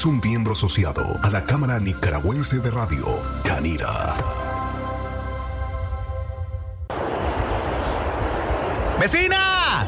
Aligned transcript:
Es 0.00 0.06
un 0.06 0.18
miembro 0.18 0.54
asociado 0.54 1.04
a 1.22 1.28
la 1.28 1.44
Cámara 1.44 1.78
Nicaragüense 1.78 2.58
de 2.60 2.70
Radio, 2.70 3.04
Canira. 3.44 4.14
¡Vecina! 8.98 9.86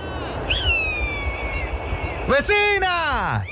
¡Vecina! 2.29 3.47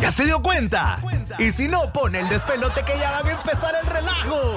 ¿Ya 0.00 0.10
se 0.10 0.24
dio 0.24 0.42
cuenta? 0.42 1.00
Y 1.38 1.52
si 1.52 1.68
no, 1.68 1.92
pone 1.92 2.18
el 2.18 2.28
despelote 2.28 2.84
que 2.84 2.98
ya 2.98 3.12
van 3.12 3.28
a 3.28 3.30
empezar 3.30 3.76
el 3.80 3.86
relajo. 3.86 4.56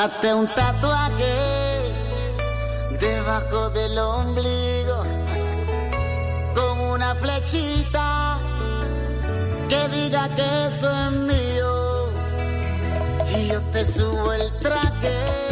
Hazte 0.00 0.32
un 0.32 0.46
tatuaje 0.54 1.92
debajo 3.00 3.70
del 3.70 3.98
ombligo 3.98 5.02
con 6.54 6.78
una 6.78 7.16
flechita 7.16 8.38
que 9.68 9.88
diga 9.88 10.28
que 10.36 10.66
eso 10.66 10.88
es 10.88 11.10
mío 11.10 12.10
y 13.36 13.48
yo 13.48 13.60
te 13.72 13.84
subo 13.84 14.32
el 14.34 14.56
traje. 14.60 15.47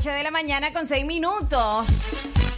8 0.00 0.08
de 0.12 0.22
la 0.22 0.30
mañana 0.30 0.72
con 0.72 0.86
6 0.86 1.04
minutos. 1.04 1.86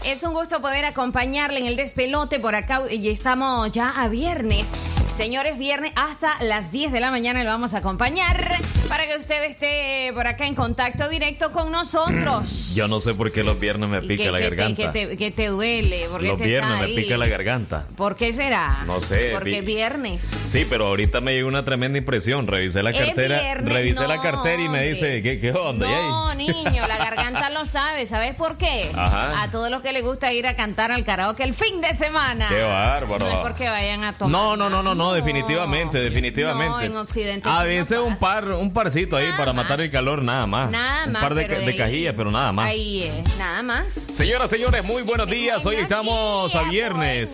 Es 0.05 0.23
un 0.23 0.33
gusto 0.33 0.61
poder 0.62 0.85
acompañarle 0.85 1.59
en 1.59 1.67
el 1.67 1.75
despelote 1.75 2.39
por 2.39 2.55
acá 2.55 2.83
y 2.89 3.09
estamos 3.09 3.73
ya 3.73 3.91
a 3.91 4.06
viernes. 4.06 4.71
Señores, 5.17 5.59
viernes 5.59 5.93
hasta 5.94 6.43
las 6.43 6.73
10 6.73 6.91
de 6.91 6.99
la 7.00 7.11
mañana 7.11 7.41
le 7.43 7.49
vamos 7.49 7.75
a 7.75 7.79
acompañar 7.79 8.49
para 8.89 9.06
que 9.06 9.17
usted 9.17 9.44
esté 9.44 10.11
por 10.15 10.27
acá 10.27 10.47
en 10.47 10.55
contacto 10.55 11.06
directo 11.11 11.53
con 11.53 11.71
nosotros. 11.71 12.71
Yo 12.75 12.89
no 12.89 12.99
sé 12.99 13.15
por 13.15 13.31
qué 13.31 13.45
los 13.45 13.61
viernes 13.61 13.91
me 13.91 14.00
pica 14.00 14.25
que- 14.25 14.31
la 14.31 14.38
que 14.38 14.45
garganta. 14.50 14.93
que, 14.93 15.06
te, 15.06 15.17
que 15.19 15.31
te 15.31 15.49
duele. 15.49 16.06
Porque 16.11 16.29
los 16.29 16.38
te 16.38 16.45
viernes 16.47 16.81
me 16.81 16.88
pica 16.88 17.19
la 17.19 17.27
garganta. 17.27 17.87
¿Por 17.97 18.17
qué 18.17 18.33
será? 18.33 18.85
No 18.87 19.00
sé, 19.00 19.29
Porque 19.33 19.61
vi- 19.61 19.67
viernes. 19.75 20.27
Sí, 20.47 20.67
pero 20.69 20.87
ahorita 20.87 21.21
me 21.21 21.35
llegó 21.35 21.49
una 21.49 21.65
tremenda 21.65 21.99
impresión. 21.99 22.47
Revisé 22.47 22.83
la 22.83 22.93
cartera, 22.95 23.38
viernes, 23.38 23.73
revisé 23.75 24.09
la 24.09 24.21
cartera 24.23 24.62
y 24.62 24.69
me 24.71 24.83
dice, 24.88 25.21
¿qué, 25.23 25.38
qué 25.38 25.53
onda? 25.53 25.87
No, 25.87 26.35
niño, 26.35 26.87
la 26.88 26.97
garganta 26.97 27.12
lo 27.31 27.65
sabe. 27.67 28.07
¿Sabes 28.07 28.35
por 28.35 28.57
qué? 28.57 28.91
Ajá. 28.97 29.43
A 29.43 29.51
todos 29.51 29.71
los 29.71 29.83
que 29.83 29.93
les 29.93 30.03
gusta 30.03 30.33
ir 30.33 30.47
a 30.47 30.57
cantar 30.57 30.91
al 30.93 31.05
karaoke 31.05 31.43
el 31.45 31.55
fin 31.55 31.81
de 31.81 31.95
semana. 31.95 32.49
Qué 32.49 32.63
bárbaro. 32.63 33.19
No 33.25 33.31
es 33.31 33.37
porque 33.39 33.69
vayan 33.69 34.05
a 34.05 34.13
tomar. 34.13 34.31
No, 34.33 34.57
no, 34.57 34.71
no, 34.71 34.83
no, 34.83 34.95
no, 34.95 35.13
definitivamente, 35.13 35.99
definitivamente. 35.99 36.69
No, 36.71 36.81
en 36.81 36.97
Occidente. 36.97 37.49
A 37.49 37.61
no 37.61 37.65
veces 37.65 37.99
un 37.99 38.17
par, 38.17 38.49
un 38.49 38.73
parcito 38.73 39.17
ahí 39.17 39.27
Nada 39.27 39.37
para 39.39 39.53
matar 39.53 39.79
más. 39.79 39.87
el 39.87 39.93
calor, 39.93 40.23
nada 40.23 40.47
más. 40.47 40.71
Nada 40.71 41.07
un 41.07 41.13
más. 41.13 41.23
par 41.23 41.35
de, 41.35 41.47
de 41.49 41.57
ahí- 41.57 41.77
cajillas, 41.77 42.15
pero 42.17 42.31
nada 42.31 42.53
más. 42.53 42.67
Ahí 42.69 43.05
es, 43.05 43.37
nada 43.39 43.63
más. 43.63 43.93
Señoras, 43.93 44.51
señores, 44.51 44.85
muy 44.85 45.03
buenos 45.03 45.27
días. 45.29 45.65
Hoy 45.67 45.77
estamos 45.77 46.55
a 46.55 46.63
viernes. 46.65 47.31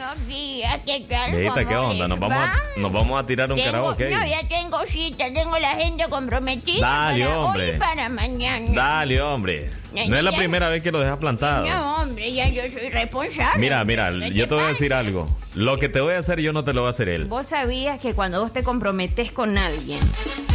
Días, 0.69 0.81
¿qué 0.85 1.01
tal? 1.09 1.31
Viejita, 1.33 1.55
¿qué 1.61 1.75
¿Cómo 1.75 1.89
onda? 1.89 2.09
Nos 2.09 2.19
vamos, 2.21 2.39
a, 2.39 2.53
nos 2.81 2.93
vamos 2.93 3.21
a 3.23 3.27
tirar 3.27 3.51
un 3.51 3.57
Tengo- 3.57 3.71
karaoke. 3.73 4.11
No, 4.11 4.27
ya 4.27 4.47
tengo 4.49 4.79
cita, 4.87 5.33
tengo 5.33 5.59
la 5.59 5.71
agenda 5.73 6.09
comprometida 6.09 6.87
Dale, 6.87 7.25
para 7.25 7.39
hombre. 7.41 7.71
hoy 7.73 7.79
para 7.79 8.09
mañana. 8.11 8.67
Dale, 8.75 9.23
hombre. 9.23 9.71
Ya, 9.95 10.07
No 10.07 10.17
es 10.19 10.23
la 10.23 10.31
ya. 10.33 10.37
primera 10.37 10.69
vez 10.69 10.83
que 10.83 10.93
lo 10.93 11.01
dejas 11.01 11.17
plantado. 11.17 11.67
No, 11.67 12.03
hombre, 12.03 12.31
ya 12.33 12.49
yo 12.49 12.63
soy 12.71 12.91
responsable. 12.91 13.59
Mira, 13.59 13.83
mira, 13.85 14.11
¿Qué 14.11 14.33
yo 14.35 14.47
te 14.47 14.55
voy 14.55 14.65
a 14.65 14.67
decir 14.69 14.93
algo. 14.93 15.27
Lo 15.55 15.79
que 15.79 15.89
te 15.89 16.01
voy 16.03 16.13
a 16.15 16.19
hacer 16.19 16.41
yo 16.41 16.53
no 16.53 16.63
te 16.65 16.75
lo 16.75 16.83
va 16.83 16.89
a 16.89 16.91
hacer 16.91 17.09
él. 17.09 17.25
Vos 17.25 17.47
sabías 17.47 17.99
que 17.99 18.13
cuando 18.13 18.43
vos 18.43 18.53
te 18.53 18.63
comprometes 18.63 19.33
con 19.33 19.57
alguien 19.57 19.99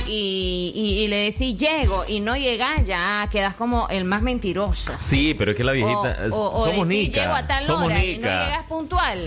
y, 0.06 0.72
y- 0.76 1.04
y 1.04 1.08
le 1.08 1.18
decís 1.32 1.58
llego 1.58 2.06
y 2.08 2.20
no 2.20 2.36
llegas, 2.38 2.86
ya 2.86 3.28
quedas 3.32 3.56
como 3.56 3.88
el 3.90 4.04
más 4.06 4.22
mentiroso. 4.22 4.94
Sí, 5.02 5.34
pero 5.36 5.52
es 5.52 5.58
que 5.58 5.64
la 5.64 5.72
viejita. 5.72 6.20
o, 6.32 6.36
o- 6.36 6.58
o 6.60 6.66
somos 6.66 6.88
decir, 6.88 7.08
nica. 7.08 7.22
llego 7.22 7.34
a 7.34 7.48
tal 7.48 7.64
somos 7.64 7.86
hora 7.88 8.04
y 8.06 8.18
no 8.18 8.28
nica. 8.28 8.46
llegas 8.46 8.64
puntual. 8.68 9.20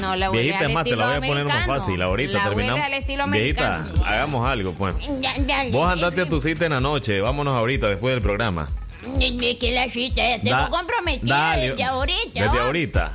No, 0.00 0.16
la 0.16 0.28
voy 0.28 0.38
Viejita, 0.38 0.60
al 0.60 0.66
es 0.66 0.74
más, 0.74 0.84
te 0.84 0.96
la 0.96 1.06
voy 1.06 1.16
a 1.16 1.20
poner 1.20 1.44
más 1.44 1.66
fácil. 1.66 2.02
Ahorita 2.02 2.32
la 2.38 2.44
terminamos. 2.44 2.84
al 2.84 2.94
estilo 2.94 3.26
Viejita, 3.26 3.86
hagamos 4.06 4.46
algo, 4.46 4.72
pues. 4.72 4.94
Vos 5.70 5.92
andate 5.92 6.22
a 6.22 6.28
tu 6.28 6.40
cita 6.40 6.66
en 6.66 6.72
la 6.72 6.80
noche. 6.80 7.20
Vámonos 7.20 7.54
ahorita, 7.54 7.88
después 7.88 8.14
del 8.14 8.22
programa. 8.22 8.68
Que 9.18 9.70
la 9.72 9.88
cita 9.88 10.28
ya 10.28 10.40
tengo 10.42 10.56
Da- 10.56 10.70
comprometida 10.70 11.34
dale, 11.34 11.68
desde 11.70 11.84
ahorita. 11.84 12.42
Desde 12.42 12.58
ahorita. 12.58 13.12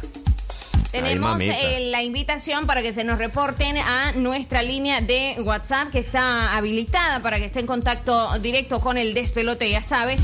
Tenemos 0.92 1.42
eh, 1.42 1.88
la 1.90 2.04
invitación 2.04 2.68
para 2.68 2.84
que 2.84 2.94
se 2.94 3.04
nos 3.04 3.18
reporten 3.18 3.78
a 3.78 4.12
nuestra 4.12 4.62
línea 4.62 5.02
de 5.02 5.38
WhatsApp 5.44 5.90
que 5.92 5.98
está 5.98 6.56
habilitada 6.56 7.20
para 7.22 7.40
que 7.40 7.46
esté 7.46 7.62
en 7.62 7.66
contacto 7.66 8.38
directo 8.40 8.80
con 8.80 9.00
el 9.00 9.16
despelote, 9.16 9.68
ya 9.72 9.82
sabe. 9.82 10.18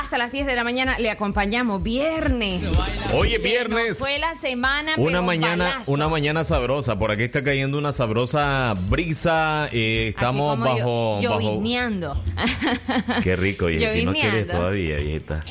Hasta 0.00 0.16
las 0.16 0.30
10 0.32 0.46
de 0.46 0.54
la 0.54 0.62
mañana 0.64 0.98
le 0.98 1.10
acompañamos 1.10 1.82
viernes. 1.82 2.62
Hoy 3.12 3.34
es 3.34 3.42
viernes. 3.42 3.98
fue 3.98 4.18
la 4.18 4.34
semana, 4.34 4.94
Una 4.96 5.22
mañana, 5.22 5.68
balazo. 5.70 5.90
una 5.92 6.08
mañana 6.08 6.44
sabrosa. 6.44 6.98
Por 6.98 7.10
aquí 7.10 7.24
está 7.24 7.42
cayendo 7.42 7.78
una 7.78 7.90
sabrosa 7.92 8.74
brisa. 8.88 9.68
eh, 9.72 10.08
estamos 10.08 10.58
bajo, 10.58 11.18
yo- 11.20 11.30
bajo. 11.30 11.40
llovineando. 11.40 12.22
Qué 13.24 13.34
rico, 13.36 13.68
y 13.70 14.04
no 14.04 14.12
quieres 14.12 14.46
todavía, 14.46 14.96
viejita. 14.96 15.44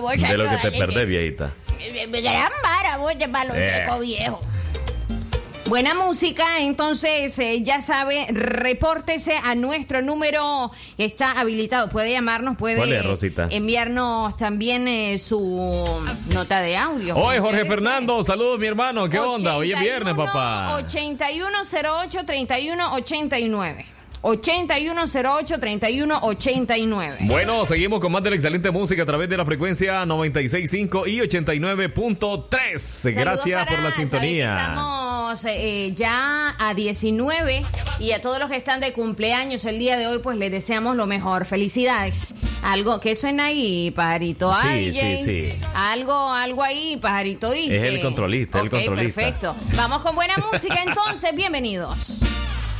Vos 0.00 0.16
De 0.16 0.36
lo 0.38 0.44
que 0.48 0.56
te 0.62 0.70
perdés, 0.72 1.08
viejita. 1.08 1.52
Gran 2.10 2.52
vara, 2.62 2.96
vos 2.98 3.18
de 3.18 3.28
palo 3.28 3.54
Eh. 3.54 3.82
seco 3.84 4.00
viejo. 4.00 4.40
Buena 5.68 5.92
música, 5.92 6.60
entonces 6.60 7.38
eh, 7.38 7.62
ya 7.62 7.82
sabe, 7.82 8.26
repórtese 8.30 9.36
a 9.36 9.54
nuestro 9.54 10.00
número 10.00 10.70
que 10.96 11.04
está 11.04 11.38
habilitado. 11.38 11.90
Puede 11.90 12.10
llamarnos, 12.10 12.56
puede 12.56 12.78
¿Cuál 12.78 12.94
es, 12.94 13.04
enviarnos 13.50 14.34
también 14.38 14.88
eh, 14.88 15.18
su 15.18 15.86
nota 16.32 16.62
de 16.62 16.78
audio. 16.78 17.16
Oye, 17.16 17.38
Jorge. 17.40 17.66
Fernando, 17.66 18.24
saludos, 18.24 18.58
mi 18.58 18.66
hermano. 18.66 19.10
¿Qué 19.10 19.18
onda? 19.18 19.58
Hoy 19.58 19.72
es 19.72 19.80
viernes, 19.80 20.14
81 20.14 20.32
papá. 20.32 20.74
8108 20.76 22.24
3189. 24.22 24.98
8108 25.02 25.60
3189. 25.60 27.18
Bueno, 27.22 27.64
seguimos 27.64 28.00
con 28.00 28.12
más 28.12 28.22
de 28.22 28.30
la 28.30 28.36
excelente 28.36 28.70
música 28.70 29.02
a 29.02 29.06
través 29.06 29.28
de 29.28 29.36
la 29.36 29.44
frecuencia 29.44 30.04
96.5 30.04 31.06
y 31.08 31.18
89.3. 31.20 33.14
Gracias 33.14 33.66
por 33.66 33.78
la 33.78 33.90
sintonía. 33.92 34.58
Estamos 34.58 35.44
eh, 35.46 35.92
ya 35.94 36.54
a 36.58 36.74
19 36.74 37.64
y 38.00 38.12
a 38.12 38.20
todos 38.22 38.38
los 38.38 38.50
que 38.50 38.56
están 38.56 38.80
de 38.80 38.92
cumpleaños 38.92 39.64
el 39.64 39.78
día 39.78 39.96
de 39.96 40.06
hoy, 40.06 40.18
pues 40.20 40.36
les 40.36 40.50
deseamos 40.50 40.96
lo 40.96 41.06
mejor. 41.06 41.44
Felicidades. 41.44 42.34
Algo 42.62 42.98
que 43.00 43.14
suena 43.14 43.46
ahí, 43.46 43.90
pajarito. 43.92 44.52
Sí, 44.54 44.66
Ay, 44.66 44.92
sí, 44.92 45.16
sí. 45.18 45.52
Algo, 45.74 46.32
algo 46.32 46.62
ahí, 46.64 46.96
pajarito. 46.96 47.52
Es 47.52 47.70
el 47.70 48.00
controlista, 48.00 48.60
el 48.60 48.66
Ok, 48.66 48.72
controlista. 48.72 49.20
Perfecto. 49.20 49.54
Vamos 49.76 50.02
con 50.02 50.14
buena 50.14 50.34
música 50.52 50.82
entonces. 50.84 51.34
Bienvenidos. 51.34 52.20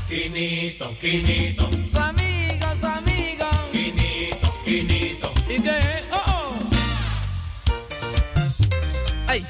Quinito, 0.08 0.96
Quinito. 0.98 1.68
Su 1.84 1.98
amigo, 1.98 2.66
su 2.80 2.86
amigo. 2.86 3.46
Quinito, 3.70 4.54
Quinito. 4.64 5.32
¿Y 5.46 5.60
qué? 5.60 6.02
Oh, 6.10 6.22
oh. 6.26 6.54
Ay. 9.26 9.44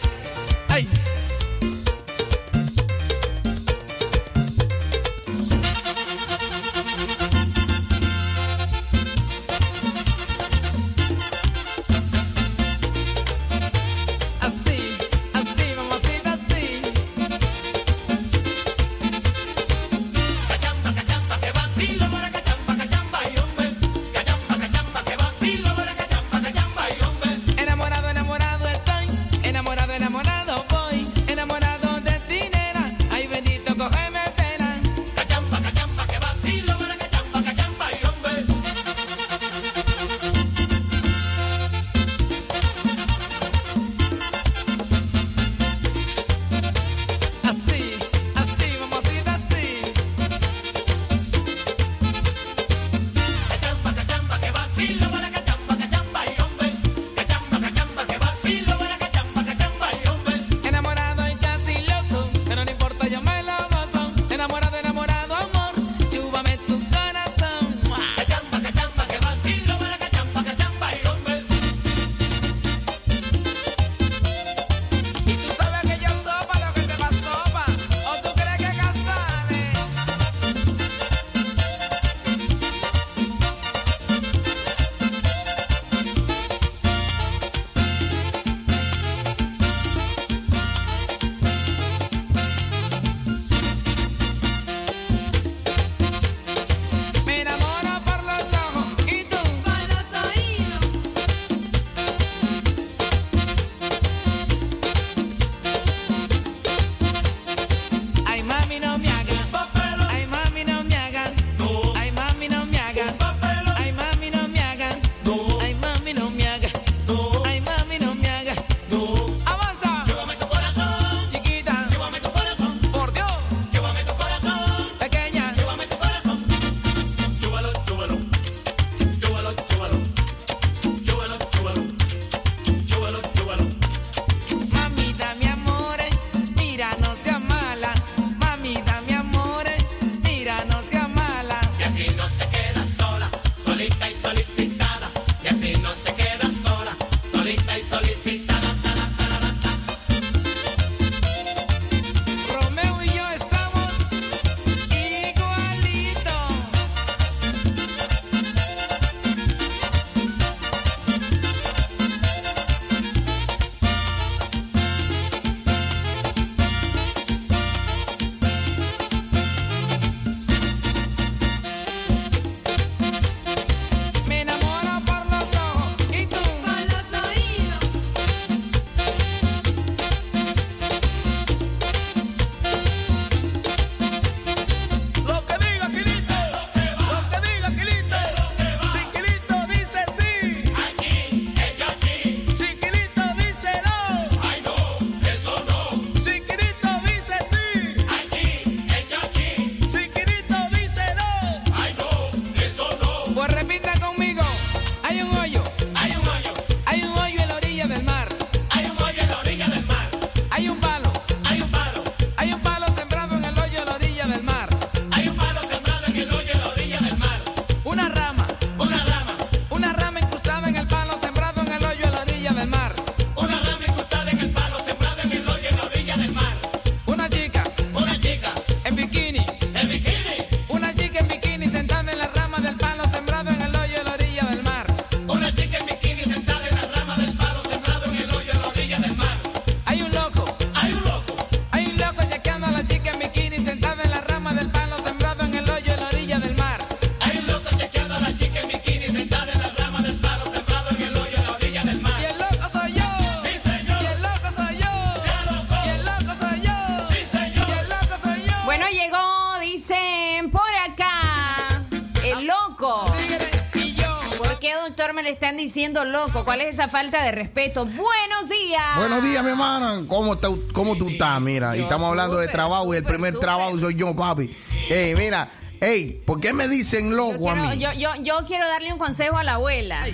Doctor, 264.99 265.15
me 265.15 265.23
le 265.23 265.31
están 265.31 265.57
diciendo 265.57 266.05
loco. 266.05 266.45
¿Cuál 266.45 266.61
es 266.61 266.71
esa 266.75 266.89
falta 266.89 267.23
de 267.23 267.31
respeto? 267.31 267.85
Buenos 267.87 268.49
días. 268.49 268.97
Buenos 268.97 269.23
días, 269.23 269.45
mi 269.45 269.51
hermana. 269.51 270.01
¿Cómo, 270.09 270.35
está- 270.35 270.49
cómo 270.73 270.97
tú 270.99 271.09
estás? 271.11 271.41
Mira, 271.41 271.77
y 271.77 271.79
Yo 271.79 271.85
estamos 271.85 272.09
hablando 272.09 272.37
de 272.39 272.49
trabajo 272.49 272.93
y 272.93 272.97
el 272.97 273.05
primer 273.05 273.39
trabajo 273.39 273.79
soy 273.79 273.95
yo, 273.95 274.15
papi. 274.17 274.57
Ey, 274.91 275.15
mira, 275.15 275.51
ey, 275.81 276.21
¿por 276.27 276.41
qué 276.41 276.53
me 276.53 276.67
dicen 276.67 277.11
Yo 277.11 277.17
loco 277.17 277.49
a 277.49 277.55
quiero, 277.55 277.69
mí? 277.71 277.79
yo, 277.79 277.93
yo, 277.93 278.11
yo 278.23 278.45
quiero 278.45 278.67
darle 278.67 278.93
un 278.93 278.99
consejo 278.99 279.37
a 279.39 279.45
la 279.45 279.55
abuela. 279.55 280.05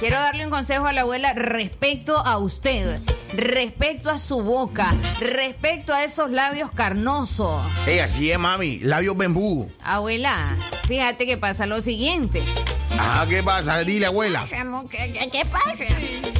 Quiero 0.00 0.16
darle 0.18 0.44
un 0.44 0.50
consejo 0.50 0.86
a 0.86 0.92
la 0.94 1.02
abuela 1.02 1.34
respecto 1.34 2.16
a 2.18 2.38
usted, 2.38 2.98
respecto 3.34 4.08
a 4.10 4.16
su 4.18 4.42
boca, 4.42 4.94
respecto 5.20 5.92
a 5.92 6.04
esos 6.04 6.30
labios 6.30 6.70
carnosos. 6.72 7.62
Ey, 7.86 7.98
así 7.98 8.30
es, 8.30 8.38
mami. 8.38 8.78
Labios 8.78 9.16
bembú. 9.16 9.70
Abuela, 9.82 10.56
fíjate 10.88 11.26
que 11.26 11.36
pasa 11.36 11.66
lo 11.66 11.82
siguiente. 11.82 12.42
Ajá, 12.98 13.26
¿qué 13.26 13.42
pasa? 13.42 13.78
Dile, 13.84 14.06
abuela. 14.06 14.44
¿Qué 14.48 15.44
pasa? 15.50 15.84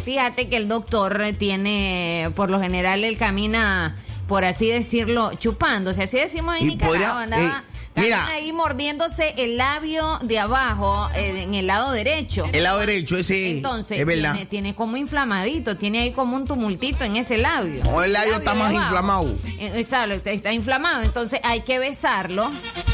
Fíjate 0.04 0.48
que 0.48 0.56
el 0.56 0.68
doctor 0.68 1.20
tiene, 1.38 2.30
por 2.34 2.50
lo 2.50 2.60
general, 2.60 3.04
él 3.04 3.18
camina, 3.18 3.96
por 4.28 4.44
así 4.44 4.68
decirlo, 4.70 5.32
chupándose. 5.34 6.04
Así 6.04 6.18
decimos 6.18 6.56
en 6.60 6.68
Nicaragua. 6.68 7.22
andaba- 7.22 7.64
ey, 7.96 8.02
mira. 8.04 8.26
ahí 8.26 8.52
mordiéndose 8.52 9.34
el 9.38 9.56
labio 9.56 10.18
de 10.22 10.38
abajo, 10.38 11.08
eh, 11.14 11.42
en 11.42 11.54
el 11.54 11.66
lado 11.66 11.90
derecho. 11.92 12.44
El 12.52 12.62
lado 12.64 12.78
derecho, 12.80 13.16
ese 13.18 13.50
Entonces, 13.52 13.98
es 13.98 14.06
verdad. 14.06 14.32
tiene, 14.32 14.46
tiene 14.46 14.74
como 14.74 14.96
inflamadito, 14.96 15.76
tiene 15.76 16.00
ahí 16.02 16.12
como 16.12 16.36
un 16.36 16.46
tumultito 16.46 17.04
en 17.04 17.16
ese 17.16 17.36
labio. 17.38 17.82
No, 17.84 18.02
el 18.02 18.12
labio 18.12 18.34
está 18.36 18.54
más 18.54 18.70
abajo. 18.70 18.84
inflamado. 18.84 19.34
Eh, 19.58 19.72
Exacto, 19.76 20.14
está, 20.14 20.30
está 20.30 20.52
inflamado. 20.52 21.02
Entonces 21.02 21.40
hay 21.42 21.62
que 21.62 21.78
besarlo, 21.78 22.50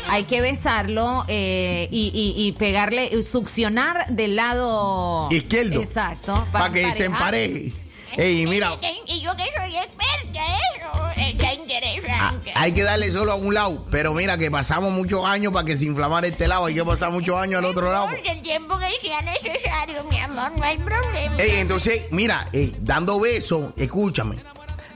hay 0.09 0.25
que 0.25 0.41
besarlo 0.41 1.25
eh, 1.29 1.89
y, 1.91 2.09
y- 2.15 2.47
y 2.47 2.53
pegarle, 2.53 3.15
eh, 3.15 3.23
succionar 3.23 4.07
del 4.09 4.37
lado 4.37 5.29
Izquierdo. 5.31 5.81
Exacto. 5.81 6.45
Para 6.53 6.71
que 6.73 6.93
se 6.93 7.05
empareje. 7.07 7.73
Ey, 8.15 8.47
mira, 8.47 8.73
Y 9.07 9.23
yo 9.23 9.35
que 9.37 9.45
soy 9.57 9.75
experta, 9.75 10.41
eso 10.77 11.11
está 11.17 11.49
ah, 11.49 11.55
interesante. 11.55 12.53
hay 12.55 12.73
que 12.73 12.83
darle 12.83 13.11
solo 13.11 13.33
a 13.33 13.37
un 13.37 13.55
lado. 13.55 13.87
Pero 13.91 14.13
mira, 14.13 14.37
que 14.37 14.51
pasamos 14.51 14.93
muchos 14.93 15.25
años 15.25 15.51
para 15.51 15.65
que 15.65 15.79
se 15.79 15.87
inflamara 15.87 16.27
este 16.27 16.47
lado. 16.47 16.67
Hay 16.67 16.75
que 16.75 16.85
pasar 16.85 17.11
muchos 17.11 17.35
años 17.41 17.65
al 17.65 17.71
otro 17.71 17.91
lado. 17.91 18.09
Por 18.09 18.19
el 18.27 18.43
tiempo 18.43 18.79
que 18.79 18.91
sea 19.09 19.23
necesario, 19.23 20.05
mi 20.11 20.19
amor, 20.19 20.53
no 20.59 20.63
hay 20.63 20.77
problema. 20.77 21.37
Ey, 21.39 21.53
entonces, 21.61 22.03
mira, 22.11 22.47
ey, 22.53 22.77
dando 22.81 23.19
besos, 23.19 23.73
escúchame. 23.77 24.37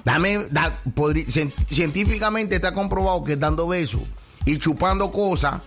Dame, 0.05 0.45
da- 0.51 0.79
podri- 0.95 1.27
científicamente 1.71 2.57
está 2.57 2.75
comprobado 2.75 3.25
que 3.25 3.37
dando 3.37 3.67
besos 3.67 4.03
y 4.47 4.59
chupando 4.59 5.11
cosas 5.12 5.61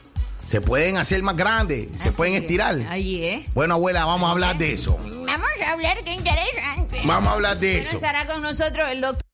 se 0.45 0.61
pueden 0.61 0.97
hacer 0.97 1.21
más 1.21 1.37
grandes, 1.37 1.89
se 2.01 2.11
pueden 2.11 2.33
estirar. 2.33 2.75
Ahí 2.89 3.23
es. 3.23 3.53
Bueno, 3.53 3.75
abuela, 3.75 4.05
vamos 4.05 4.27
a 4.27 4.31
hablar 4.31 4.57
de 4.57 4.73
eso. 4.73 4.97
Vamos 4.97 5.47
a 5.63 5.71
hablar, 5.73 6.03
qué 6.03 6.13
interesante. 6.15 7.01
Vamos 7.05 7.29
a 7.29 7.33
hablar 7.33 7.59
de 7.59 7.73
Pero 7.73 7.83
eso. 7.83 7.97
estará 7.97 8.25
con 8.25 8.41
nosotros 8.41 8.89
el 8.89 9.01
doctor. 9.01 9.28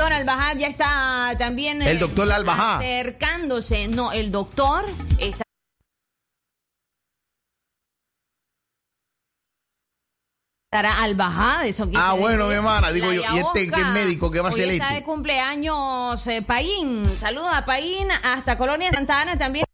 Doctor 0.00 0.16
Albajad 0.16 0.56
ya 0.56 0.66
está 0.68 1.34
también. 1.38 1.82
El 1.82 1.96
eh, 1.98 2.00
doctor 2.00 2.32
Albajad. 2.32 2.78
Acercándose. 2.78 3.86
No, 3.86 4.12
el 4.12 4.32
doctor 4.32 4.86
está. 5.18 5.42
Estará 10.72 11.02
Albajad, 11.02 11.66
eso 11.66 11.86
quise 11.90 12.00
Ah, 12.02 12.14
bueno, 12.14 12.48
decir. 12.48 12.48
mi 12.48 12.54
hermana, 12.54 12.92
digo 12.92 13.12
yo, 13.12 13.20
¿y 13.34 13.38
este 13.40 13.70
qué 13.70 13.84
médico? 13.84 14.30
¿Qué 14.30 14.40
va 14.40 14.48
a 14.48 14.52
Hoy 14.52 14.60
hacer 14.62 14.72
está 14.72 14.84
este? 14.86 14.94
de 15.00 15.02
cumpleaños 15.02 16.26
eh, 16.28 16.40
Paín. 16.40 17.14
Saludos 17.14 17.50
a 17.52 17.66
Paín, 17.66 18.08
hasta 18.10 18.56
Colonia 18.56 18.90
Santa 18.90 19.20
Ana 19.20 19.36
también. 19.36 19.66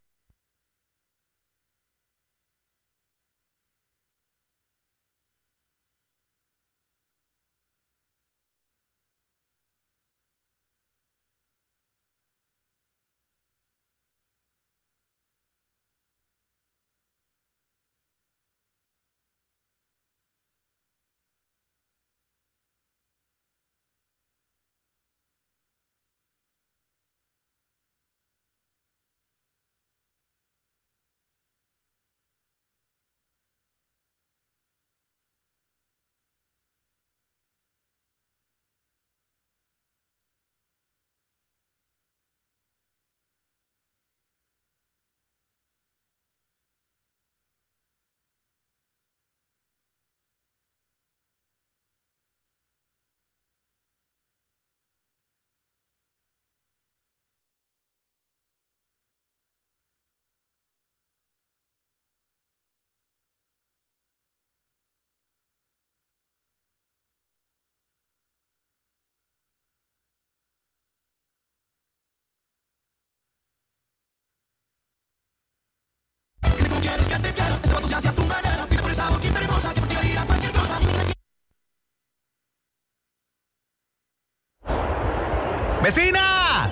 ¡Vecina! 85.97 86.71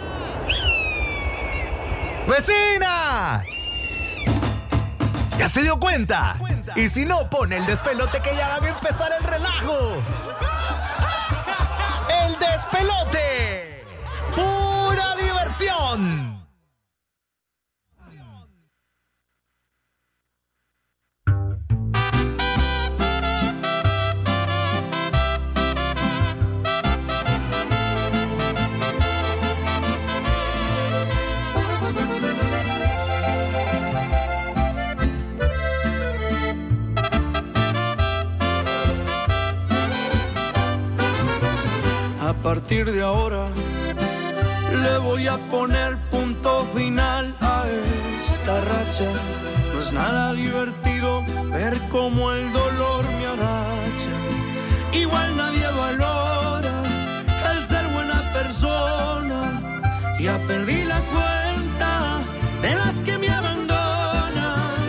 ¡Vecina! 2.28 3.42
¿Ya 5.38 5.48
se 5.48 5.62
dio 5.62 5.80
cuenta? 5.80 6.36
Y 6.76 6.90
si 6.90 7.06
no, 7.06 7.30
pone 7.30 7.56
el 7.56 7.64
despelote 7.64 8.20
que 8.20 8.36
ya 8.36 8.48
van 8.48 8.64
a 8.64 8.68
empezar 8.68 9.10
el 9.18 9.24
relajo. 9.24 9.94
¡El 12.22 12.38
despelote! 12.38 13.82
¡Pura 14.36 15.16
diversión! 15.16 16.33
Partir 42.44 42.92
de 42.92 43.00
ahora 43.00 43.46
le 44.82 44.98
voy 44.98 45.26
a 45.26 45.38
poner 45.50 45.96
punto 46.10 46.50
final 46.76 47.34
a 47.40 47.64
esta 48.20 48.54
racha. 48.60 49.10
No 49.72 49.80
es 49.80 49.92
nada 49.94 50.34
divertido 50.34 51.24
ver 51.50 51.74
cómo 51.90 52.32
el 52.32 52.52
dolor 52.52 53.02
me 53.18 53.26
agacha. 53.34 54.14
Igual 54.92 55.36
nadie 55.38 55.66
valora 55.84 56.74
el 57.50 57.66
ser 57.66 57.86
buena 57.94 58.20
persona. 58.34 59.40
Ya 60.20 60.36
perdí 60.46 60.84
la 60.84 61.00
cuenta 61.00 62.20
de 62.60 62.74
las 62.74 62.98
que 62.98 63.16
me 63.16 63.30
abandonan. 63.30 64.84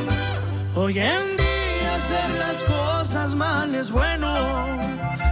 Hoy 0.76 1.00
en 1.00 1.26
día 1.38 1.90
hacer 2.00 2.30
las 2.38 2.58
cosas 2.76 3.34
mal 3.34 3.74
es 3.74 3.92
bueno. 3.92 4.36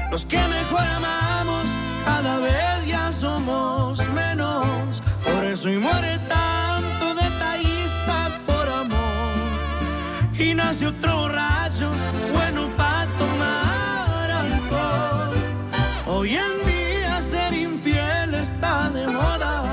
Los 0.10 0.26
que 0.26 0.38
mejor 0.38 0.88
amamos 0.96 1.73
cada 2.06 2.38
vez 2.40 2.86
ya 2.86 3.12
somos 3.12 4.00
menos. 4.10 5.02
Por 5.24 5.44
eso 5.46 5.70
y 5.70 5.78
muere 5.78 6.20
tanto 6.28 7.16
detallista 7.16 8.18
por 8.46 8.70
amor. 8.70 9.34
Y 10.38 10.54
nace 10.54 10.88
otro 10.88 11.18
borracho, 11.18 11.90
bueno 12.34 12.68
para 12.78 13.06
tomar 13.22 14.32
alcohol. 14.32 15.34
Hoy 16.08 16.36
en 16.36 16.54
día 16.66 17.22
ser 17.22 17.54
infiel 17.54 18.34
está 18.34 18.90
de 18.90 19.08
moda. 19.08 19.64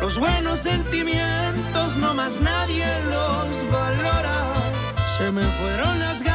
Los 0.00 0.18
buenos 0.18 0.60
sentimientos 0.60 1.96
no 1.96 2.14
más 2.14 2.40
nadie 2.40 2.86
los 3.10 3.48
valora. 3.72 4.38
Se 5.16 5.32
me 5.32 5.42
fueron 5.42 5.98
las 5.98 6.18
ganas 6.22 6.27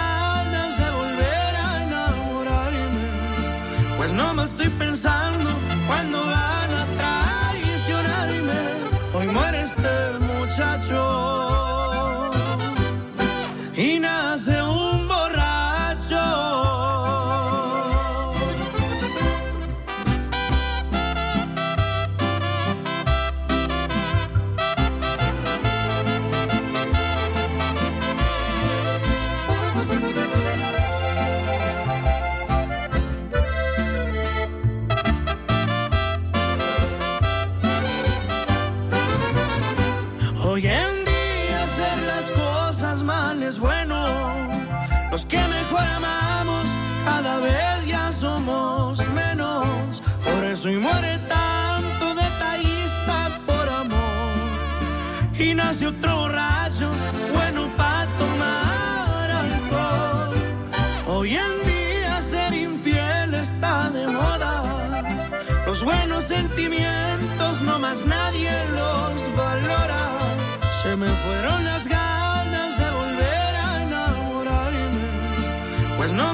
no 4.15 4.33
me 4.33 4.43
estoy 4.43 4.69
pensando 4.69 5.62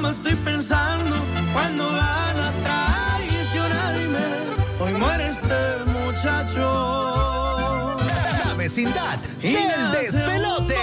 Estoy 0.10 0.36
pensando 0.36 1.16
cuando 1.54 1.86
van 1.86 2.42
a 2.42 2.52
traicionarme. 2.64 4.26
Hoy 4.80 4.94
muere 4.94 5.30
este 5.30 5.84
muchacho. 5.86 7.96
La 8.44 8.54
vecindad 8.56 9.20
Y 9.42 9.56
un 9.56 9.92
despelote. 9.92 10.76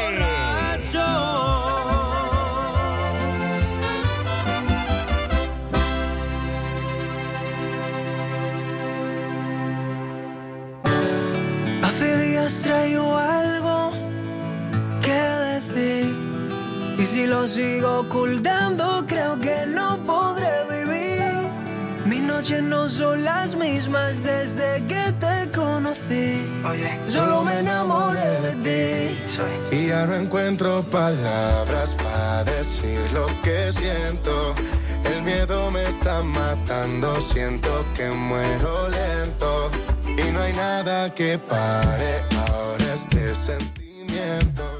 Hace 11.82 12.26
días 12.26 12.62
traigo 12.62 13.18
algo 13.18 13.55
si 17.16 17.26
lo 17.26 17.48
sigo 17.48 18.00
ocultando, 18.00 19.02
creo 19.06 19.40
que 19.40 19.66
no 19.66 19.98
podré 20.04 20.54
vivir. 20.68 21.22
Mis 22.04 22.20
noches 22.20 22.62
no 22.62 22.90
son 22.90 23.24
las 23.24 23.56
mismas 23.56 24.22
desde 24.22 24.84
que 24.84 25.04
te 25.24 25.50
conocí. 25.50 26.44
Solo 27.06 27.42
me 27.42 27.60
enamoré 27.60 28.30
de 28.46 28.54
ti. 28.66 29.18
Y 29.74 29.86
ya 29.86 30.06
no 30.06 30.14
encuentro 30.14 30.82
palabras 30.92 31.94
para 31.94 32.44
decir 32.44 33.00
lo 33.14 33.26
que 33.42 33.72
siento. 33.72 34.54
El 35.10 35.22
miedo 35.22 35.70
me 35.70 35.84
está 35.84 36.22
matando, 36.22 37.18
siento 37.22 37.70
que 37.94 38.10
muero 38.10 38.90
lento. 38.90 39.70
Y 40.06 40.30
no 40.32 40.40
hay 40.42 40.52
nada 40.52 41.14
que 41.14 41.38
pare 41.38 42.20
ahora 42.46 42.92
este 42.92 43.34
sentimiento. 43.34 44.75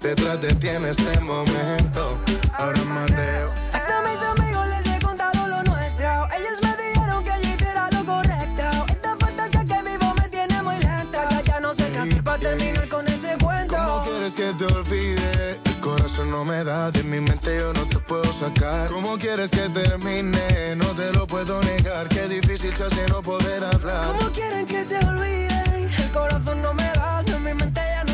Detrás 0.00 0.40
de 0.40 0.54
ti 0.54 0.68
en 0.68 0.84
este 0.84 1.20
momento. 1.20 2.18
Ahora 2.56 2.82
Mateo. 2.84 3.52
Hasta 3.72 4.02
mis 4.02 4.20
amigos 4.22 4.66
les 4.68 4.86
he 4.86 5.00
contado 5.00 5.46
lo 5.46 5.62
nuestro. 5.62 6.28
Ellos 6.36 6.60
me 6.62 6.76
dijeron 6.82 7.24
que 7.24 7.30
yo 7.42 7.54
hiciera 7.54 7.90
lo 7.92 8.04
correcto. 8.04 8.86
Esta 8.88 9.16
fantasía 9.16 9.64
que 9.64 9.90
vivo 9.90 10.14
me 10.14 10.28
tiene 10.28 10.62
muy 10.62 10.78
lenta. 10.78 11.28
Ya, 11.30 11.42
ya 11.42 11.60
no 11.60 11.74
sé 11.74 11.88
qué 11.90 11.98
hacer 11.98 12.24
para 12.24 12.38
terminar 12.38 12.88
con 12.88 13.06
este 13.06 13.36
cuento. 13.38 13.76
¿Cómo 13.76 14.04
quieres 14.04 14.34
que 14.34 14.52
te 14.54 14.64
olvide? 14.64 15.60
El 15.64 15.80
corazón 15.80 16.30
no 16.30 16.44
me 16.44 16.64
da, 16.64 16.90
de 16.90 17.02
mi 17.04 17.20
mente 17.20 17.56
yo 17.56 17.72
no 17.72 17.86
te 17.88 17.98
puedo 18.00 18.32
sacar. 18.32 18.88
¿Cómo 18.88 19.16
quieres 19.16 19.50
que 19.50 19.68
termine? 19.68 20.74
No 20.76 20.86
te 20.94 21.12
lo 21.12 21.26
puedo 21.26 21.62
negar, 21.62 22.08
qué 22.08 22.26
difícil 22.28 22.74
se 22.74 22.84
hace 22.84 23.06
no 23.08 23.22
poder 23.22 23.64
hablar. 23.64 24.06
¿Cómo 24.06 24.30
quieren 24.32 24.66
que 24.66 24.84
te 24.84 24.98
olviden? 25.06 25.90
El 25.98 26.10
corazón 26.12 26.62
no 26.62 26.74
me 26.74 26.90
da, 26.94 27.22
de 27.22 27.38
mi 27.38 27.54
mente 27.54 27.80
ya 27.80 28.04
no 28.04 28.07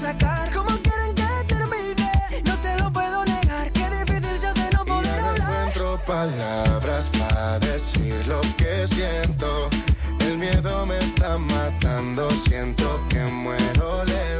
sacar. 0.00 0.50
¿Cómo 0.50 0.70
quieren 0.78 1.14
que 1.14 1.54
termine? 1.54 2.10
No 2.44 2.56
te 2.58 2.76
lo 2.78 2.90
puedo 2.90 3.24
negar, 3.24 3.70
qué 3.72 3.86
difícil 4.04 4.38
se 4.38 4.46
hace 4.48 4.70
no 4.72 4.82
Y 4.82 4.88
poder 4.88 5.04
ya 5.14 5.20
no 5.22 5.28
hablar. 5.28 5.68
encuentro 5.68 6.00
palabras 6.06 7.10
para 7.18 7.58
decir 7.58 8.26
lo 8.26 8.40
que 8.56 8.86
siento. 8.86 9.68
El 10.20 10.38
miedo 10.38 10.86
me 10.86 10.98
está 10.98 11.36
matando, 11.38 12.30
siento 12.30 12.86
que 13.10 13.20
muero 13.24 14.04
lento. 14.04 14.39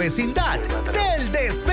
vecindad 0.00 0.58
del 0.94 1.30
despegue 1.30 1.69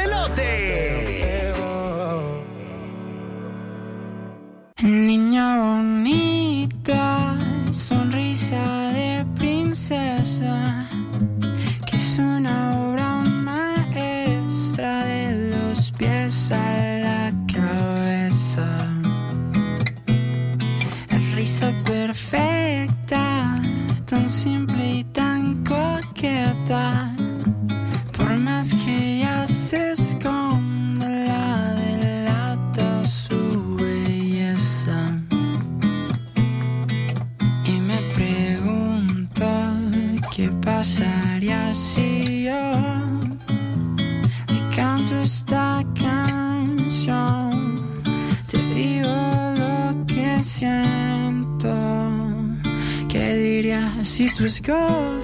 Go. 54.68 55.17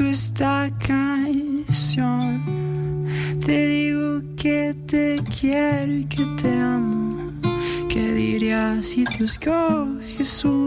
canto 0.00 0.06
esta 0.06 0.70
canción. 0.78 2.42
Te 3.44 3.66
digo 3.66 4.22
que 4.36 4.74
te 4.86 5.20
quiero 5.38 5.92
y 5.92 6.04
que 6.06 6.24
te 6.40 6.52
amo. 6.58 7.32
¿Qué 7.88 8.12
dirías 8.14 8.86
si 8.86 9.04
tú 9.04 9.24
escoges 9.24 10.44
un 10.44 10.59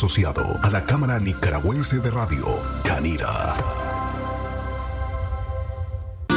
asociado 0.00 0.58
a 0.62 0.70
la 0.70 0.82
Cámara 0.82 1.18
Nicaragüense 1.20 1.98
de 1.98 2.10
Radio, 2.10 2.46
Canira. 2.84 3.54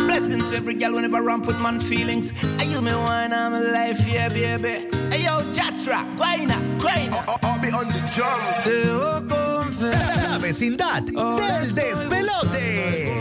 Blessings 0.06 0.50
to 0.50 0.58
every 0.58 0.74
girl 0.74 0.96
whenever 0.96 1.30
I 1.30 1.40
put 1.40 1.58
man 1.62 1.80
feelings. 1.80 2.34
I 2.60 2.64
use 2.64 2.82
me 2.82 2.94
wine, 2.94 3.32
I'm 3.32 3.54
alive, 3.54 4.06
yeah, 4.06 4.28
baby. 4.28 4.90
Hey 5.10 5.24
yo, 5.24 5.40
Jatra, 5.54 6.04
Guayna, 6.18 6.78
Guayna. 6.78 7.24
I'll 7.42 7.58
be 7.62 7.70
on 7.72 7.88
the 7.88 8.02
drum. 8.14 8.42
Debo 8.66 9.30
confesar. 9.30 10.24
La 10.30 10.38
vecindad 10.40 11.04
del 11.04 11.74
despelote. 11.74 13.14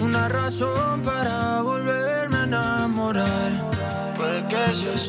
Una 0.00 0.28
razón 0.28 1.02
para 1.02 1.62
volverme 1.62 2.38
a 2.38 2.42
enamorar. 2.42 3.70
Puede 4.16 4.44
que 4.48 4.74
seas 4.74 5.08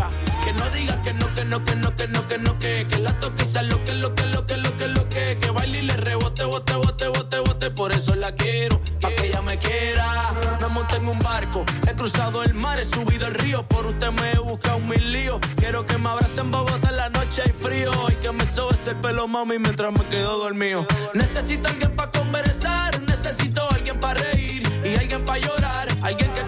Que 1.03 1.13
no 1.13 1.33
que 1.33 1.43
no, 1.45 1.65
que 1.65 1.75
no, 1.75 1.95
que 1.95 2.07
no, 2.07 2.27
que 2.27 2.37
no, 2.37 2.59
que 2.59 2.85
que, 2.87 2.99
la 2.99 3.11
toque 3.19 3.43
sea 3.43 3.63
lo 3.63 3.83
que, 3.83 3.93
lo 3.95 4.13
que, 4.13 4.25
lo 4.27 4.45
que, 4.45 4.57
lo 4.57 4.77
que, 4.77 4.87
lo 4.87 5.09
que, 5.09 5.37
que 5.41 5.49
baile 5.49 5.79
y 5.79 5.81
le 5.81 5.97
rebote, 5.97 6.43
bote, 6.43 6.75
bote, 6.75 7.07
bote, 7.07 7.39
bote, 7.39 7.71
por 7.71 7.91
eso 7.91 8.15
la 8.15 8.33
quiero, 8.33 8.79
pa' 8.99 9.09
que 9.15 9.27
ella 9.27 9.41
me 9.41 9.57
quiera. 9.57 10.31
Me 10.61 10.67
monté 10.67 10.97
en 10.97 11.07
un 11.07 11.17
barco, 11.19 11.65
he 11.89 11.95
cruzado 11.95 12.43
el 12.43 12.53
mar, 12.53 12.79
he 12.79 12.85
subido 12.85 13.25
el 13.25 13.33
río, 13.33 13.63
por 13.63 13.87
usted 13.87 14.11
me 14.11 14.31
he 14.31 14.37
buscado 14.37 14.79
mil 14.79 15.11
líos. 15.11 15.39
Quiero 15.57 15.85
que 15.87 15.97
me 15.97 16.09
abrace 16.09 16.39
en 16.39 16.51
Bogotá 16.51 16.89
en 16.89 16.97
la 16.97 17.09
noche 17.09 17.41
hay 17.43 17.51
frío 17.51 17.91
y 18.09 18.13
que 18.15 18.31
me 18.31 18.45
sobes 18.45 18.87
el 18.87 18.97
pelo, 18.97 19.27
mami, 19.27 19.57
mientras 19.57 19.91
me 19.91 20.05
quedo 20.05 20.37
dormido. 20.37 20.85
Necesito 21.15 21.67
alguien 21.67 21.95
para 21.95 22.11
conversar, 22.11 23.01
necesito 23.01 23.67
alguien 23.71 23.99
para 23.99 24.21
reír 24.21 24.63
y 24.83 24.95
alguien 24.95 25.25
para 25.25 25.39
llorar. 25.39 25.87
Alguien 26.03 26.31
que 26.33 26.41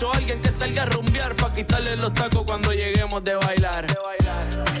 mucho, 0.00 0.12
alguien 0.14 0.40
que 0.40 0.50
salga 0.50 0.82
a 0.82 0.86
rumbear 0.86 1.34
para 1.36 1.52
quitarle 1.54 1.96
los 1.96 2.12
tacos 2.12 2.42
cuando 2.44 2.72
lleguemos 2.72 3.22
de 3.22 3.34
bailar. 3.34 3.86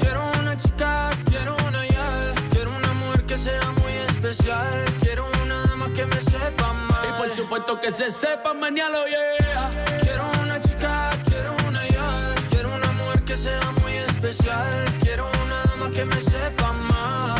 Quiero 0.00 0.22
una 0.40 0.56
chica, 0.56 1.10
quiero 1.28 1.56
una 1.68 1.86
ya, 1.86 2.34
quiero 2.50 2.76
una 2.76 2.92
mujer 2.94 3.26
que 3.26 3.36
sea 3.36 3.70
muy 3.82 3.92
especial. 4.08 4.84
Quiero 5.00 5.26
una 5.42 5.62
dama 5.66 5.92
que 5.94 6.06
me 6.06 6.20
sepa 6.20 6.70
amar. 6.70 7.04
Y 7.08 7.18
por 7.18 7.30
supuesto 7.30 7.80
que 7.80 7.90
se 7.90 8.10
sepa 8.10 8.54
mañana, 8.54 8.98
yeah. 9.06 9.98
Quiero 10.00 10.30
una 10.42 10.60
chica, 10.60 11.10
quiero 11.24 11.56
una 11.68 11.86
ya, 11.88 12.34
quiero 12.50 12.74
una 12.74 12.92
mujer 12.92 13.22
que 13.22 13.36
sea 13.36 13.70
muy 13.82 13.92
especial. 13.92 14.84
Quiero 15.00 15.30
una 15.44 15.62
dama 15.64 15.90
que 15.90 16.04
me 16.04 16.20
sepa 16.20 16.68
amar. 16.68 17.39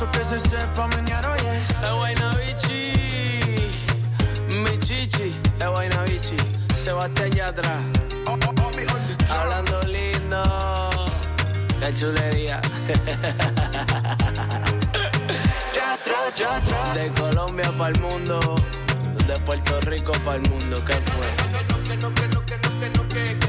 Supuesto 0.00 0.32
que 0.32 0.38
se 0.38 0.48
sepa 0.48 0.86
mañana, 0.86 1.36
yeah. 1.42 1.60
Es 1.84 1.92
Guaynabichi, 1.92 2.92
mi 4.48 4.78
chichi, 4.78 5.34
es 5.60 5.68
Guaynabichi, 5.68 6.36
Sebastián 6.74 7.30
Yatra. 7.32 7.76
Hablando 9.28 9.82
lindo, 9.82 10.42
qué 11.80 11.92
chulería. 11.92 12.62
De 16.94 17.12
Colombia 17.12 17.70
para 17.76 17.90
el 17.90 18.00
mundo, 18.00 18.54
de 19.26 19.36
Puerto 19.40 19.80
Rico 19.82 20.12
para 20.24 20.36
el 20.36 20.48
mundo, 20.48 20.82
¿qué 20.82 20.94
fue? 20.94 21.26
La 21.98 23.39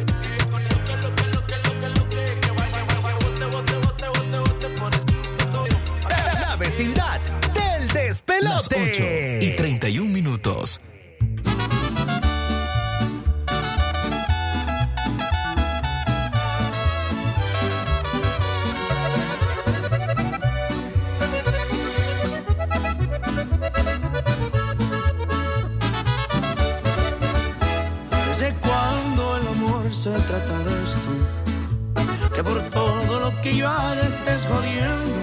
vecindad 6.82 7.20
del 7.54 7.88
despelote. 7.90 8.44
Las 8.50 8.66
8 8.72 9.04
y 9.42 9.56
31 9.56 10.12
minutos. 10.12 10.82
Desde 28.30 28.54
cuando 28.56 29.38
el 29.38 29.48
amor 29.48 29.94
se 29.94 30.10
trata 30.10 30.60
de 30.64 30.72
esto, 30.84 32.34
que 32.36 32.44
por 32.44 32.60
todo 32.70 33.20
lo 33.20 33.42
que 33.42 33.56
yo 33.56 33.70
haga 33.70 34.02
estés 34.02 34.48
jodiendo, 34.48 35.21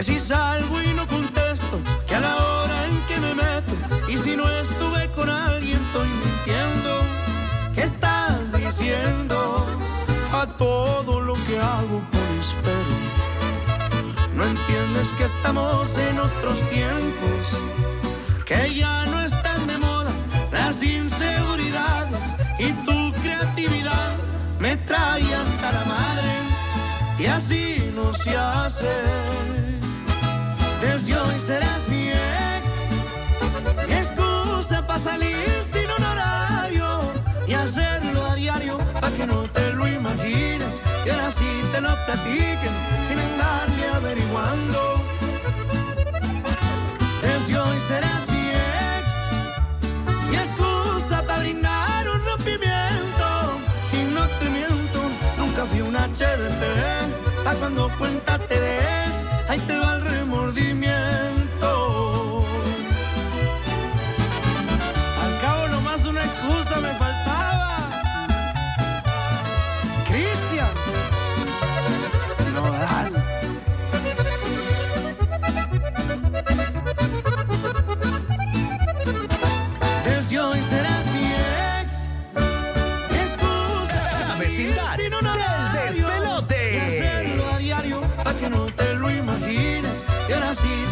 que 0.00 0.04
si 0.04 0.18
salgo 0.18 0.80
y 0.80 0.94
no 0.94 1.06
contesto, 1.06 1.78
que 2.06 2.14
a 2.14 2.20
la 2.20 2.34
hora 2.34 2.86
en 2.86 2.96
que 3.06 3.20
me 3.20 3.34
meto, 3.34 3.74
y 4.08 4.16
si 4.16 4.34
no 4.34 4.48
estuve 4.48 5.10
con 5.10 5.28
alguien 5.28 5.78
estoy 5.78 6.08
mintiendo, 6.08 7.02
¿qué 7.74 7.82
estás 7.82 8.38
diciendo? 8.50 9.66
A 10.32 10.46
todo 10.46 11.20
lo 11.20 11.34
que 11.34 11.58
hago 11.58 11.98
por 12.12 12.28
espero. 12.40 12.94
No 14.34 14.44
entiendes 14.44 15.08
que 15.18 15.24
estamos 15.24 15.94
en 15.98 16.18
otros 16.18 16.58
tiempos, 16.70 17.42
que 18.46 18.74
ya 18.74 19.04
no 19.04 19.20
están 19.20 19.66
de 19.66 19.76
moda 19.76 20.12
las 20.50 20.82
inseguridades 20.82 22.20
y 22.58 22.72
tu 22.86 23.12
creatividad 23.20 24.16
me 24.58 24.78
trae 24.78 25.34
hasta 25.34 25.72
la 25.72 25.84
madre 25.84 26.32
y 27.18 27.26
así 27.26 27.92
no 27.94 28.14
se 28.14 28.34
hace. 28.34 29.20
Desde 30.80 31.16
hoy 31.18 31.38
serás 31.40 31.88
mi 31.88 32.08
ex, 32.08 33.86
mi 33.88 33.94
excusa 33.94 34.86
para 34.86 34.98
salir 34.98 35.36
sin 35.70 35.84
un 35.84 36.04
horario 36.04 37.00
y 37.46 37.52
hacerlo 37.52 38.24
a 38.26 38.34
diario 38.34 38.78
para 39.00 39.10
que 39.10 39.26
no 39.26 39.48
te 39.50 39.72
lo 39.72 39.86
imagines 39.86 40.72
y 41.04 41.10
ahora 41.10 41.30
sí 41.30 41.62
te 41.72 41.80
lo 41.80 41.90
platiquen 42.06 42.72
sin 43.06 43.18
andarle 43.18 43.88
averiguando. 43.94 45.04
Desde 47.22 47.58
hoy 47.58 47.78
serás 47.86 48.28
mi 48.28 48.48
ex, 48.48 50.30
mi 50.30 50.36
excusa 50.36 51.22
para 51.26 51.40
brindar 51.40 52.08
un 52.08 52.24
rompimiento. 52.24 53.26
Y 53.92 54.14
no 54.14 54.26
te 54.38 54.48
miento, 54.50 55.00
nunca 55.38 55.64
fui 55.66 55.80
un 55.82 55.94
HDP. 55.94 56.62
Pa' 57.44 57.54
cuando 57.54 57.90
cuenta 57.98 58.38
te 58.38 58.58
des, 58.60 59.14
ahí 59.48 59.58
te 59.60 59.78
va 59.78 59.89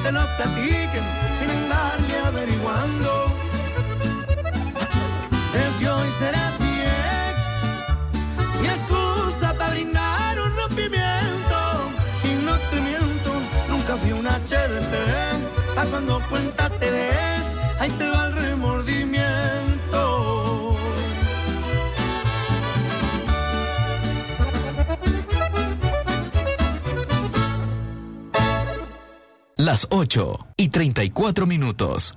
que 0.09 0.13
nos 0.13 0.29
platiquen 0.39 1.05
sin 1.39 1.51
andarle 1.51 2.19
averiguando. 2.25 3.11
Es 5.55 5.81
yo 5.81 5.97
hoy 5.97 6.11
serás 6.19 6.59
mi 6.61 6.81
ex, 6.81 7.37
mi 8.63 8.69
excusa 8.69 9.53
para 9.53 9.73
brindar 9.73 10.41
un 10.41 10.57
rompimiento. 10.57 11.91
Y 12.25 12.29
no 12.47 12.57
te 12.71 12.81
miento, 12.81 13.35
nunca 13.69 13.99
fui 13.99 14.13
una 14.13 14.43
cherpe. 14.45 15.05
A 15.77 15.85
cuando 15.85 16.23
cuenta 16.31 16.71
te 16.71 16.91
des, 16.91 17.55
ahí 17.79 17.91
te 17.91 18.09
va 18.09 18.29
el 18.29 18.33
remordimiento. 18.33 20.38
las 29.69 29.87
8 29.91 30.47
y 30.57 30.71
34 30.71 31.45
minutos. 31.47 32.17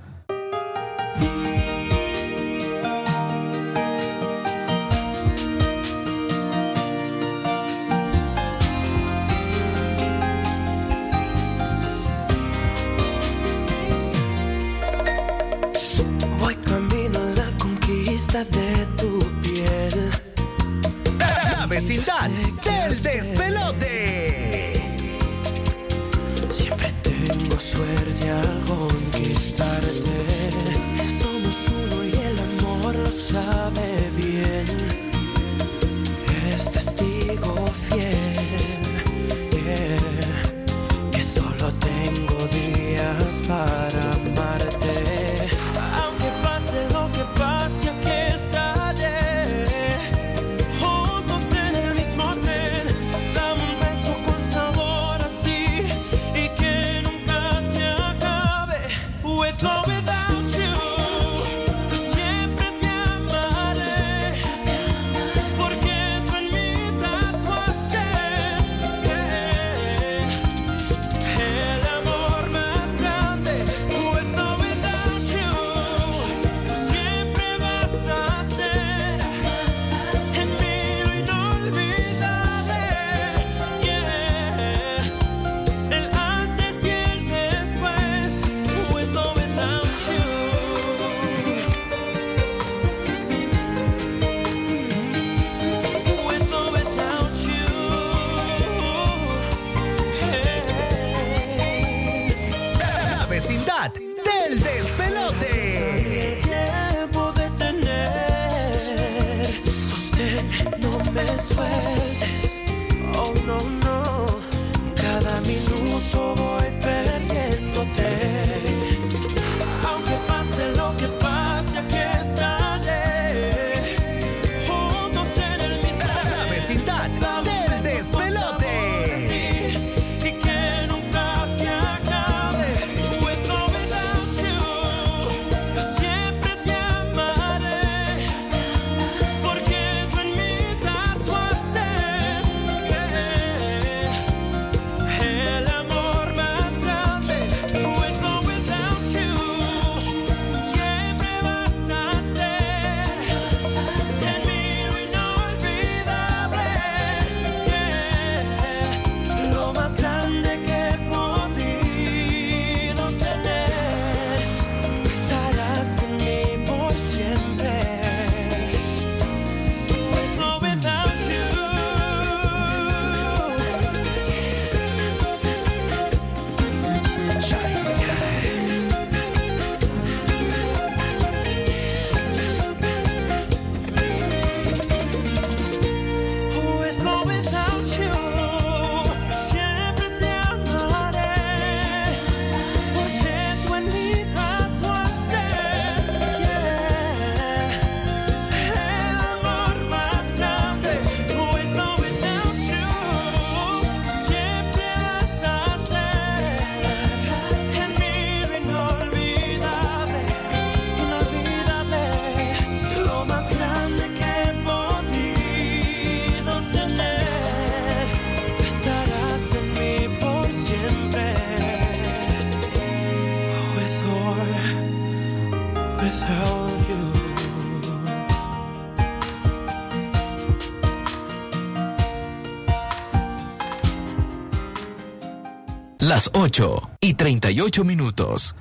las 236.12 236.30
8 236.34 236.89
y 236.99 237.14
38 237.14 237.86
minutos. 237.86 238.53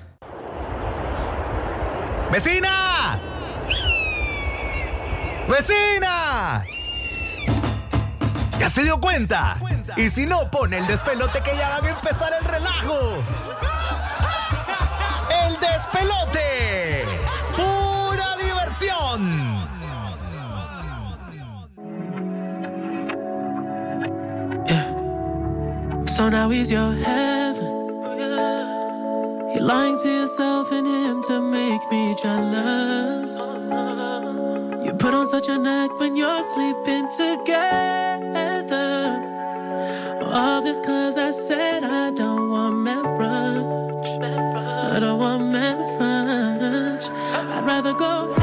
¡Vecina! 2.30 3.20
¡Vecina! 5.48 6.64
¿Ya 8.56 8.68
se 8.68 8.84
dio 8.84 9.00
cuenta? 9.00 9.60
Y 9.96 10.10
si 10.10 10.26
no, 10.26 10.48
pone 10.48 10.78
el 10.78 10.86
despelote 10.86 11.42
que 11.42 11.56
ya 11.56 11.70
van 11.70 11.86
a 11.86 11.90
empezar 11.90 12.32
el 12.40 12.44
relajo. 12.46 13.16
¡El 15.44 15.58
despelote! 15.58 17.04
¡Pura 17.56 18.36
diversión! 18.36 19.66
Yeah. 24.66 26.06
So 26.06 26.28
head. 26.28 27.39
You're 29.60 29.68
lying 29.68 29.98
to 29.98 30.08
yourself 30.08 30.72
and 30.72 30.86
him 30.86 31.22
to 31.24 31.38
make 31.38 31.82
me 31.90 32.14
jealous. 32.14 33.36
You 34.86 34.94
put 34.94 35.12
on 35.12 35.26
such 35.26 35.48
a 35.48 35.60
act 35.66 36.00
when 36.00 36.16
you're 36.16 36.42
sleeping 36.54 37.06
together. 37.14 38.88
All 40.32 40.62
this 40.62 40.80
cause 40.80 41.18
I 41.18 41.30
said 41.30 41.84
I 41.84 42.10
don't 42.10 42.48
want 42.48 42.76
marriage. 42.78 44.22
I 44.94 44.98
don't 44.98 45.18
want 45.18 45.44
marriage. 45.52 47.04
I'd 47.04 47.62
rather 47.66 47.92
go. 47.92 48.39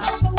Bye. 0.00 0.29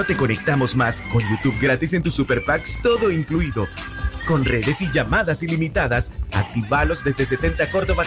Claro 0.00 0.14
te 0.14 0.16
conectamos 0.16 0.76
más 0.76 1.02
con 1.12 1.20
YouTube 1.28 1.60
gratis 1.60 1.92
en 1.92 2.02
tus 2.02 2.14
Super 2.14 2.42
Packs, 2.42 2.80
todo 2.82 3.10
incluido. 3.10 3.68
Con 4.26 4.46
redes 4.46 4.80
y 4.80 4.90
llamadas 4.90 5.42
ilimitadas, 5.42 6.10
activalos 6.32 7.04
desde 7.04 7.26
70 7.26 7.70
Córdoba 7.70 8.04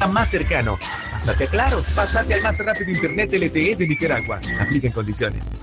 a 0.00 0.08
más 0.08 0.28
cercano. 0.28 0.78
Pásate 1.12 1.44
a 1.44 1.46
Claro, 1.46 1.84
pásate 1.94 2.34
al 2.34 2.42
más 2.42 2.58
rápido 2.58 2.90
internet 2.90 3.32
LTE 3.32 3.76
de 3.76 3.86
Nicaragua. 3.86 4.40
Aplica 4.58 4.88
en 4.88 4.92
condiciones. 4.92 5.54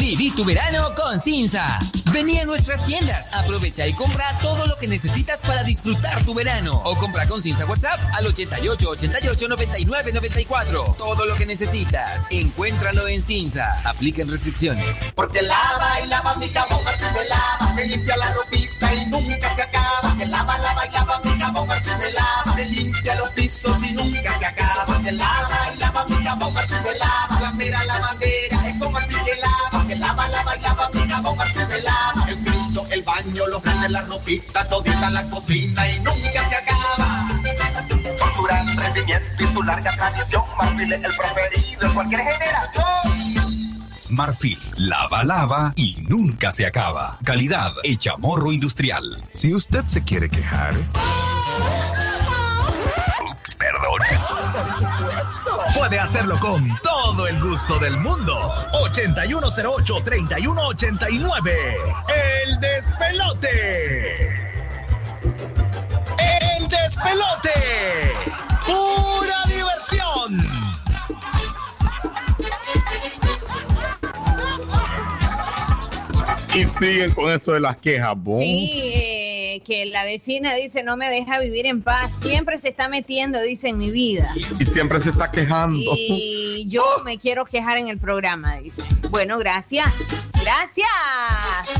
Viví 0.00 0.30
tu 0.30 0.44
verano 0.44 0.94
con 0.94 1.20
Cinza. 1.20 1.78
Vení 2.10 2.38
a 2.38 2.44
nuestras 2.46 2.84
tiendas, 2.86 3.32
aprovecha 3.34 3.86
y 3.86 3.92
compra 3.92 4.36
todo 4.38 4.66
lo 4.66 4.74
que 4.76 4.88
necesitas 4.88 5.42
para 5.42 5.62
disfrutar 5.62 6.24
tu 6.24 6.32
verano. 6.32 6.80
O 6.86 6.96
compra 6.96 7.28
con 7.28 7.42
Cinza 7.42 7.66
WhatsApp 7.66 8.00
al 8.14 8.26
88 8.26 8.88
88 8.88 9.48
99 9.48 10.12
94. 10.14 10.94
Todo 10.96 11.26
lo 11.26 11.34
que 11.36 11.44
necesitas, 11.44 12.26
encuéntralo 12.30 13.06
en 13.08 13.20
Cinza. 13.20 13.78
Apliquen 13.84 14.30
restricciones. 14.30 15.06
Porque 15.14 15.42
lava 15.42 16.00
y 16.02 16.06
lava 16.06 16.34
mi 16.36 16.48
jabón, 16.48 16.80
así 16.88 17.04
me 17.12 17.28
lava, 17.28 17.74
me 17.74 17.86
limpia 17.86 18.16
la 18.16 18.32
ropita 18.32 18.39
así 31.40 31.58
me 31.68 31.80
lava. 31.80 32.28
El 32.28 32.38
piso, 32.38 32.86
el 32.90 33.02
baño, 33.02 33.46
los 33.48 33.62
grandes, 33.62 33.90
la 33.90 34.02
ropita, 34.02 34.68
todita 34.68 35.10
la 35.10 35.22
cocina 35.30 35.88
y 35.88 35.98
nunca 36.00 36.48
se 36.48 36.56
acaba. 36.56 37.28
Por 38.18 38.34
su 38.34 38.42
gran 38.42 38.76
rendimiento 38.76 39.44
y 39.44 39.46
su 39.52 39.62
larga 39.62 39.90
tradición, 39.96 40.44
Marfil 40.58 40.92
es 40.92 41.04
el 41.04 41.12
preferido 41.16 41.86
en 41.86 41.94
cualquier 41.94 42.20
generación. 42.20 42.84
Marfil, 44.10 44.58
lava, 44.76 45.22
lava 45.24 45.72
y 45.76 45.96
nunca 46.08 46.50
se 46.52 46.66
acaba. 46.66 47.18
Calidad 47.24 47.72
hecha 47.84 48.16
morro 48.16 48.52
industrial. 48.52 49.22
Si 49.30 49.54
usted 49.54 49.84
se 49.86 50.02
quiere 50.02 50.28
quejar, 50.28 50.74
Ups, 53.30 53.54
perdón. 53.54 54.00
Puede 55.78 55.98
hacerlo 56.00 56.38
con 56.40 56.76
todo 56.82 57.26
el 57.28 57.40
gusto 57.40 57.78
del 57.78 57.96
mundo. 57.98 58.52
8108-3189. 58.92 61.52
El 62.08 62.60
despelote. 62.60 64.28
El 66.18 66.68
despelote. 66.68 67.50
Pura 68.66 69.44
diversión. 69.46 70.44
Y 76.54 76.64
siguen 76.64 77.14
con 77.14 77.32
eso 77.32 77.52
de 77.52 77.60
las 77.60 77.76
quejas, 77.76 78.14
¿bon? 78.16 78.38
Sí, 78.38 79.19
que 79.60 79.86
la 79.86 80.04
vecina 80.04 80.54
dice 80.54 80.82
no 80.82 80.96
me 80.96 81.08
deja 81.10 81.38
vivir 81.38 81.66
en 81.66 81.82
paz. 81.82 82.20
Siempre 82.20 82.58
se 82.58 82.70
está 82.70 82.88
metiendo, 82.88 83.40
dice, 83.40 83.68
en 83.68 83.78
mi 83.78 83.90
vida. 83.90 84.32
Y 84.36 84.64
siempre 84.64 85.00
se 85.00 85.10
está 85.10 85.30
quejando. 85.30 85.92
Y 85.96 86.66
yo 86.68 86.84
me 87.04 87.18
quiero 87.18 87.44
quejar 87.44 87.78
en 87.78 87.88
el 87.88 87.98
programa, 87.98 88.58
dice. 88.58 88.82
Bueno, 89.10 89.38
gracias. 89.38 89.86
Gracias. 90.42 90.88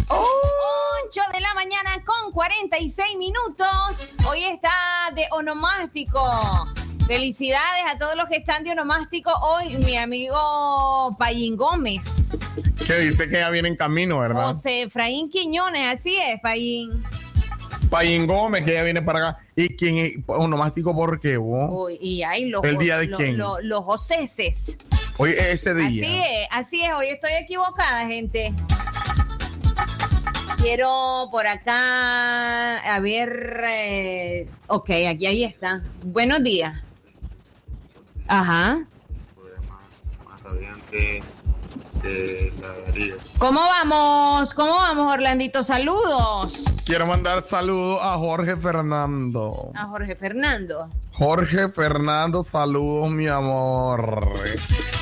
8 0.08 1.20
de 1.32 1.40
la 1.40 1.54
mañana 1.54 2.04
con 2.04 2.32
46 2.32 3.16
minutos. 3.16 4.08
Hoy 4.28 4.44
está 4.44 4.70
de 5.14 5.26
onomástico. 5.30 6.20
Felicidades 7.06 7.82
a 7.92 7.98
todos 7.98 8.14
los 8.14 8.28
que 8.28 8.36
están 8.36 8.62
de 8.62 8.70
onomástico 8.70 9.32
hoy. 9.42 9.76
Mi 9.78 9.96
amigo 9.96 11.16
Payín 11.18 11.56
Gómez. 11.56 12.38
Que 12.86 12.98
dice 12.98 13.28
que 13.28 13.38
ya 13.38 13.50
viene 13.50 13.68
en 13.68 13.76
camino, 13.76 14.20
¿verdad? 14.20 14.46
José 14.46 14.82
Efraín 14.82 15.28
Quiñones, 15.28 15.92
así 15.92 16.16
es, 16.16 16.40
Payín. 16.40 17.02
Payín 17.90 18.26
Gómez, 18.26 18.64
que 18.64 18.74
ya 18.74 18.82
viene 18.82 19.02
para 19.02 19.18
acá. 19.30 19.38
¿Y 19.56 19.76
quién 19.76 19.98
es 19.98 20.12
onomástico 20.26 20.94
por 20.94 21.20
qué, 21.20 21.36
vos? 21.36 21.68
Uy, 21.72 21.98
y 22.00 22.22
hay 22.22 22.46
los, 22.46 22.62
¿El 22.64 22.78
día 22.78 22.98
de 22.98 23.08
los, 23.08 23.18
quién? 23.18 23.36
los- 23.36 23.62
los 23.62 23.84
joseses. 23.84 24.78
Hoy 25.18 25.30
es 25.32 25.46
ese 25.66 25.74
día. 25.74 25.86
Así 25.88 26.04
es, 26.04 26.48
así 26.50 26.82
es. 26.84 26.90
Hoy 26.96 27.08
estoy 27.08 27.32
equivocada, 27.42 28.06
gente. 28.06 28.54
Quiero 30.62 31.28
por 31.30 31.46
acá, 31.46 32.78
a 32.78 33.00
ver, 33.00 33.62
eh, 33.66 34.48
ok, 34.66 34.90
aquí 35.08 35.26
ahí 35.26 35.44
está. 35.44 35.82
Buenos 36.04 36.42
días. 36.42 36.74
Ajá. 38.28 38.84
más 40.24 40.42
radiante 40.42 41.22
de 42.02 42.52
galería. 42.60 43.14
¿Cómo 43.38 43.60
vamos? 43.60 44.54
¿Cómo 44.54 44.74
vamos, 44.74 45.12
Orlandito? 45.12 45.62
Saludos 45.62 46.64
Quiero 46.86 47.06
mandar 47.06 47.42
saludos 47.42 48.00
a 48.02 48.16
Jorge 48.18 48.56
Fernando. 48.56 49.70
a 49.74 49.86
Jorge 49.86 50.16
Fernando. 50.16 50.90
Jorge 51.12 51.68
Fernando, 51.68 52.42
saludos, 52.42 53.10
mi 53.10 53.28
amor. 53.28 54.20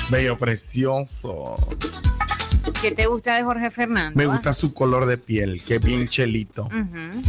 Bello 0.09 0.37
precioso. 0.37 1.55
¿Qué 2.81 2.91
te 2.91 3.07
gusta 3.07 3.35
de 3.35 3.43
Jorge 3.43 3.71
Fernando? 3.71 4.17
Me 4.17 4.25
gusta 4.25 4.53
su 4.53 4.73
color 4.73 5.05
de 5.05 5.17
piel, 5.17 5.63
que 5.63 5.75
es 5.75 5.85
bien 5.85 6.07
chelito. 6.07 6.65
Ujú. 6.65 7.23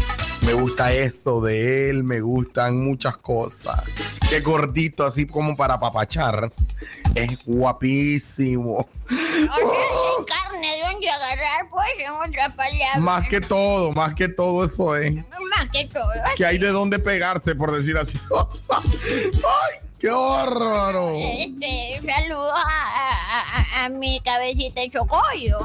Me 0.47 0.53
gusta 0.55 0.93
eso 0.93 1.41
de 1.41 1.91
él, 1.91 2.03
me 2.03 2.21
gustan 2.21 2.83
muchas 2.83 3.17
cosas. 3.19 3.83
Qué 4.29 4.41
gordito, 4.41 5.05
así 5.05 5.27
como 5.27 5.57
para 5.57 5.79
papachar. 5.79 6.51
Es 7.15 7.45
guapísimo. 7.45 8.89
carne 9.09 10.77
de 10.77 10.83
donde 10.83 11.11
agarrar, 11.11 11.69
pues, 11.71 11.89
en 11.99 12.11
otra 12.11 12.49
palabra. 12.49 13.01
Más 13.01 13.29
que 13.29 13.41
todo, 13.41 13.93
más 13.93 14.15
que 14.15 14.29
todo 14.29 14.65
eso 14.65 14.97
es. 14.97 15.15
Más 15.15 15.71
que 15.73 15.87
todo. 15.87 16.11
Que 16.37 16.47
hay 16.47 16.59
de 16.59 16.69
dónde 16.69 16.99
pegarse, 16.99 17.55
por 17.55 17.73
decir 17.73 17.97
así. 17.97 18.19
¡Ay, 18.71 19.90
qué 20.01 20.09
bárbaro! 20.11 21.15
Este, 21.17 22.01
saludos 22.05 22.53
a, 22.55 23.83
a- 23.83 23.85
a- 23.85 23.89
mi 23.91 24.21
cabecita 24.21 24.81
de 24.81 24.91
chocollo. 24.91 25.59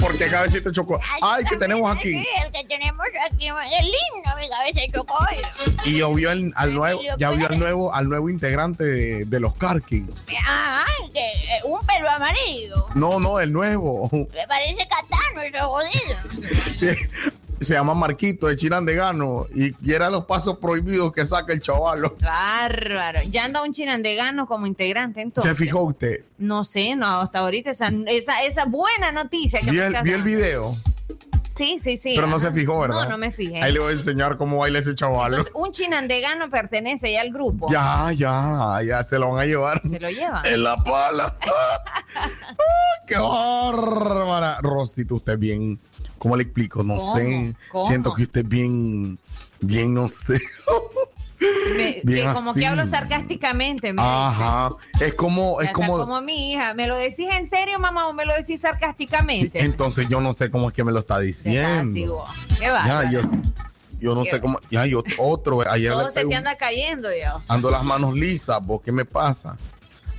Porque 0.00 0.28
cabecita 0.28 0.70
chocó. 0.72 1.00
¡Ay, 1.22 1.44
que 1.44 1.56
tenemos 1.56 1.90
aquí! 1.94 2.10
Sí, 2.12 2.26
el 2.44 2.52
que 2.52 2.64
tenemos 2.64 3.04
aquí 3.26 3.46
es 3.48 3.82
lindo, 3.84 4.30
mi 4.38 4.48
cabeza 4.48 4.80
de 4.80 4.90
chocollo. 4.92 5.82
Y 5.84 5.98
ya 5.98 6.06
vio 6.08 6.30
al, 6.30 6.52
al 6.56 6.74
nuevo, 6.74 7.00
ya 7.18 7.30
vio 7.30 7.48
al 7.48 7.58
nuevo, 7.58 7.92
al 7.94 8.08
nuevo 8.08 8.28
integrante 8.28 8.84
de, 8.84 9.24
de 9.24 9.40
los 9.40 9.54
Karki. 9.54 10.06
Ah, 10.46 10.84
que, 11.12 11.20
eh, 11.20 11.60
un 11.64 11.80
pelo 11.86 12.08
amarillo. 12.10 12.86
No, 12.94 13.18
no, 13.18 13.40
el 13.40 13.52
nuevo. 13.52 14.08
Me 14.12 14.46
parece 14.46 14.86
catano 14.88 15.40
ese 15.42 15.58
jodido. 15.60 17.08
Se 17.60 17.74
llama 17.74 17.94
Marquito 17.94 18.46
de 18.46 18.56
Chirandegano 18.56 19.46
y 19.54 19.72
quiera 19.72 20.10
los 20.10 20.24
pasos 20.26 20.58
prohibidos 20.58 21.12
que 21.12 21.24
saca 21.24 21.52
el 21.52 21.60
chavalo. 21.60 22.16
Bárbaro. 22.22 23.20
Ya 23.28 23.44
anda 23.44 23.62
un 23.62 23.72
chinandegano 23.72 24.46
como 24.46 24.66
integrante, 24.66 25.20
entonces. 25.20 25.56
¿Se 25.56 25.64
fijó 25.64 25.82
usted? 25.82 26.24
No 26.38 26.62
sé, 26.64 26.94
no, 26.94 27.20
hasta 27.20 27.40
ahorita 27.40 27.70
esa, 27.70 27.90
esa, 28.06 28.42
esa 28.44 28.64
buena 28.66 29.10
noticia 29.12 29.60
que 29.60 29.70
Vi 29.70 29.78
me 29.78 29.86
el, 29.86 30.02
vi 30.02 30.10
el 30.12 30.22
video, 30.22 30.76
Sí, 31.58 31.80
sí, 31.82 31.96
sí. 31.96 32.12
pero 32.14 32.28
no 32.28 32.38
se 32.38 32.52
fijó, 32.52 32.78
¿verdad? 32.78 33.02
No, 33.02 33.08
no 33.08 33.18
me 33.18 33.32
fijé. 33.32 33.60
Ahí 33.60 33.72
le 33.72 33.80
voy 33.80 33.90
a 33.90 33.96
enseñar 33.96 34.36
cómo 34.36 34.58
baila 34.58 34.78
ese. 34.78 34.90
Entonces, 34.90 35.50
un 35.54 35.72
chinandegano 35.72 36.48
pertenece 36.50 37.10
ya 37.10 37.20
al 37.22 37.32
grupo. 37.32 37.66
Ya, 37.68 38.12
ya, 38.12 38.78
ya 38.86 39.02
se 39.02 39.18
lo 39.18 39.32
van 39.32 39.42
a 39.42 39.46
llevar. 39.46 39.82
Se 39.84 39.98
lo 39.98 40.08
llevan. 40.08 40.46
En 40.46 40.62
la 40.62 40.76
pala. 40.76 41.36
¡Ay, 42.14 42.30
¡Qué 43.08 43.16
bárbara! 43.16 44.58
Rosita, 44.60 45.14
usted 45.14 45.36
bien. 45.36 45.80
¿Cómo 46.18 46.36
le 46.36 46.42
explico? 46.42 46.82
No 46.82 46.98
¿Cómo? 46.98 47.16
sé. 47.16 47.54
¿Cómo? 47.68 47.86
Siento 47.86 48.14
que 48.14 48.22
usted 48.22 48.42
es 48.42 48.48
bien. 48.48 49.18
Bien, 49.60 49.92
no 49.94 50.06
sé. 50.08 50.40
Me- 51.76 52.00
bien 52.04 52.26
que 52.28 52.32
como 52.32 52.54
que 52.54 52.66
hablo 52.66 52.86
sarcásticamente. 52.86 53.92
Me 53.92 54.02
Ajá. 54.02 54.70
Es 55.00 55.14
como. 55.14 55.60
Es 55.60 55.70
como. 55.72 55.96
como 55.96 56.20
mi 56.20 56.52
hija. 56.52 56.74
¿Me 56.74 56.86
lo 56.86 56.96
decís 56.96 57.28
en 57.32 57.46
serio, 57.46 57.78
mamá, 57.78 58.08
o 58.08 58.12
me 58.12 58.24
lo 58.24 58.34
decís 58.34 58.60
sarcásticamente? 58.60 59.60
Entonces 59.64 60.08
yo 60.08 60.20
no 60.20 60.34
sé 60.34 60.50
cómo 60.50 60.68
es 60.68 60.74
que 60.74 60.84
me 60.84 60.92
lo 60.92 60.98
está 60.98 61.18
diciendo. 61.18 61.90
Así, 61.90 62.06
vos. 62.06 62.30
Qué 62.58 62.64
Ya, 62.66 62.72
bárbaro. 62.72 63.10
yo, 63.10 63.20
yo 64.00 64.14
no 64.14 64.24
Qué 64.24 64.30
sé 64.30 64.40
cómo. 64.40 64.60
Ya, 64.70 64.86
yo 64.86 65.02
otro. 65.18 65.60
Ayer 65.68 65.92
Todo 65.92 66.10
se 66.10 66.24
te 66.24 66.34
anda 66.34 66.56
cayendo 66.56 67.08
yo. 67.10 67.42
Ando 67.48 67.70
las 67.70 67.82
manos 67.84 68.14
lisas, 68.14 68.64
¿vos 68.64 68.80
qué 68.82 68.92
me 68.92 69.04
pasa? 69.04 69.56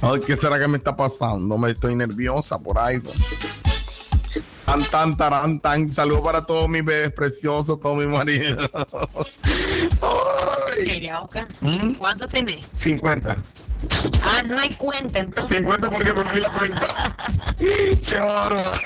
Ay, 0.02 0.22
¿qué 0.26 0.38
será 0.38 0.58
que 0.58 0.68
me 0.68 0.78
está 0.78 0.96
pasando? 0.96 1.58
Me 1.58 1.72
estoy 1.72 1.94
nerviosa 1.96 2.58
por 2.58 2.78
algo. 2.80 3.12
Tan, 4.92 5.60
tan. 5.60 5.92
Saludos 5.92 6.22
para 6.22 6.46
todos 6.46 6.70
mis 6.70 6.86
bebés 6.86 7.12
preciosos, 7.14 7.80
todos 7.80 7.98
mis 7.98 8.08
maridos. 8.08 8.70
Mira, 10.86 11.22
Oscar, 11.22 11.48
¿Mm? 11.62 11.94
¿Cuánto 11.94 12.28
tenés? 12.28 12.68
50. 12.74 13.36
Ah, 14.24 14.44
no 14.46 14.60
hay 14.60 14.76
cuenta, 14.76 15.20
entonces. 15.20 15.58
50 15.58 15.90
porque 15.90 16.14
perdí 16.14 16.40
la 16.40 16.54
cuenta. 16.54 17.16
Qué 17.58 18.20
bárbaro. 18.20 18.80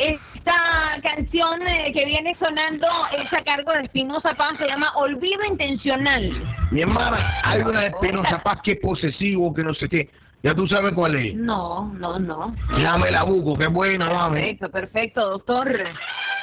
Esta 0.00 1.00
canción 1.02 1.66
eh, 1.68 1.92
que 1.92 2.04
viene 2.04 2.36
sonando 2.42 2.86
es 3.16 3.32
a 3.32 3.44
cargo 3.44 3.72
de 3.74 3.84
Espinosa 3.84 4.34
Paz, 4.34 4.58
se 4.58 4.66
llama 4.66 4.92
Olvido 4.96 5.44
Intencional. 5.44 6.32
Mi 6.72 6.82
hermana, 6.82 7.40
hay 7.44 7.62
una 7.62 7.80
de 7.82 7.86
Espinosa 7.88 8.42
Paz 8.42 8.58
que 8.64 8.74
posesivo, 8.76 9.54
que 9.54 9.62
no 9.62 9.74
sé 9.74 9.88
qué. 9.88 10.10
Ya 10.42 10.54
tú 10.54 10.68
sabes 10.68 10.92
cuál 10.92 11.16
es. 11.16 11.34
No, 11.34 11.92
no, 11.94 12.18
no. 12.18 12.54
Dame 12.80 13.10
la 13.10 13.24
buco, 13.24 13.58
qué 13.58 13.66
buena, 13.66 14.06
dame. 14.08 14.40
Perfecto, 14.40 14.70
perfecto, 14.70 15.30
doctor. 15.30 15.78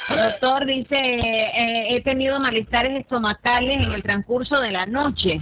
Doctor 0.08 0.66
dice, 0.66 0.96
eh, 0.98 1.86
he 1.94 2.00
tenido 2.02 2.38
malestares 2.38 3.00
estomacales 3.00 3.82
en 3.82 3.92
el 3.92 4.02
transcurso 4.02 4.60
de 4.60 4.70
la 4.70 4.86
noche. 4.86 5.40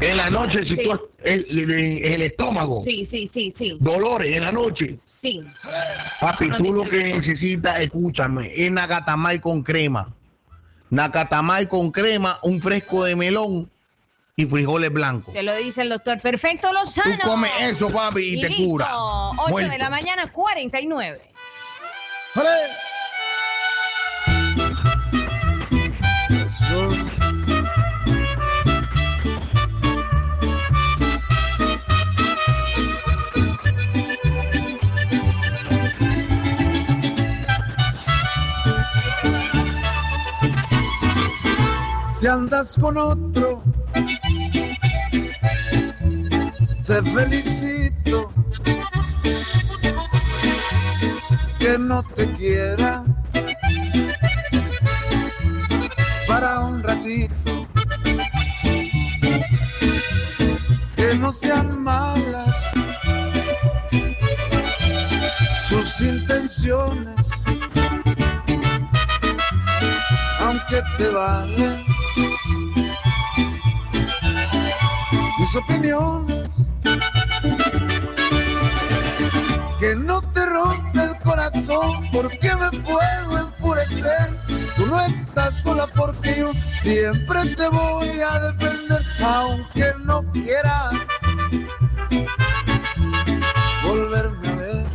En 0.00 0.16
la 0.16 0.30
noche, 0.30 0.62
si 0.64 0.76
Sí. 0.76 0.82
tú 0.84 0.92
el, 1.24 1.46
el- 1.48 2.04
el 2.14 2.22
estómago, 2.22 2.84
Sí, 2.86 3.08
sí, 3.10 3.28
sí, 3.34 3.54
sí. 3.58 3.76
dolores 3.80 4.36
en 4.36 4.44
la 4.44 4.52
noche. 4.52 4.98
Sí. 5.20 5.40
Papi, 6.20 6.48
tú 6.58 6.72
lo 6.72 6.84
que 6.88 7.02
necesitas, 7.02 7.80
escúchame, 7.80 8.52
es 8.54 8.70
nacatamay 8.70 9.40
con 9.40 9.62
crema. 9.64 10.14
Nacatamay 10.90 11.66
con 11.66 11.90
crema, 11.90 12.38
un 12.42 12.60
fresco 12.60 13.04
de 13.04 13.16
melón 13.16 13.68
y 14.38 14.46
frijoles 14.46 14.92
blancos. 14.92 15.34
Te 15.34 15.42
lo 15.42 15.52
dice 15.56 15.82
el 15.82 15.88
doctor 15.88 16.20
Perfecto 16.20 16.72
Lozano. 16.72 17.18
Tú 17.22 17.28
comes 17.28 17.50
eso, 17.60 17.90
papi, 17.90 18.38
y 18.38 18.40
te 18.40 18.48
listo. 18.48 18.64
cura. 18.64 18.88
8 18.92 19.48
Muerto. 19.50 19.72
de 19.72 19.78
la 19.78 19.90
mañana, 19.90 20.30
49. 20.30 21.20
Si 42.08 42.26
andas 42.26 42.76
con 42.76 42.96
otro, 42.96 43.62
te 46.88 47.02
felicito. 47.02 48.32
Que 51.58 51.78
no 51.78 52.02
te 52.02 52.32
quiera 52.32 53.04
para 56.26 56.60
un 56.60 56.82
ratito. 56.82 57.68
Que 60.96 61.14
no 61.16 61.30
sean 61.30 61.82
malas 61.84 62.56
sus 65.68 66.00
intenciones, 66.00 67.30
aunque 70.40 70.80
te 70.96 71.08
valen 71.08 71.84
mis 75.38 75.56
opiniones. 75.56 76.27
El 81.68 81.76
corazón 81.76 82.10
porque 82.12 82.50
me 82.56 82.70
puedo 82.82 83.38
enfurecer. 83.38 84.38
Tú 84.76 84.86
no 84.86 85.00
estás 85.00 85.62
sola 85.62 85.86
porque 85.94 86.36
yo 86.38 86.52
siempre 86.74 87.54
te 87.56 87.68
voy 87.68 88.08
a 88.20 88.38
defender, 88.38 89.02
aunque 89.22 89.92
no 90.04 90.24
quiera 90.32 90.90
volverme 93.84 94.48
a 94.48 94.54
ver. 94.54 94.86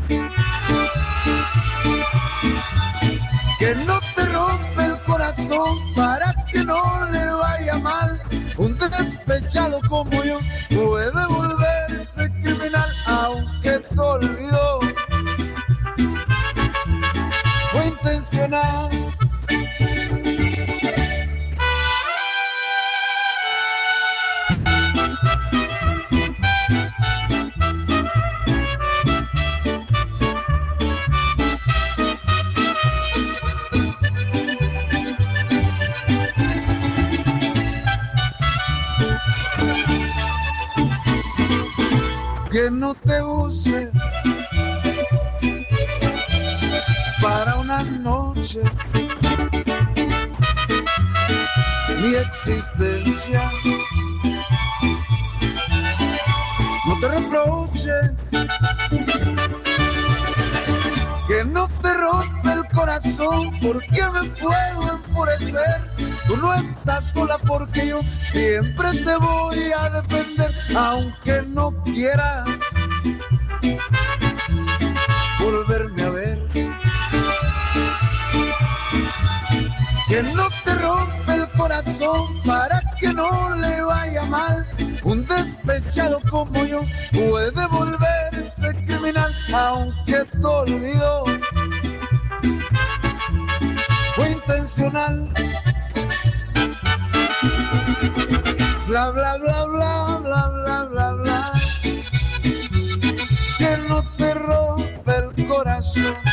Que 3.59 3.75
no 3.85 3.99
te 4.15 4.25
rompe 4.25 4.85
el 4.85 5.03
corazón 5.03 5.77
para 5.95 6.33
que 6.51 6.63
no 6.63 6.81
le 7.11 7.25
vaya 7.25 7.77
mal. 7.79 8.21
Un 8.57 8.77
despechado 8.77 9.79
como 9.89 10.23
yo 10.23 10.39
puede 10.69 11.25
volverse 11.27 12.29
criminal, 12.41 12.89
aunque 13.07 13.79
te 13.79 13.95
intencional. 18.33 18.89
que 42.51 42.69
no 42.69 42.93
te 42.93 43.19
use 43.23 44.02
mi 52.03 52.15
existencia. 52.15 53.49
No 56.85 56.99
te 56.99 57.07
reproche 57.07 57.91
que 61.27 61.45
no 61.45 61.67
te 61.81 61.93
rompe 61.93 62.51
el 62.51 62.63
corazón 62.73 63.51
porque 63.61 64.03
me 64.13 64.29
puedo 64.31 64.97
enfurecer. 64.97 65.91
Tú 66.27 66.35
no 66.37 66.53
estás 66.53 67.13
sola 67.13 67.37
porque 67.47 67.87
yo 67.87 68.01
siempre 68.25 68.91
te 68.91 69.15
voy 69.17 69.71
a 69.77 70.01
defender, 70.01 70.53
aunque 70.75 71.43
no 71.47 71.71
quieras 71.83 72.59
corazón 81.83 82.41
para 82.45 82.79
que 82.99 83.13
no 83.13 83.55
le 83.55 83.81
vaya 83.81 84.25
mal. 84.25 84.65
Un 85.03 85.25
despechado 85.25 86.19
como 86.29 86.63
yo 86.65 86.81
puede 87.11 87.67
volverse 87.67 88.73
criminal, 88.85 89.33
aunque 89.53 90.23
te 90.23 90.45
olvidó. 90.45 91.25
Fue 94.15 94.31
intencional. 94.31 95.29
Bla 98.87 99.11
bla 99.11 99.37
bla 99.37 99.65
bla 99.65 100.19
bla 100.21 100.49
bla 100.49 100.83
bla 100.85 101.13
bla. 101.13 101.53
Que 103.57 103.77
no 103.89 104.03
te 104.17 104.33
rompe 104.35 105.11
el 105.17 105.47
corazón. 105.47 106.32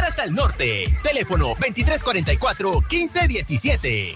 al 0.19 0.33
norte. 0.33 0.97
Teléfono 1.03 1.55
2344-1517. 1.55 4.15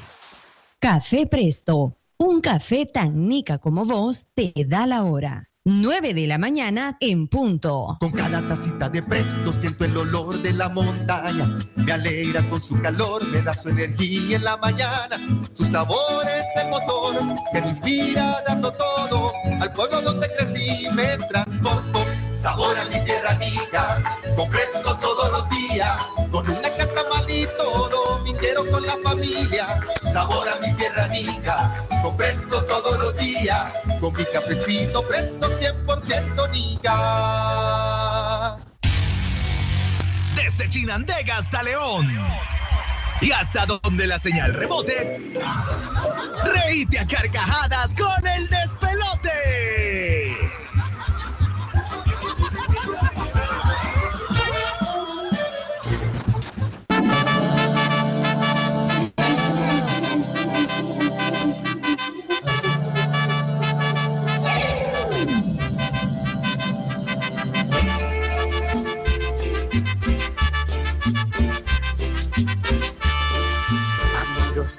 Café 0.79 1.27
Presto, 1.27 1.97
un 2.17 2.41
café 2.41 2.85
tan 2.85 3.27
nica 3.27 3.57
como 3.57 3.85
vos 3.85 4.27
te 4.35 4.53
da 4.67 4.85
la 4.85 5.03
hora. 5.03 5.49
9 5.67 6.13
de 6.13 6.27
la 6.27 6.37
mañana 6.37 6.95
en 6.99 7.27
punto. 7.27 7.97
Con 7.99 8.11
cada 8.11 8.39
tacita 8.47 8.87
de 8.87 9.01
presto 9.01 9.51
siento 9.51 9.85
el 9.85 9.97
olor 9.97 10.39
de 10.43 10.53
la 10.53 10.69
montaña. 10.69 11.43
Me 11.75 11.91
alegra 11.91 12.47
con 12.49 12.61
su 12.61 12.79
calor, 12.79 13.27
me 13.29 13.41
da 13.41 13.51
su 13.51 13.69
energía 13.69 14.35
en 14.35 14.43
la 14.43 14.57
mañana. 14.57 15.17
Su 15.55 15.65
sabor 15.65 16.23
es 16.27 16.63
el 16.63 16.69
motor 16.69 17.15
que 17.51 17.61
me 17.63 17.69
inspira 17.69 18.43
dando 18.47 18.71
todo. 18.73 19.33
Al 19.59 19.73
pueblo 19.73 20.01
donde 20.01 20.29
crecí 20.37 20.85
me 20.93 21.17
transporto. 21.29 22.05
Sabor 22.35 22.77
a 22.77 22.85
mi 22.85 23.03
tierra 23.03 23.31
amiga, 23.31 24.03
con 24.35 24.99
todos 24.99 25.31
los 25.31 25.49
días. 25.49 26.13
Con 26.31 26.45
y 27.27 27.47
todo, 27.57 28.19
mintiero 28.23 28.69
con 28.69 28.85
la 28.85 28.95
familia. 29.03 29.81
Sabor 30.11 30.47
a 30.47 30.59
mi 30.59 30.73
tierra 30.75 31.05
amiga, 31.05 31.87
con 32.01 32.17
todos 32.67 32.99
los 32.99 33.17
días. 33.17 33.81
Con 33.99 34.13
mi 34.13 34.25
cafecito 34.25 35.07
presto 35.07 35.47
100% 35.59 36.51
nica. 36.51 36.97
Desde 40.35 40.69
Chinandega 40.69 41.37
hasta 41.37 41.63
León. 41.63 42.07
Y 43.21 43.31
hasta 43.31 43.65
donde 43.65 44.07
la 44.07 44.19
señal 44.19 44.53
rebote. 44.53 45.33
Reíte 46.43 46.99
a 46.99 47.07
carcajadas 47.07 47.95
con 47.95 48.27
el 48.27 48.49
despelote. 48.49 50.35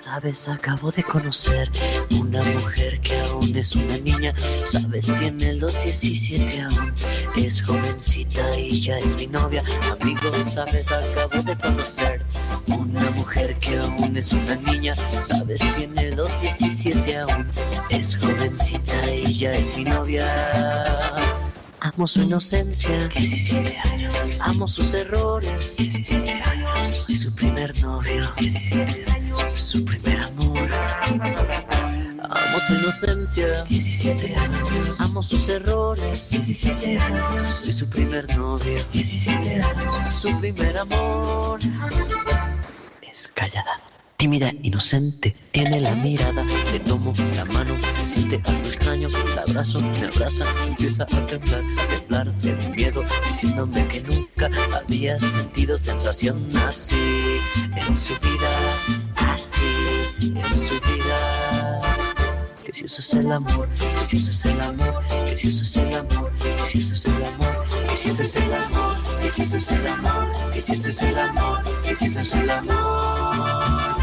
Sabes, 0.07 0.49
acabo 0.49 0.93
de 0.93 1.03
conocer 1.03 1.69
una 2.21 2.41
mujer 2.45 3.01
que 3.01 3.19
aún 3.23 3.57
es 3.57 3.75
una 3.75 3.99
niña. 3.99 4.33
Sabes, 4.65 5.07
tiene 5.19 5.55
los 5.55 5.83
17 5.83 6.63
aún. 6.63 6.95
Es 7.35 7.61
jovencita 7.61 8.57
y 8.57 8.81
ya 8.81 8.99
es 8.99 9.17
mi 9.17 9.27
novia. 9.27 9.63
Amigo, 10.01 10.31
sabes, 10.49 10.93
acabo 10.93 11.43
de 11.43 11.57
conocer 11.57 12.25
una 12.69 13.11
mujer 13.17 13.59
que 13.59 13.77
aún 13.79 14.17
es 14.17 14.33
una 14.33 14.55
niña. 14.71 14.95
Sabes, 14.95 15.61
tiene 15.77 16.13
los 16.13 16.31
17 16.41 17.19
aún. 17.19 17.49
Es 17.91 18.17
jovencita 18.17 19.13
y 19.13 19.35
ya 19.35 19.51
es 19.51 19.77
mi 19.77 19.85
novia. 19.85 20.25
Amo 21.81 22.07
su 22.07 22.23
inocencia, 22.23 23.09
17 23.09 23.77
años. 23.93 24.15
Amo 24.41 24.69
sus 24.69 24.95
errores, 24.95 25.75
17 25.77 26.31
años. 26.31 26.97
Soy 27.07 27.17
su 27.17 27.35
primer 27.35 27.77
novio, 27.83 28.23
17 28.39 29.11
años. 29.11 29.26
Su 29.55 29.85
primer 29.85 30.21
amor. 30.21 30.69
Amo 32.29 32.59
su 32.67 32.75
inocencia, 32.75 33.65
17 33.65 34.37
años. 34.37 35.01
Amo 35.01 35.23
sus 35.23 35.49
errores, 35.49 36.31
17 36.31 36.99
años. 36.99 37.47
Soy 37.47 37.73
su 37.73 37.89
primer 37.89 38.37
novio, 38.37 38.85
17 38.93 39.63
años. 39.63 39.95
Su 40.13 40.39
primer 40.41 40.77
amor. 40.79 41.61
Es 43.03 43.29
callada. 43.29 43.81
Tímida, 44.17 44.51
inocente, 44.63 45.37
tiene 45.53 45.79
la 45.79 45.95
mirada, 45.95 46.43
le 46.73 46.81
tomo 46.81 47.13
la 47.35 47.45
mano, 47.45 47.79
se 47.79 48.09
siente 48.09 48.41
algo 48.47 48.67
extraño, 48.67 49.09
la 49.35 49.43
abrazo, 49.43 49.83
me 49.83 50.07
abraza, 50.07 50.45
empieza 50.67 51.03
a 51.03 51.27
temblar, 51.27 51.63
a 51.79 51.87
temblar 51.87 52.39
de 52.39 52.55
miedo, 52.71 53.05
diciéndome 53.29 53.87
que 53.89 54.01
nunca 54.01 54.49
había 54.75 55.19
sentido 55.19 55.77
sensación 55.77 56.49
así 56.67 56.97
en 57.77 57.95
su 57.95 58.15
vida, 58.15 58.49
así 59.37 60.33
en 60.35 60.59
su 60.59 60.81
vida. 60.81 61.77
Eso 62.65 62.85
es 62.85 63.15
el 63.15 63.31
amor, 63.31 63.69
eso 64.03 64.17
es 64.17 64.45
el 64.45 64.61
amor, 64.61 65.05
eso 65.27 65.49
es 65.49 65.77
el 65.77 65.95
amor, 65.95 66.33
eso 66.65 66.79
es 66.95 67.05
el 67.07 67.25
amor, 67.25 67.65
eso 67.93 68.23
es 68.23 68.37
el 68.37 68.55
amor, 68.55 68.97
eso 69.25 69.43
es 69.43 69.71
el 69.71 69.87
amor, 69.87 70.33
eso 70.55 70.73
es 70.73 71.03
el 71.03 71.19
amor, 71.19 71.61
eso 71.87 72.21
es 72.21 72.33
el 72.35 72.51
amor. 72.51 73.97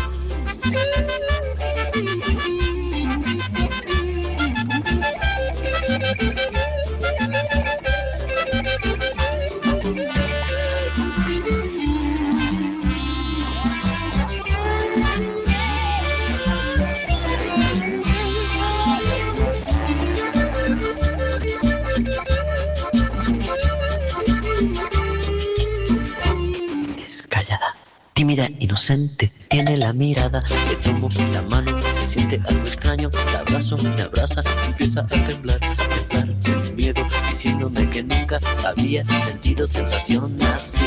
Inocente, 28.32 29.34
tiene 29.50 29.76
la 29.78 29.92
mirada, 29.92 30.44
le 30.70 30.76
tomo 30.78 31.10
la 31.32 31.42
mano, 31.44 31.78
se 31.80 32.08
siente 32.08 32.42
algo 32.48 32.66
extraño, 32.66 33.10
la 33.34 33.40
abrazo, 33.40 33.76
me 33.78 34.02
abraza, 34.02 34.42
empieza 34.66 35.02
a 35.02 35.06
temblar, 35.08 35.60
a 35.62 35.76
temblar 35.76 36.40
de 36.40 36.74
miedo, 36.74 37.06
diciéndome 37.30 37.90
que 37.90 38.04
nunca 38.04 38.40
había 38.66 39.04
sentido 39.04 39.68
sensación 39.68 40.38
así 40.54 40.86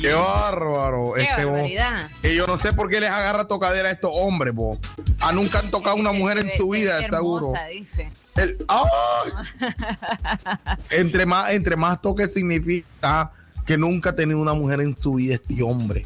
Qué 0.00 0.12
bárbaro. 0.12 1.12
Qué 1.14 1.22
este, 1.22 1.44
bo. 1.44 1.52
barbaridad. 1.52 2.08
Y 2.22 2.34
yo 2.34 2.46
no 2.46 2.56
sé 2.56 2.72
por 2.72 2.88
qué 2.88 3.00
les 3.00 3.10
agarra 3.10 3.46
tocadera 3.46 3.88
a 3.88 3.92
estos 3.92 4.10
hombres, 4.14 4.54
bo. 4.54 4.78
Ah, 5.20 5.32
nunca 5.32 5.58
han 5.58 5.70
tocado 5.70 5.96
una 5.96 6.12
mujer 6.12 6.38
en 6.38 6.50
su 6.56 6.68
vida, 6.70 6.98
Qué 7.00 7.08
seguro. 7.10 7.46
hermosa, 7.48 7.66
dice. 7.66 8.12
El- 8.36 8.56
¡Ay! 8.68 9.32
entre 10.90 11.26
más, 11.26 11.50
entre 11.50 11.76
más 11.76 12.00
toque 12.00 12.28
significa 12.28 13.32
que 13.66 13.76
nunca 13.76 14.10
ha 14.10 14.14
tenido 14.14 14.40
una 14.40 14.54
mujer 14.54 14.80
en 14.80 14.96
su 14.96 15.14
vida 15.14 15.34
este 15.34 15.62
hombre. 15.62 16.02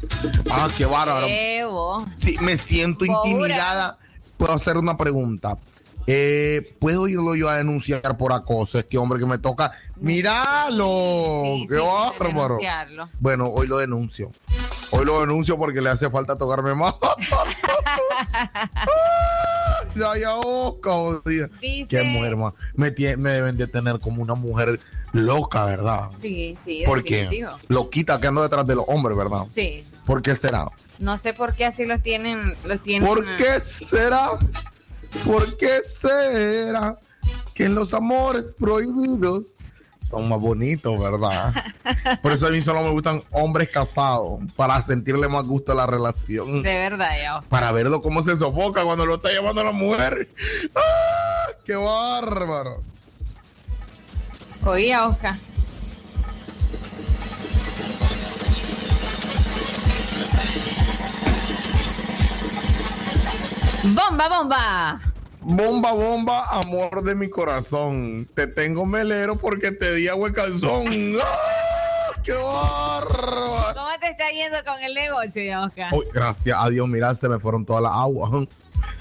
Ah, 0.51 0.69
qué 0.75 0.85
bárbaro. 0.85 1.27
Sí, 2.15 2.35
me 2.41 2.57
siento 2.57 3.05
intimidada. 3.05 3.97
Puedo 4.37 4.53
hacer 4.53 4.77
una 4.77 4.97
pregunta. 4.97 5.57
Eh, 6.05 6.75
¿Puedo 6.79 7.07
irlo 7.07 7.35
yo 7.35 7.49
a 7.49 7.57
denunciar 7.57 8.17
por 8.17 8.33
acoso 8.33 8.77
este 8.77 8.97
hombre 8.97 9.19
que 9.19 9.25
me 9.25 9.37
toca? 9.37 9.71
¡Míralo! 9.95 11.43
Sí, 11.43 11.65
¡Qué 11.69 11.75
sí, 11.75 11.81
bárbaro! 12.19 12.57
Bueno, 13.19 13.47
hoy 13.47 13.67
lo 13.67 13.77
denuncio. 13.77 14.31
Hoy 14.91 15.05
lo 15.05 15.21
denuncio 15.21 15.57
porque 15.57 15.81
le 15.81 15.89
hace 15.89 16.09
falta 16.09 16.37
tocarme 16.37 16.75
más. 16.75 16.95
ya, 19.95 20.17
ya, 20.17 20.35
oh. 20.35 21.21
Dice- 21.25 21.49
Qué 21.89 22.03
mujer 22.03 22.35
más. 22.35 22.53
Me, 22.75 22.91
deben 22.91 23.57
de 23.57 23.67
tener 23.67 23.99
como 23.99 24.21
una 24.21 24.35
mujer 24.35 24.79
loca, 25.13 25.65
¿verdad? 25.65 26.09
Sí, 26.15 26.57
sí, 26.59 26.83
Porque 26.85 27.47
loquita 27.69 28.19
que 28.19 28.27
ando 28.27 28.43
detrás 28.43 28.67
de 28.67 28.75
los 28.75 28.85
hombres, 28.87 29.17
¿verdad? 29.17 29.45
Sí. 29.49 29.83
¿Por 30.05 30.21
qué 30.21 30.35
será? 30.35 30.67
No 30.99 31.17
sé 31.17 31.33
por 31.33 31.55
qué 31.55 31.65
así 31.65 31.85
los 31.85 32.01
tienen. 32.01 32.55
Los 32.65 32.81
tienen 32.81 33.07
¿Por 33.07 33.35
qué 33.35 33.59
será? 33.59 34.31
¿Por 35.25 35.57
qué 35.57 35.79
será 35.81 36.97
que 37.53 37.69
los 37.69 37.93
amores 37.93 38.53
prohibidos 38.57 39.55
son 39.99 40.27
más 40.27 40.39
bonitos, 40.39 40.99
verdad? 40.99 41.53
Por 42.21 42.33
eso 42.33 42.47
a 42.47 42.49
mí 42.51 42.61
solo 42.61 42.81
me 42.81 42.89
gustan 42.89 43.21
hombres 43.31 43.69
casados, 43.69 44.39
para 44.55 44.81
sentirle 44.81 45.29
más 45.29 45.45
gusto 45.45 45.71
a 45.71 45.75
la 45.75 45.87
relación. 45.87 46.61
De 46.61 46.77
verdad, 46.77 47.11
ya. 47.21 47.41
Para 47.47 47.71
verlo 47.71 48.01
cómo 48.01 48.21
se 48.21 48.35
sofoca 48.35 48.83
cuando 48.83 49.05
lo 49.05 49.15
está 49.15 49.29
llevando 49.29 49.63
la 49.63 49.71
mujer. 49.71 50.29
¡Ah! 50.75 51.47
¡Qué 51.65 51.75
bárbaro! 51.75 52.81
Oía, 54.65 55.07
Oscar. 55.07 55.35
Bomba, 63.83 64.29
bomba. 64.29 65.01
Bomba, 65.41 65.91
bomba, 65.91 66.45
amor 66.51 67.03
de 67.03 67.15
mi 67.15 67.29
corazón. 67.29 68.29
Te 68.33 68.47
tengo 68.47 68.85
melero 68.85 69.35
porque 69.35 69.73
te 69.73 69.93
di 69.95 70.07
agua 70.07 70.29
de 70.29 70.35
calzón. 70.35 71.17
¡Ah! 71.21 72.21
¡Qué 72.23 72.31
bárbaro! 72.31 73.73
¿Cómo 73.73 73.89
te 73.99 74.07
está 74.07 74.31
yendo 74.31 74.63
con 74.63 74.81
el 74.81 74.93
negocio, 74.93 75.63
Oscar? 75.63 75.93
Uy, 75.93 76.05
gracias 76.13 76.57
a 76.57 76.69
Dios, 76.69 76.87
mira, 76.87 77.13
se 77.13 77.27
me 77.27 77.39
fueron 77.39 77.65
todas 77.65 77.83
las 77.83 77.91
aguas. 77.91 78.47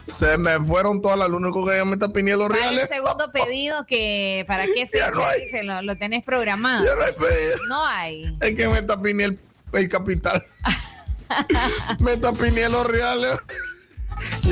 Se 0.09 0.37
me 0.37 0.59
fueron 0.59 1.01
todas 1.01 1.17
las. 1.17 1.31
Lo 1.31 1.37
único 1.37 1.65
que 1.65 1.77
ya 1.77 1.85
me 1.85 1.93
está 1.93 2.09
pidiendo 2.09 2.49
los 2.49 2.59
reales. 2.59 2.89
segundo 2.89 3.31
pedido 3.31 3.87
que 3.87 4.45
para 4.49 4.67
qué 4.67 4.89
fecha 4.89 5.13
no 5.13 5.25
hay. 5.25 5.43
dice, 5.43 5.63
lo, 5.63 5.81
lo 5.83 5.97
tenés 5.97 6.25
programado. 6.25 6.85
Ya 6.85 6.97
no 6.97 7.03
hay 7.05 7.13
pedido. 7.13 7.57
No 7.69 7.87
hay. 7.87 8.37
Es 8.41 8.57
que 8.57 8.67
me 8.67 8.81
está 8.81 9.01
pidiendo 9.01 9.25
el, 9.27 9.39
el 9.81 9.89
capital. 9.89 10.45
me 12.01 12.15
está 12.15 12.33
pidiendo 12.33 12.79
los 12.79 12.87
reales. 12.89 13.39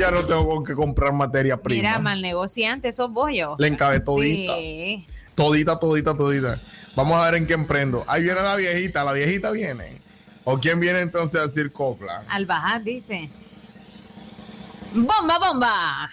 Ya 0.01 0.09
no 0.09 0.25
tengo 0.25 0.63
que 0.63 0.73
comprar 0.73 1.13
materia 1.13 1.61
prima. 1.61 1.79
Mira, 1.79 1.99
mal 1.99 2.23
negociante, 2.23 2.91
sos 2.91 3.11
vos 3.11 3.29
yo. 3.35 3.55
Le 3.59 3.67
encabé 3.67 3.99
todita. 3.99 4.55
Sí. 4.55 5.05
Todita, 5.35 5.79
todita, 5.79 6.17
todita. 6.17 6.57
Vamos 6.95 7.21
a 7.21 7.25
ver 7.29 7.35
en 7.35 7.45
qué 7.45 7.53
emprendo. 7.53 8.03
Ahí 8.07 8.23
viene 8.23 8.41
la 8.41 8.55
viejita. 8.55 9.03
La 9.03 9.13
viejita 9.13 9.51
viene. 9.51 10.01
¿O 10.43 10.57
quién 10.57 10.79
viene 10.79 11.01
entonces 11.01 11.39
a 11.39 11.45
decir 11.45 11.71
copla? 11.71 12.23
Al 12.29 12.47
bajar, 12.47 12.83
dice. 12.83 13.29
Bomba, 14.91 15.37
bomba. 15.37 16.09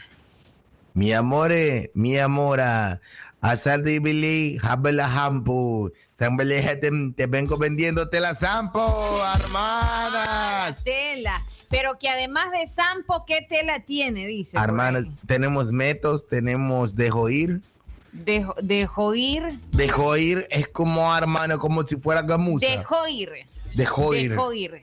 Mi 0.93 1.15
amore, 1.15 1.91
mi 1.95 2.19
amora, 2.19 3.01
asar 3.41 3.83
de 3.83 4.01
Billy, 4.01 4.59
habla 4.63 5.07
hampo. 5.07 5.91
Te, 6.19 6.91
te 7.15 7.27
vengo 7.27 7.57
vendiéndote 7.59 8.19
la 8.19 8.35
sampo, 8.35 9.23
hermanas. 9.37 10.83
Tela. 10.83 11.45
Pero 11.71 11.97
que 11.97 12.09
además 12.09 12.47
de 12.51 12.67
Sampo, 12.67 13.25
¿qué 13.25 13.47
tela 13.49 13.79
tiene? 13.79 14.27
Dice. 14.27 14.59
Hermanas, 14.59 15.05
tenemos 15.29 15.71
metos, 15.71 16.27
tenemos 16.27 16.97
dejo 16.97 17.29
ir. 17.29 17.61
Dejo, 18.11 18.57
dejó 18.61 19.15
ir. 19.15 19.61
Dejo 19.71 20.17
ir 20.17 20.45
es 20.51 20.67
como, 20.67 21.17
hermano, 21.17 21.61
como 21.61 21.85
si 21.85 21.95
fuera 21.95 22.23
gamuza. 22.23 22.67
Dejó 22.67 23.07
ir. 23.07 23.31
Dejó 23.75 24.13
ir. 24.13 24.31
Dejó 24.31 24.53
ir. 24.53 24.83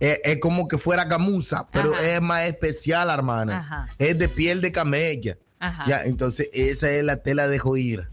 Es, 0.00 0.18
es 0.24 0.40
como 0.40 0.66
que 0.66 0.76
fuera 0.76 1.04
gamuza, 1.04 1.68
pero 1.70 1.96
es 1.96 2.20
más 2.20 2.48
especial, 2.48 3.10
hermana. 3.10 3.60
Ajá. 3.60 3.88
Es 3.98 4.18
de 4.18 4.28
piel 4.28 4.60
de 4.60 4.72
camella. 4.72 5.38
Ajá. 5.60 5.84
Ya, 5.86 6.02
entonces 6.02 6.48
esa 6.52 6.90
es 6.90 7.04
la 7.04 7.18
tela 7.18 7.46
de 7.46 7.60
joir. 7.60 8.08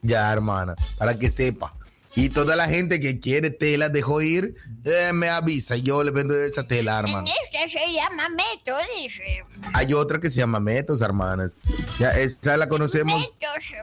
Ya, 0.00 0.32
hermana, 0.32 0.74
para 0.98 1.16
que 1.16 1.30
sepa. 1.30 1.74
Y 2.14 2.28
toda 2.28 2.56
la 2.56 2.68
gente 2.68 3.00
que 3.00 3.20
quiere 3.20 3.50
tela 3.50 3.88
de 3.88 4.02
joir, 4.02 4.54
eh, 4.84 5.12
me 5.14 5.30
avisa. 5.30 5.76
Yo 5.76 6.02
le 6.04 6.10
vendo 6.10 6.34
esa 6.34 6.66
tela, 6.68 6.98
hermana. 6.98 7.28
Este 7.44 7.78
se 7.78 7.92
llama 7.92 8.28
Meto, 8.28 8.76
dice. 9.00 9.44
Hay 9.72 9.94
otra 9.94 10.20
que 10.20 10.28
se 10.30 10.36
llama 10.36 10.60
Metos, 10.60 11.00
hermanas. 11.00 11.58
Ya, 11.98 12.10
esa 12.10 12.56
la 12.58 12.68
conocemos. 12.68 13.14
Metos. 13.18 13.74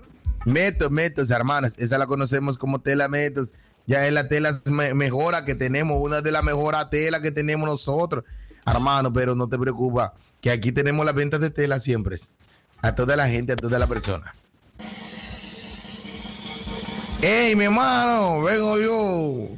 Metos, 0.46 0.92
Metos, 0.92 1.32
hermanas. 1.32 1.76
Esa 1.80 1.98
la 1.98 2.06
conocemos 2.06 2.58
como 2.60 2.80
tela 2.80 3.08
Metos. 3.08 3.54
Ya 3.88 4.06
es 4.06 4.14
la 4.14 4.28
tela 4.28 4.52
me- 4.66 4.94
mejora 4.94 5.44
que 5.44 5.56
tenemos, 5.56 5.98
una 6.00 6.22
de 6.22 6.32
las 6.32 6.44
mejores 6.44 6.88
telas 6.92 7.22
que 7.22 7.32
tenemos 7.32 7.68
nosotros, 7.68 8.24
hermano. 8.66 9.12
Pero 9.12 9.34
no 9.34 9.50
te 9.50 9.58
preocupes, 9.58 10.06
que 10.42 10.52
aquí 10.52 10.72
tenemos 10.72 11.04
las 11.04 11.16
ventas 11.16 11.40
de 11.42 11.50
tela 11.50 11.80
siempre. 11.80 12.18
A 12.84 12.94
toda 12.94 13.16
la 13.16 13.28
gente, 13.28 13.54
a 13.54 13.56
toda 13.56 13.80
la 13.80 13.88
persona. 13.88 14.36
¡Ey, 17.22 17.54
mi 17.54 17.66
hermano! 17.66 18.42
Vengo 18.42 18.80
yo. 18.80 19.50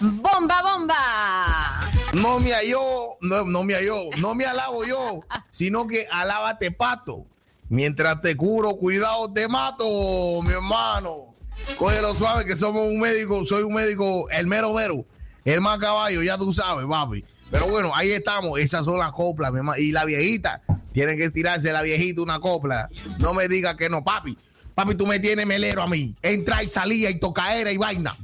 Bomba, 0.00 0.62
bomba. 0.62 1.90
No 2.12 2.38
me 2.38 2.52
halló, 2.52 2.80
no, 3.20 3.44
no 3.44 3.64
me 3.64 3.74
halló, 3.74 4.04
no 4.18 4.34
me 4.36 4.44
alabo 4.44 4.84
yo, 4.84 5.20
sino 5.50 5.88
que 5.88 6.06
alábate 6.10 6.70
pato. 6.70 7.26
Mientras 7.68 8.20
te 8.22 8.36
curo, 8.36 8.76
cuidado, 8.76 9.32
te 9.32 9.48
mato, 9.48 9.84
mi 10.42 10.52
hermano. 10.52 11.34
Cógelo 11.76 12.14
suave 12.14 12.44
que 12.44 12.54
somos 12.54 12.86
un 12.86 13.00
médico, 13.00 13.44
soy 13.44 13.64
un 13.64 13.74
médico, 13.74 14.28
el 14.30 14.46
mero 14.46 14.72
mero, 14.72 15.04
el 15.44 15.60
más 15.60 15.78
caballo, 15.78 16.22
ya 16.22 16.38
tú 16.38 16.52
sabes, 16.52 16.86
papi. 16.86 17.24
Pero 17.50 17.66
bueno, 17.66 17.90
ahí 17.94 18.12
estamos, 18.12 18.60
esas 18.60 18.84
son 18.84 18.98
las 18.98 19.10
coplas, 19.10 19.50
mi 19.50 19.58
hermano. 19.58 19.80
Y 19.80 19.90
la 19.90 20.04
viejita, 20.04 20.62
tienen 20.92 21.16
que 21.16 21.24
estirarse 21.24 21.72
la 21.72 21.82
viejita 21.82 22.22
una 22.22 22.38
copla. 22.38 22.88
No 23.18 23.34
me 23.34 23.48
digas 23.48 23.74
que 23.74 23.88
no, 23.88 24.04
papi. 24.04 24.38
Papi, 24.80 24.94
tú 24.94 25.06
me 25.06 25.18
tienes 25.20 25.46
melero 25.46 25.82
a 25.82 25.86
mí. 25.86 26.14
Entra 26.22 26.62
y 26.62 26.68
salía 26.70 27.10
y 27.10 27.18
tocaera 27.18 27.70
y 27.70 27.76
vaina. 27.76 28.16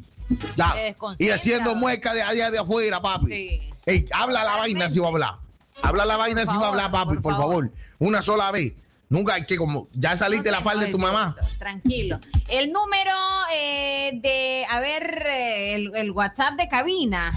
Ya. 0.57 0.75
Y 1.19 1.29
haciendo 1.29 1.77
mueca 1.77 2.15
de 2.15 2.23
allá 2.23 2.51
de 2.51 2.59
afuera, 2.59 3.03
papi. 3.03 3.27
Sí. 3.27 3.61
Ey, 3.85 4.07
habla 4.11 4.43
la 4.43 4.57
vaina 4.57 4.89
si 4.89 4.99
va 4.99 5.09
a 5.09 5.11
hablar. 5.11 5.35
Habla 5.83 6.07
la 6.07 6.17
vaina 6.17 6.47
si 6.47 6.57
va 6.57 6.65
a 6.65 6.69
hablar, 6.69 6.91
papi, 6.91 7.19
por 7.19 7.37
favor. 7.37 7.71
Una 7.99 8.23
sola 8.23 8.51
vez. 8.53 8.73
Nunca 9.09 9.35
hay 9.35 9.47
que 9.47 9.57
como 9.57 9.89
ya 9.93 10.17
saliste 10.17 10.51
la 10.51 10.61
falda 10.61 10.87
de 10.87 10.93
tu 10.93 10.99
mamá. 10.99 11.37
Tranquilo. 11.59 12.19
El 12.49 12.73
número 12.73 13.13
eh, 13.53 14.19
de, 14.21 14.67
a 14.69 14.81
ver, 14.81 15.23
eh, 15.27 15.75
el, 15.75 15.95
el 15.95 16.11
WhatsApp 16.11 16.55
de 16.55 16.69
cabina 16.69 17.31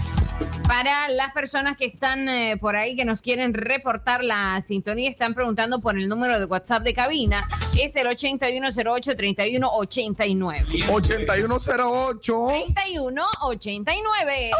para 0.70 1.08
las 1.08 1.32
personas 1.32 1.76
que 1.76 1.84
están 1.84 2.28
eh, 2.28 2.56
por 2.56 2.76
ahí 2.76 2.94
que 2.94 3.04
nos 3.04 3.22
quieren 3.22 3.54
reportar 3.54 4.22
la 4.22 4.60
sintonía, 4.60 5.10
están 5.10 5.34
preguntando 5.34 5.80
por 5.80 5.98
el 5.98 6.08
número 6.08 6.38
de 6.38 6.44
WhatsApp 6.44 6.84
de 6.84 6.94
cabina, 6.94 7.44
es 7.76 7.96
el 7.96 8.06
8108-3189. 8.06 10.88
8108. 10.88 12.48
3189. 12.76 14.50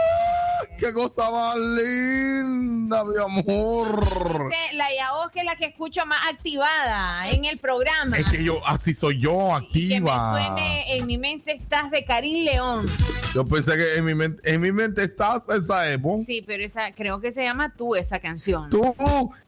¡Qué 0.80 0.92
cosa 0.92 1.30
más 1.30 1.56
linda, 1.56 3.04
mi 3.04 3.14
amor! 3.16 4.48
Dice 4.48 4.74
La 4.74 4.92
Yaos 4.92 5.30
que 5.30 5.38
es 5.38 5.44
la 5.44 5.54
que 5.54 5.66
escucho 5.66 6.04
más 6.06 6.28
activada 6.28 6.99
en 7.30 7.44
el 7.44 7.58
programa. 7.58 8.18
Es 8.18 8.26
que 8.26 8.44
yo, 8.44 8.66
así 8.66 8.94
soy 8.94 9.18
yo, 9.18 9.30
que 9.30 9.36
me 9.36 9.66
activa. 9.66 10.30
suene 10.30 10.96
en 10.96 11.06
mi 11.06 11.18
mente 11.18 11.52
estás 11.52 11.90
de 11.90 12.04
Karim 12.04 12.44
León. 12.44 12.86
Yo 13.34 13.44
pensé 13.46 13.76
que 13.76 13.96
en 13.96 14.04
mi 14.04 14.14
mente, 14.14 14.52
en 14.52 14.60
mi 14.60 14.72
mente 14.72 15.02
estás 15.02 15.48
esa 15.48 15.90
Evo. 15.90 16.18
Sí, 16.18 16.42
pero 16.46 16.64
esa 16.64 16.92
creo 16.92 17.20
que 17.20 17.32
se 17.32 17.42
llama 17.42 17.74
tú 17.76 17.94
esa 17.94 18.18
canción. 18.18 18.70
Tú 18.70 18.94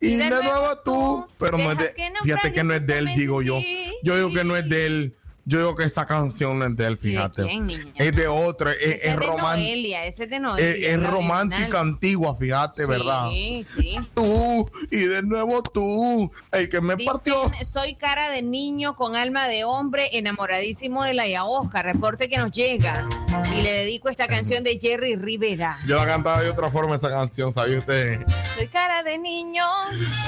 y, 0.00 0.08
Y 0.08 0.16
de 0.16 0.30
nuevo 0.30 0.78
tú. 0.84 1.26
Pero 1.38 1.58
no 1.58 1.72
es 1.72 1.78
de, 1.78 1.94
fíjate 2.22 2.52
que 2.52 2.64
no 2.64 2.74
es 2.74 2.86
de 2.86 2.98
él, 2.98 3.06
digo 3.14 3.42
yo. 3.42 3.58
Yo 4.02 4.16
digo 4.16 4.32
que 4.32 4.44
no 4.44 4.56
es 4.56 4.68
de 4.68 4.86
él. 4.86 5.16
Yo 5.44 5.58
digo 5.58 5.74
que 5.74 5.84
esta 5.84 6.06
canción 6.06 6.60
no 6.60 6.66
es 6.66 6.76
de 6.76 6.86
él, 6.86 6.96
fíjate. 6.96 7.42
quién, 7.42 7.92
es 7.96 8.16
de 8.16 8.28
otro, 8.28 8.70
es, 8.70 8.76
es, 8.80 9.04
es 9.04 9.18
de 9.18 10.06
ese 10.06 10.24
es 10.24 10.32
es, 10.32 10.40
Noelia. 10.40 10.90
es 10.90 10.98
la 11.00 11.10
romántica 11.10 11.80
antigua, 11.80 12.36
fíjate, 12.36 12.86
¿verdad? 12.86 13.28
Sí, 13.30 13.64
sí. 13.66 13.98
Tú 14.14 14.70
y 14.90 15.00
de 15.00 15.22
nuevo 15.22 15.62
tú. 15.62 16.30
El 16.52 16.68
que 16.68 16.80
me 16.80 16.96
partió. 16.96 17.50
Soy 17.64 17.96
cara 17.96 18.30
de 18.30 18.42
niño 18.42 18.94
con 18.94 19.16
alma 19.16 19.48
de 19.48 19.64
hombre, 19.64 20.16
enamoradísimo 20.16 21.02
de 21.02 21.14
la 21.14 21.26
Yaosca. 21.26 21.82
Reporte 21.82 22.28
que 22.28 22.38
nos 22.38 22.52
llega. 22.52 23.08
Y 23.56 23.62
le 23.62 23.72
dedico 23.72 24.08
esta 24.08 24.28
canción 24.28 24.62
de 24.62 24.78
Jerry 24.80 25.16
Rivera. 25.16 25.78
Yo 25.86 25.96
la 25.96 26.06
cantaba 26.06 26.40
de 26.40 26.50
otra 26.50 26.70
forma 26.70 26.94
esa 26.94 27.10
canción, 27.10 27.52
¿sabía 27.52 27.78
usted? 27.78 28.24
Soy 28.54 28.68
cara 28.68 29.02
de 29.02 29.18
niño. 29.18 29.64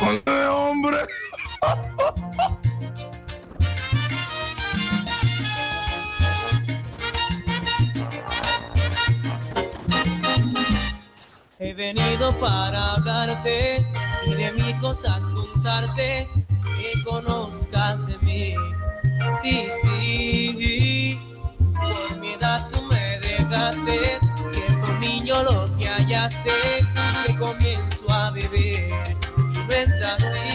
Con 0.01 0.23
de 0.25 0.47
hombre. 0.47 0.99
He 11.65 11.73
venido 11.73 12.39
para 12.41 12.93
hablarte 12.93 13.87
y 14.27 14.35
de 14.35 14.53
mis 14.53 14.75
cosas 14.83 15.23
contarte, 15.25 16.29
que 16.77 17.03
conozcas 17.05 18.07
de 18.07 18.19
mí. 18.19 18.55
Sí, 19.41 19.69
sí, 19.81 21.19
por 21.75 22.19
mi 22.19 22.35
edad 22.35 22.69
tú 22.71 22.83
me 22.83 23.19
dejaste, 23.19 24.19
que 24.53 24.75
por 24.83 25.01
niño 25.01 25.43
lo 25.43 25.65
que 25.79 25.89
hallaste, 25.89 26.51
que 27.27 27.35
comienzo 27.39 28.13
a 28.13 28.31
vivir 28.33 28.87
y 29.55 29.59
no 29.59 29.73
es 29.73 30.05
así. 30.05 30.54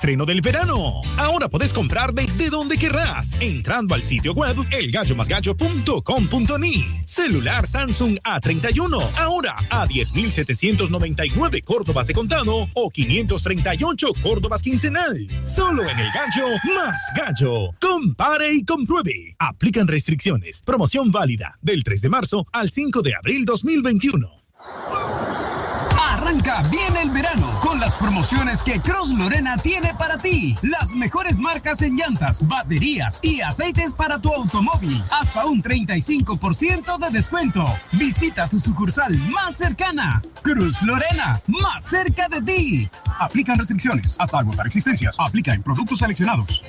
Estreno 0.00 0.24
del 0.24 0.40
verano. 0.40 1.02
Ahora 1.18 1.50
puedes 1.50 1.74
comprar 1.74 2.14
desde 2.14 2.48
donde 2.48 2.78
querrás, 2.78 3.32
entrando 3.38 3.94
al 3.94 4.02
sitio 4.02 4.32
web 4.32 4.56
elgallomasgallo.com.ni. 4.70 7.02
Celular 7.04 7.66
Samsung 7.66 8.18
A31, 8.20 9.10
ahora 9.18 9.56
a 9.68 9.86
10.799 9.86 11.62
Córdobas 11.64 12.06
de 12.06 12.14
contado 12.14 12.66
o 12.72 12.88
538 12.88 14.06
Córdobas 14.22 14.62
quincenal. 14.62 15.28
Solo 15.44 15.82
en 15.82 15.98
el 15.98 16.10
Gallo 16.12 16.46
más 16.74 16.98
Gallo. 17.14 17.74
Compare 17.78 18.54
y 18.54 18.64
compruebe. 18.64 19.36
Aplican 19.38 19.86
restricciones. 19.86 20.62
Promoción 20.62 21.10
válida 21.10 21.58
del 21.60 21.84
3 21.84 22.00
de 22.00 22.08
marzo 22.08 22.46
al 22.52 22.70
5 22.70 23.02
de 23.02 23.16
abril 23.16 23.44
2021. 23.44 24.30
Bien 26.30 26.96
el 26.96 27.10
verano 27.10 27.58
con 27.60 27.80
las 27.80 27.96
promociones 27.96 28.62
que 28.62 28.80
Cross 28.80 29.10
Lorena 29.10 29.56
tiene 29.56 29.92
para 29.94 30.16
ti. 30.16 30.54
Las 30.62 30.94
mejores 30.94 31.40
marcas 31.40 31.82
en 31.82 31.96
llantas, 31.96 32.46
baterías 32.46 33.18
y 33.20 33.40
aceites 33.40 33.92
para 33.92 34.20
tu 34.20 34.32
automóvil. 34.32 35.02
Hasta 35.10 35.44
un 35.46 35.60
35% 35.60 36.98
de 36.98 37.10
descuento. 37.10 37.66
Visita 37.94 38.48
tu 38.48 38.60
sucursal 38.60 39.18
más 39.32 39.56
cercana. 39.56 40.22
Cruz 40.42 40.80
Lorena, 40.82 41.40
más 41.48 41.84
cerca 41.84 42.28
de 42.28 42.40
ti. 42.42 42.90
Aplican 43.18 43.58
restricciones 43.58 44.14
hasta 44.20 44.38
agotar 44.38 44.68
existencias. 44.68 45.16
Aplica 45.18 45.52
en 45.52 45.64
productos 45.64 45.98
seleccionados. 45.98 46.62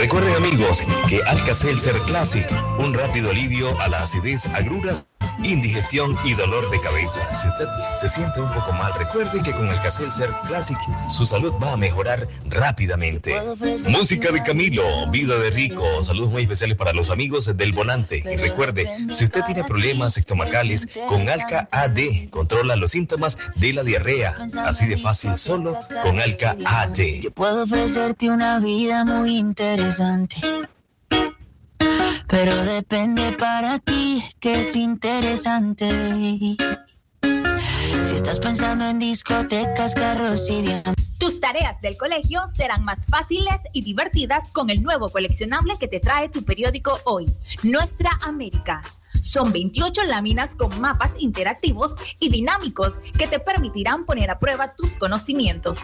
Recuerden 0.00 0.34
amigos 0.34 0.82
que 1.10 1.22
Alka-Seltzer 1.24 1.94
Classic, 2.06 2.46
un 2.78 2.94
rápido 2.94 3.28
alivio 3.28 3.78
a 3.82 3.88
la 3.88 4.00
acidez, 4.00 4.46
agruras, 4.46 5.06
indigestión 5.44 6.16
y 6.24 6.34
dolor 6.34 6.70
de 6.70 6.80
cabeza. 6.80 7.32
Si 7.32 7.46
usted 7.48 7.66
se 7.96 8.08
siente 8.08 8.40
un 8.40 8.52
poco 8.52 8.72
mal, 8.72 8.92
recuerde 8.94 9.42
que 9.42 9.52
con 9.52 9.68
Alka-Seltzer 9.68 10.30
Classic 10.46 10.78
su 11.08 11.26
salud 11.26 11.52
va 11.62 11.72
a 11.72 11.76
mejorar 11.76 12.28
rápidamente. 12.46 13.40
Música 13.88 14.30
de 14.32 14.42
Camilo, 14.42 15.10
vida 15.10 15.36
de 15.36 15.50
rico, 15.50 15.84
saludos 16.02 16.30
muy 16.30 16.42
especiales 16.42 16.76
para 16.76 16.92
los 16.92 17.10
amigos 17.10 17.56
del 17.56 17.72
volante. 17.72 18.22
Y 18.24 18.36
recuerde, 18.36 18.88
si 19.10 19.24
usted 19.24 19.42
tiene 19.44 19.64
problemas 19.64 20.16
estomacales, 20.18 20.88
con 21.08 21.28
Alka 21.28 21.68
AD 21.70 22.30
controla 22.30 22.76
los 22.76 22.92
síntomas 22.92 23.38
de 23.56 23.72
la 23.72 23.82
diarrea. 23.82 24.36
Así 24.64 24.86
de 24.86 24.96
fácil, 24.96 25.36
solo 25.36 25.78
con 26.02 26.20
Alka 26.20 26.56
AD. 26.64 27.30
Puedo 27.34 27.64
ofrecerte 27.64 28.30
una 28.30 28.58
vida 28.58 29.04
muy 29.04 29.36
interesante. 29.38 30.36
Pero 32.30 32.54
depende 32.64 33.32
para 33.32 33.80
ti 33.80 34.22
que 34.38 34.60
es 34.60 34.76
interesante. 34.76 35.88
Si 38.04 38.14
estás 38.14 38.38
pensando 38.38 38.86
en 38.88 39.00
discotecas, 39.00 39.94
carros 39.94 40.48
y 40.48 40.62
diamantes. 40.62 41.18
Tus 41.18 41.40
tareas 41.40 41.80
del 41.80 41.98
colegio 41.98 42.42
serán 42.48 42.84
más 42.84 43.06
fáciles 43.06 43.60
y 43.72 43.82
divertidas 43.82 44.52
con 44.52 44.70
el 44.70 44.82
nuevo 44.82 45.10
coleccionable 45.10 45.74
que 45.78 45.88
te 45.88 46.00
trae 46.00 46.28
tu 46.28 46.44
periódico 46.44 46.96
hoy, 47.04 47.26
Nuestra 47.64 48.10
América. 48.22 48.80
Son 49.20 49.52
28 49.52 50.04
láminas 50.04 50.54
con 50.54 50.80
mapas 50.80 51.12
interactivos 51.18 51.96
y 52.20 52.30
dinámicos 52.30 53.00
que 53.18 53.26
te 53.26 53.40
permitirán 53.40 54.06
poner 54.06 54.30
a 54.30 54.38
prueba 54.38 54.74
tus 54.74 54.96
conocimientos. 54.96 55.80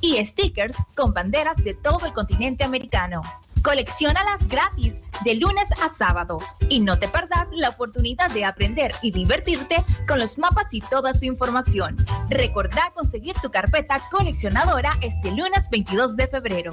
Y 0.00 0.24
stickers 0.24 0.76
con 0.96 1.12
banderas 1.12 1.62
de 1.62 1.74
todo 1.74 2.06
el 2.06 2.12
continente 2.14 2.64
americano. 2.64 3.20
Colecciónalas 3.62 4.48
gratis 4.48 5.00
de 5.22 5.34
lunes 5.34 5.70
a 5.82 5.90
sábado 5.90 6.38
y 6.70 6.80
no 6.80 6.98
te 6.98 7.08
perdas 7.08 7.48
la 7.52 7.68
oportunidad 7.68 8.30
de 8.30 8.46
aprender 8.46 8.92
y 9.02 9.10
divertirte 9.10 9.84
con 10.08 10.18
los 10.18 10.38
mapas 10.38 10.72
y 10.72 10.80
toda 10.80 11.12
su 11.12 11.26
información. 11.26 11.98
Recordá 12.30 12.90
conseguir 12.94 13.36
tu 13.42 13.50
carpeta 13.50 14.00
coleccionadora 14.10 14.92
este 15.02 15.30
lunes 15.32 15.68
22 15.70 16.16
de 16.16 16.26
febrero. 16.28 16.72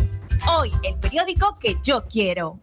Hoy 0.58 0.72
el 0.84 0.98
periódico 1.00 1.60
que 1.60 1.76
yo 1.84 2.06
quiero. 2.08 2.60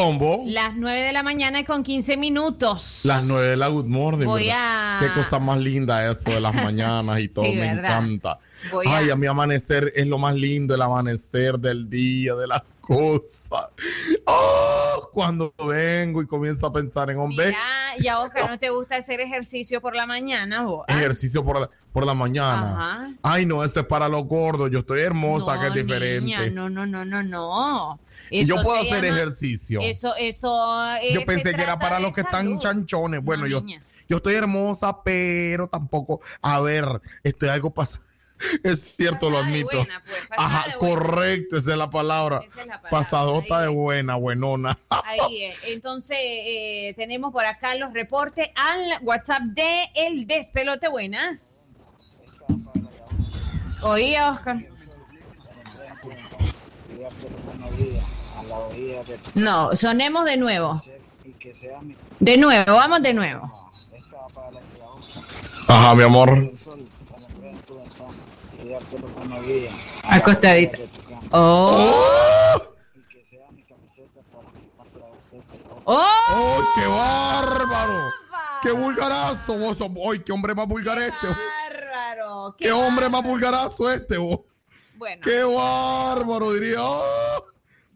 Tombo. 0.00 0.42
Las 0.46 0.74
9 0.76 1.00
de 1.00 1.12
la 1.14 1.22
mañana 1.22 1.64
con 1.64 1.82
15 1.82 2.18
minutos. 2.18 3.00
Las 3.04 3.24
nueve 3.24 3.46
de 3.48 3.56
la 3.56 3.68
Good 3.68 3.86
Morning. 3.86 4.26
Voy 4.26 4.50
a- 4.52 4.98
Qué 5.00 5.10
cosa 5.18 5.38
más 5.38 5.58
linda 5.58 6.10
eso 6.10 6.30
de 6.30 6.38
las 6.40 6.54
mañanas 6.70 7.18
y 7.20 7.28
todo, 7.28 7.46
Sí, 7.46 7.52
me 7.52 7.74
¿verdad? 7.74 7.98
encanta. 8.02 8.38
Voy 8.70 8.86
a- 8.88 8.98
Ay, 8.98 9.08
a... 9.08 9.16
mi 9.16 9.26
amanecer 9.26 9.92
es 9.96 10.06
lo 10.06 10.18
más 10.18 10.34
lindo, 10.34 10.74
el 10.74 10.82
amanecer 10.82 11.58
del 11.58 11.88
día, 11.88 12.34
de 12.34 12.46
las 12.46 12.62
cosas. 12.82 13.68
Oh, 14.26 15.08
cuando 15.14 15.54
vengo 15.66 16.20
y 16.20 16.26
comienzo 16.26 16.66
a 16.66 16.72
pensar 16.74 17.08
en 17.10 17.18
hombre, 17.18 17.46
Mira, 17.46 17.58
y 17.98 18.08
a 18.08 18.18
Oscar, 18.20 18.50
¿no 18.50 18.58
te 18.58 18.68
gusta 18.68 18.96
hacer 18.96 19.20
ejercicio 19.20 19.80
por 19.80 19.96
la 19.96 20.04
mañana? 20.06 20.62
vos? 20.64 20.84
Ah, 20.88 20.92
ejercicio 20.98 21.42
por 21.42 21.58
la, 21.60 21.70
por 21.94 22.04
la 22.04 22.12
mañana. 22.12 22.72
Ajá. 22.72 23.10
Ay, 23.22 23.46
no, 23.46 23.64
eso 23.64 23.80
es 23.80 23.86
para 23.86 24.08
los 24.10 24.24
gordos. 24.26 24.70
Yo 24.70 24.80
estoy 24.80 25.00
hermosa, 25.00 25.58
que 25.58 25.68
es 25.68 25.74
diferente. 25.74 26.20
niña, 26.20 26.50
no, 26.50 26.68
no, 26.68 26.84
no, 26.84 27.04
no, 27.06 27.22
no. 27.22 27.98
Y 28.30 28.44
yo 28.44 28.54
Eso 28.56 28.64
puedo 28.64 28.78
hacer 28.80 29.04
llama- 29.04 29.16
ejercicio. 29.16 29.80
Eso, 29.82 30.14
eso. 30.16 30.84
eh, 31.02 31.12
Yo 31.14 31.24
pensé 31.24 31.54
que 31.54 31.62
era 31.62 31.78
para 31.78 32.00
los 32.00 32.14
que 32.14 32.22
están 32.22 32.58
chanchones. 32.58 33.22
Bueno, 33.22 33.42
No, 33.44 33.48
yo, 33.48 33.60
niña. 33.60 33.82
yo 34.08 34.16
estoy 34.18 34.34
hermosa, 34.34 35.02
pero 35.02 35.68
tampoco, 35.68 36.20
a 36.42 36.60
ver, 36.60 36.84
estoy 37.22 37.48
algo 37.50 37.70
pasado. 37.70 38.02
Es 38.62 38.94
cierto, 38.96 39.30
lo 39.30 39.38
admito. 39.38 39.68
buena, 39.78 40.02
pues, 40.04 40.18
Ajá, 40.36 40.76
correcto, 40.78 41.56
esa 41.56 41.70
es 41.72 41.78
la 41.78 41.88
palabra. 41.88 42.42
es 42.46 42.54
la 42.54 42.64
palabra, 42.66 42.90
Pasadota 42.90 43.62
de 43.62 43.68
buena, 43.68 44.16
buenona. 44.16 44.76
Ahí, 44.90 45.42
eh. 45.44 45.54
entonces 45.68 46.18
eh, 46.20 46.92
tenemos 46.96 47.32
por 47.32 47.46
acá 47.46 47.74
los 47.76 47.94
reportes 47.94 48.48
al 48.54 48.98
WhatsApp 49.02 49.40
de 49.42 49.84
El 49.94 50.26
Despelote. 50.26 50.88
Buenas. 50.88 51.74
Oí, 53.82 54.14
Oscar. 54.18 54.58
No, 59.34 59.74
sonemos 59.76 60.24
de 60.24 60.36
nuevo. 60.36 60.80
De 62.20 62.36
nuevo, 62.36 62.74
vamos 62.74 63.02
de 63.02 63.12
nuevo. 63.12 63.70
Ajá, 65.68 65.94
mi 65.94 66.02
amor. 66.02 66.52
Acostadita. 70.08 70.78
Oh. 71.30 72.62
¡Oh! 75.88 76.04
¡Ay, 76.28 76.64
qué 76.74 76.86
bárbaro! 76.88 78.10
¡Qué 78.62 78.72
vulgarazo! 78.72 79.58
Vos 79.58 79.78
¡Ay, 80.10 80.18
qué 80.18 80.32
hombre 80.32 80.54
más 80.54 80.66
vulgar 80.66 80.98
este! 80.98 81.28
vos. 81.28 81.36
Bárbaro. 81.70 82.56
¡Qué 82.58 82.72
hombre 82.72 83.08
más 83.08 83.22
vulgarazo 83.22 83.92
este! 83.92 84.16
vos. 84.16 84.40
Bueno. 84.96 85.22
¡Qué 85.22 85.44
bárbaro! 85.44 86.52
Diría. 86.54 86.78
¡oh! 86.80 87.44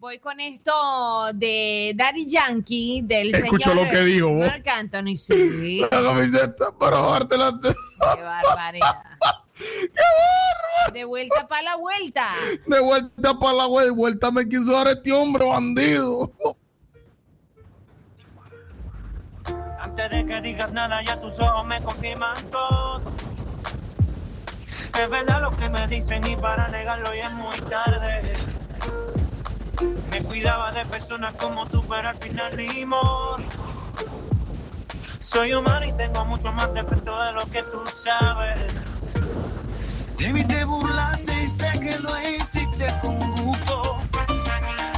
Voy 0.01 0.17
con 0.17 0.39
esto 0.39 0.71
de 1.35 1.93
Daddy 1.95 2.25
Yankee, 2.25 3.03
del 3.03 3.35
Escucho 3.35 3.69
señor 3.69 3.85
lo 3.85 3.91
que 3.91 3.99
dijo, 3.99 4.33
vos. 4.33 4.47
Marc 4.47 4.67
Anthony, 4.67 5.15
sí. 5.15 5.81
La 5.81 5.89
camiseta 5.89 6.71
para 6.71 7.01
bajarte 7.01 7.37
la. 7.37 7.53
Qué 7.61 8.23
barbaridad. 8.23 9.03
De 10.91 11.05
vuelta 11.05 11.47
para 11.47 11.61
la 11.61 11.75
vuelta. 11.75 12.33
De 12.65 12.79
vuelta 12.79 13.37
para 13.39 13.53
la 13.53 13.65
vuelta, 13.67 13.93
vuelta 13.93 14.31
me 14.31 14.49
quiso 14.49 14.71
dar 14.71 14.87
este 14.87 15.11
hombre 15.11 15.45
bandido. 15.45 16.31
Antes 19.79 20.09
de 20.09 20.25
que 20.25 20.41
digas 20.41 20.73
nada, 20.73 21.03
ya 21.03 21.21
tus 21.21 21.39
ojos 21.39 21.63
me 21.67 21.79
confirman 21.83 22.43
todo. 22.49 23.01
Es 24.99 25.09
verdad 25.11 25.41
lo 25.43 25.55
que 25.57 25.69
me 25.69 25.85
dicen 25.85 26.25
y 26.25 26.35
para 26.37 26.69
negarlo 26.69 27.13
ya 27.13 27.27
es 27.27 27.33
muy 27.33 27.57
tarde. 27.69 28.33
Me 30.09 30.21
cuidaba 30.23 30.71
de 30.71 30.85
personas 30.85 31.33
como 31.35 31.67
tú, 31.67 31.83
pero 31.87 32.09
al 32.09 32.15
final 32.17 32.57
ni. 32.57 32.85
Soy 35.19 35.53
humano 35.53 35.85
y 35.85 35.93
tengo 35.93 36.25
mucho 36.25 36.51
más 36.51 36.73
defectos 36.73 37.25
de 37.25 37.31
lo 37.33 37.45
que 37.47 37.63
tú 37.63 37.81
sabes. 37.87 38.73
De 40.17 40.33
mí 40.33 40.45
te 40.45 40.63
burlaste 40.65 41.33
y 41.33 41.47
sé 41.47 41.79
que 41.79 41.97
lo 41.99 42.19
hiciste 42.21 42.85
con 43.01 43.17
gusto. 43.35 43.97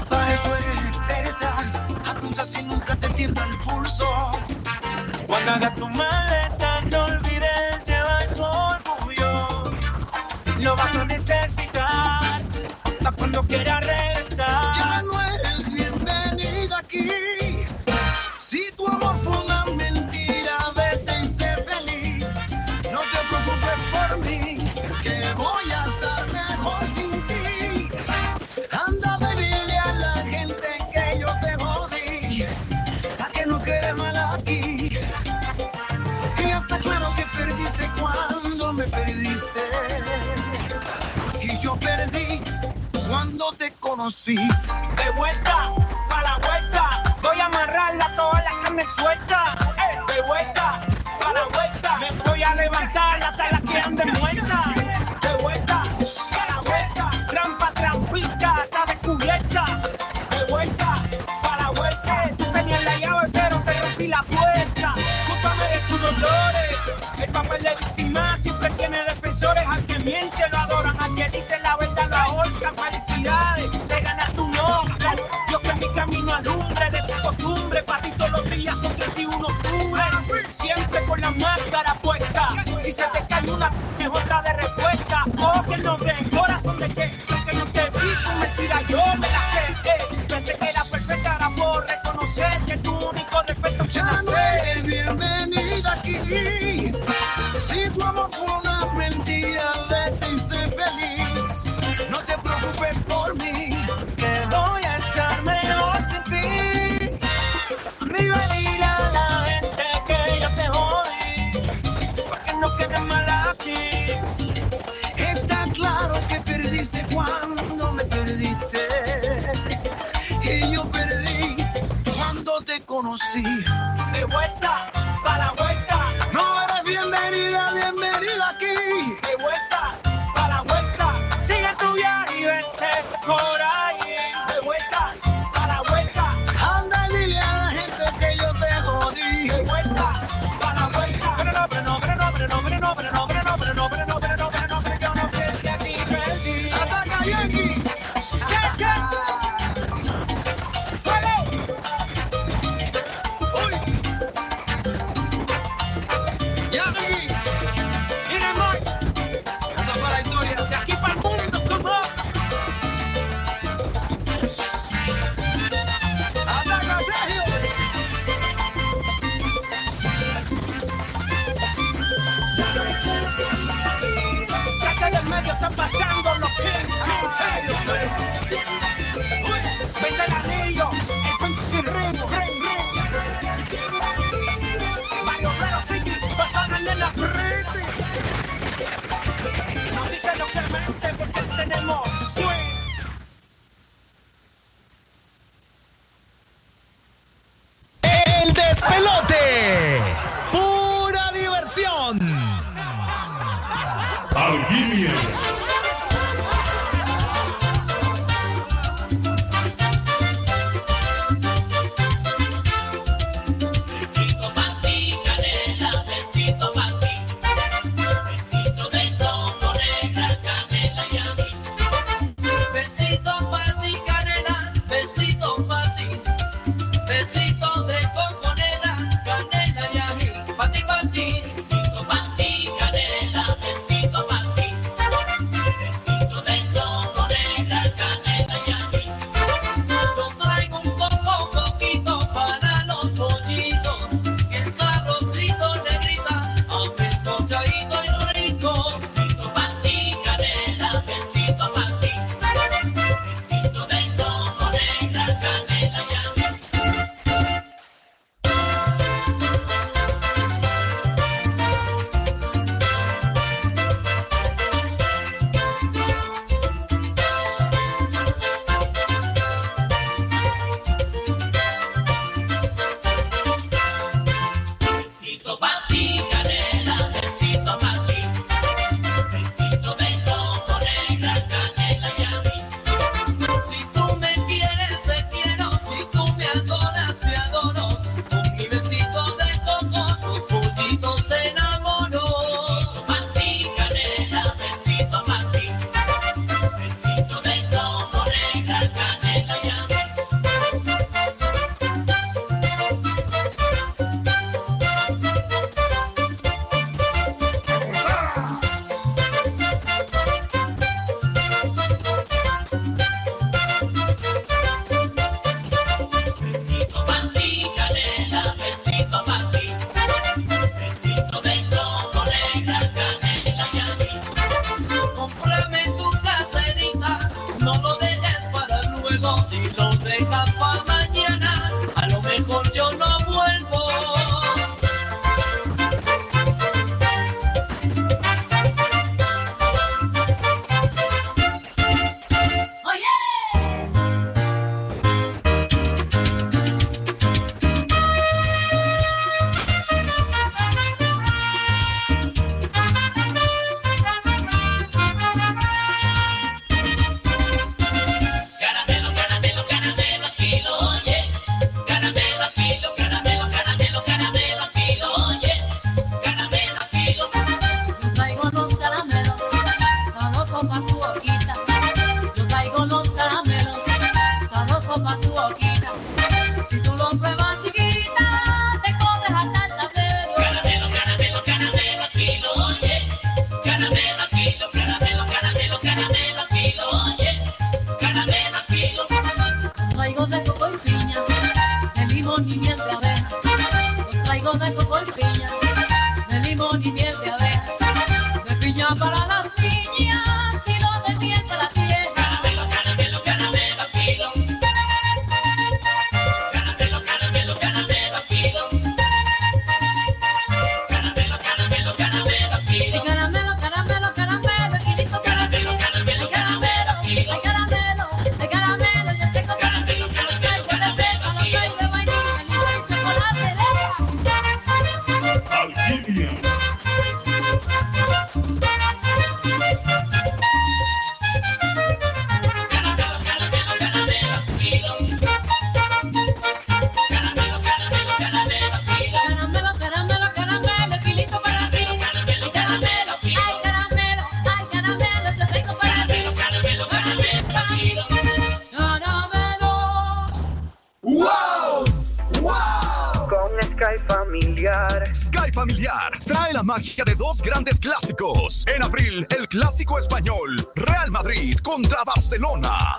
Para 0.10 0.34
eso 0.34 0.56
eres 0.56 0.78
experta. 0.88 1.56
Apunta 2.12 2.44
si 2.46 2.64
nunca 2.64 2.96
te 2.96 3.10
tiembla 3.10 3.46
el 3.46 3.58
pulso. 3.60 4.32
Cuando 5.28 5.52
hagas 5.52 5.76
tu 5.76 5.88
maleta, 5.90 6.82
no 6.90 7.06
olvides 7.06 7.86
llevar 7.86 8.34
tu 8.36 8.44
orgullo. 8.44 9.72
Lo 10.60 10.76
vas 10.76 10.96
a 10.96 11.06
necesitar 11.06 12.44
para 13.02 13.16
cuando 13.16 13.44
quieras 13.44 13.86
regresar. 13.86 14.23
Jonathan. 14.36 15.23
De 44.04 45.12
vuelta, 45.16 45.74
para 46.10 46.24
la 46.24 46.38
vuelta, 46.40 47.04
voy 47.22 47.40
a 47.40 47.46
amarrarla 47.46 48.14
toda 48.18 48.44
la 48.44 48.52
carne 48.62 48.84
suelta. 48.86 49.56
Eh, 49.78 50.14
De 50.14 50.22
vuelta, 50.24 50.86
para 51.22 51.34
la 51.40 51.46
vuelta, 51.48 51.98
me 52.00 52.12
voy 52.26 52.44
a 52.44 52.54
levantar 52.54 53.13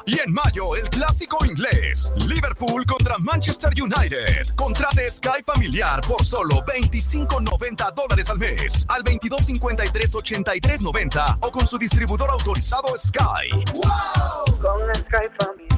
Y 0.06 0.20
en 0.20 0.32
mayo, 0.32 0.76
el 0.76 0.88
clásico 0.90 1.44
inglés. 1.44 2.12
Liverpool 2.18 2.86
contra 2.86 3.18
Manchester 3.18 3.72
United. 3.76 4.54
Contrate 4.54 5.10
Sky 5.10 5.42
Familiar 5.44 6.00
por 6.02 6.24
solo 6.24 6.64
25.90 6.66 7.94
dólares 7.94 8.30
al 8.30 8.38
mes. 8.38 8.86
Al 8.88 9.02
2253-8390 9.02 11.38
o 11.40 11.50
con 11.50 11.66
su 11.66 11.78
distribuidor 11.78 12.30
autorizado 12.30 12.96
Sky. 12.96 13.50
¡Wow! 13.74 14.44
Con 14.60 14.94
Sky 14.94 15.26
Familiar 15.36 15.53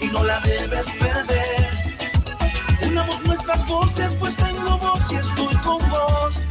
y 0.00 0.06
no 0.06 0.24
la 0.24 0.40
debes 0.40 0.90
perder. 0.92 1.98
Unamos 2.82 3.22
nuestras 3.24 3.66
voces, 3.66 4.16
pues 4.16 4.36
tengo 4.36 4.78
voz 4.78 5.12
y 5.12 5.16
estoy 5.16 5.54
con 5.56 5.78
vos. 5.88 6.46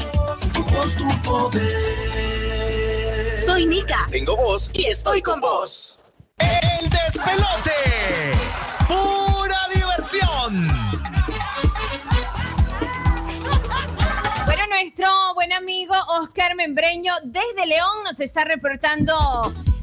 Tu 0.54 0.64
voz, 0.64 0.96
tu 0.96 1.22
poder. 1.22 3.38
Soy 3.38 3.66
Nika. 3.66 4.08
Tengo 4.12 4.36
voz 4.38 4.70
y 4.74 4.86
estoy 4.86 5.22
con 5.22 5.42
vos. 5.42 6.00
El 6.40 6.90
despelote. 6.90 7.72
Pura 8.88 9.60
diversión. 9.74 10.70
Nuestro 14.82 15.08
buen 15.36 15.54
amigo 15.54 15.94
Oscar 16.20 16.54
Membreño 16.54 17.14
desde 17.24 17.66
León 17.66 18.04
nos 18.04 18.20
está 18.20 18.44
reportando 18.44 19.14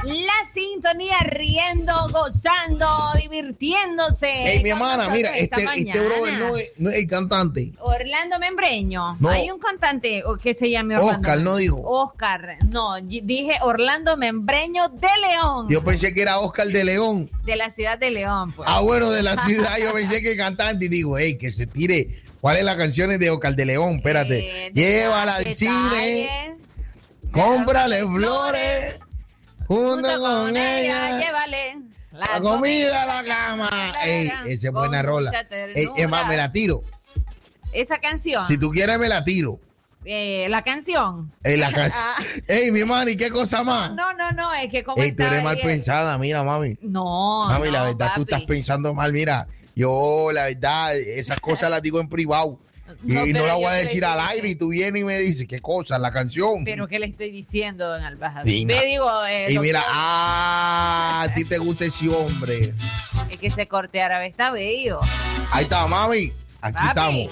la 0.04 0.46
sintonía, 0.52 1.16
riendo, 1.20 1.94
gozando, 2.10 2.86
divirtiéndose. 3.16 4.28
Ey, 4.28 4.62
mi 4.62 4.70
hermana, 4.70 5.08
mira, 5.08 5.36
este, 5.38 5.64
este 5.64 6.00
brother 6.00 6.38
no 6.38 6.56
es, 6.56 6.72
no 6.76 6.90
es 6.90 6.96
el 6.96 7.06
cantante. 7.06 7.72
Orlando 7.78 8.38
Membreño. 8.38 9.16
No. 9.18 9.30
Hay 9.30 9.50
un 9.50 9.58
cantante 9.58 10.24
o 10.24 10.36
que 10.36 10.52
se 10.52 10.70
llame 10.70 10.96
Orlando. 10.96 11.20
Oscar, 11.20 11.38
no 11.40 11.56
dijo. 11.56 11.80
Oscar, 11.84 12.58
no, 12.68 13.00
dije 13.00 13.54
Orlando 13.62 14.16
Membreño 14.16 14.88
de 14.88 15.08
León. 15.22 15.68
Yo 15.70 15.82
pensé 15.82 16.12
que 16.12 16.20
era 16.20 16.40
Oscar 16.40 16.66
de 16.66 16.84
León. 16.84 17.30
De 17.44 17.56
la 17.56 17.70
ciudad 17.70 17.96
de 17.96 18.10
León, 18.10 18.52
pues. 18.52 18.68
Ah, 18.70 18.80
bueno, 18.80 19.10
de 19.10 19.22
la 19.22 19.36
ciudad. 19.36 19.78
Yo 19.78 19.94
pensé 19.94 20.20
que 20.20 20.32
el 20.32 20.36
cantante 20.36 20.86
y 20.86 20.88
digo, 20.88 21.16
hey, 21.16 21.38
que 21.38 21.50
se 21.50 21.66
tire. 21.66 22.21
¿Cuáles 22.42 22.64
las 22.64 22.74
canciones 22.74 23.20
de 23.20 23.30
Oscar 23.30 23.54
de 23.54 23.64
León? 23.64 23.98
Espérate. 23.98 24.66
Eh, 24.66 24.72
Llévala 24.74 25.36
al 25.36 25.54
cine. 25.54 26.56
Cómprale 27.30 28.04
flores. 28.04 28.98
Junto 29.68 30.20
con 30.20 30.56
ella. 30.56 31.20
Llévale. 31.20 31.78
La 32.10 32.40
comida 32.40 33.04
a 33.04 33.06
la 33.06 33.22
cama. 33.22 33.70
Ey, 34.04 34.32
esa 34.46 34.68
es 34.68 34.72
buena 34.72 35.04
rola. 35.04 35.30
Ey, 35.72 35.88
es 35.96 36.08
más, 36.08 36.26
me 36.26 36.36
la 36.36 36.50
tiro. 36.50 36.82
Esa 37.72 37.98
canción. 37.98 38.44
Si 38.44 38.58
tú 38.58 38.72
quieres, 38.72 38.98
me 38.98 39.08
la 39.08 39.22
tiro. 39.22 39.60
Eh, 40.04 40.48
la 40.50 40.62
canción. 40.62 41.30
Ey, 41.44 41.56
la 41.58 41.70
canción. 41.70 42.02
Ah. 42.04 42.24
Ey, 42.48 42.72
mi 42.72 42.80
¿y 42.80 43.16
qué 43.16 43.30
cosa 43.30 43.62
más? 43.62 43.94
No, 43.94 44.14
no, 44.14 44.32
no, 44.32 44.52
es 44.52 44.68
que 44.68 44.82
como 44.82 45.00
Ey, 45.00 45.12
tú 45.12 45.22
eres 45.22 45.44
mal 45.44 45.60
pensada, 45.60 46.18
mira, 46.18 46.42
mami. 46.42 46.76
No, 46.82 47.46
Mami, 47.48 47.70
la 47.70 47.84
verdad, 47.84 48.10
tú 48.16 48.22
estás 48.22 48.42
pensando 48.42 48.92
mal. 48.94 49.12
Mira, 49.12 49.46
yo, 49.74 50.30
la 50.32 50.44
verdad, 50.44 50.96
esas 50.96 51.40
cosas 51.40 51.70
las 51.70 51.82
digo 51.82 52.00
en 52.00 52.08
privado. 52.08 52.58
Y 53.06 53.12
No, 53.12 53.24
no, 53.26 53.46
las 53.46 53.56
voy 53.56 53.66
a 53.66 53.70
decir 53.70 54.04
al 54.04 54.20
aire 54.20 54.50
y 54.50 54.54
tú 54.54 54.68
vienes 54.68 55.00
y 55.00 55.04
me 55.04 55.16
dices, 55.18 55.46
¿qué 55.48 55.60
cosa? 55.60 55.98
La 55.98 56.12
canción. 56.12 56.62
Pero 56.64 56.86
¿qué 56.88 56.98
le 56.98 57.06
estoy 57.06 57.30
diciendo, 57.30 57.88
don 57.88 58.02
Albajado? 58.02 58.44
Dina. 58.44 58.78
Te 58.78 58.86
digo, 58.86 59.08
eh, 59.24 59.50
y 59.50 59.58
mira, 59.58 59.82
ah, 59.86 61.22
a 61.24 61.34
ti 61.34 61.44
te 61.44 61.56
gusta 61.56 61.86
ese 61.86 62.08
hombre. 62.10 62.74
es 63.30 63.38
que 63.38 63.46
ese 63.46 63.66
corte 63.66 64.02
árabe 64.02 64.26
está 64.26 64.50
bello. 64.50 65.00
Ahí 65.52 65.64
está, 65.64 65.86
mami. 65.86 66.32
Aquí 66.60 66.74
Papi. 66.76 66.88
estamos. 66.88 67.28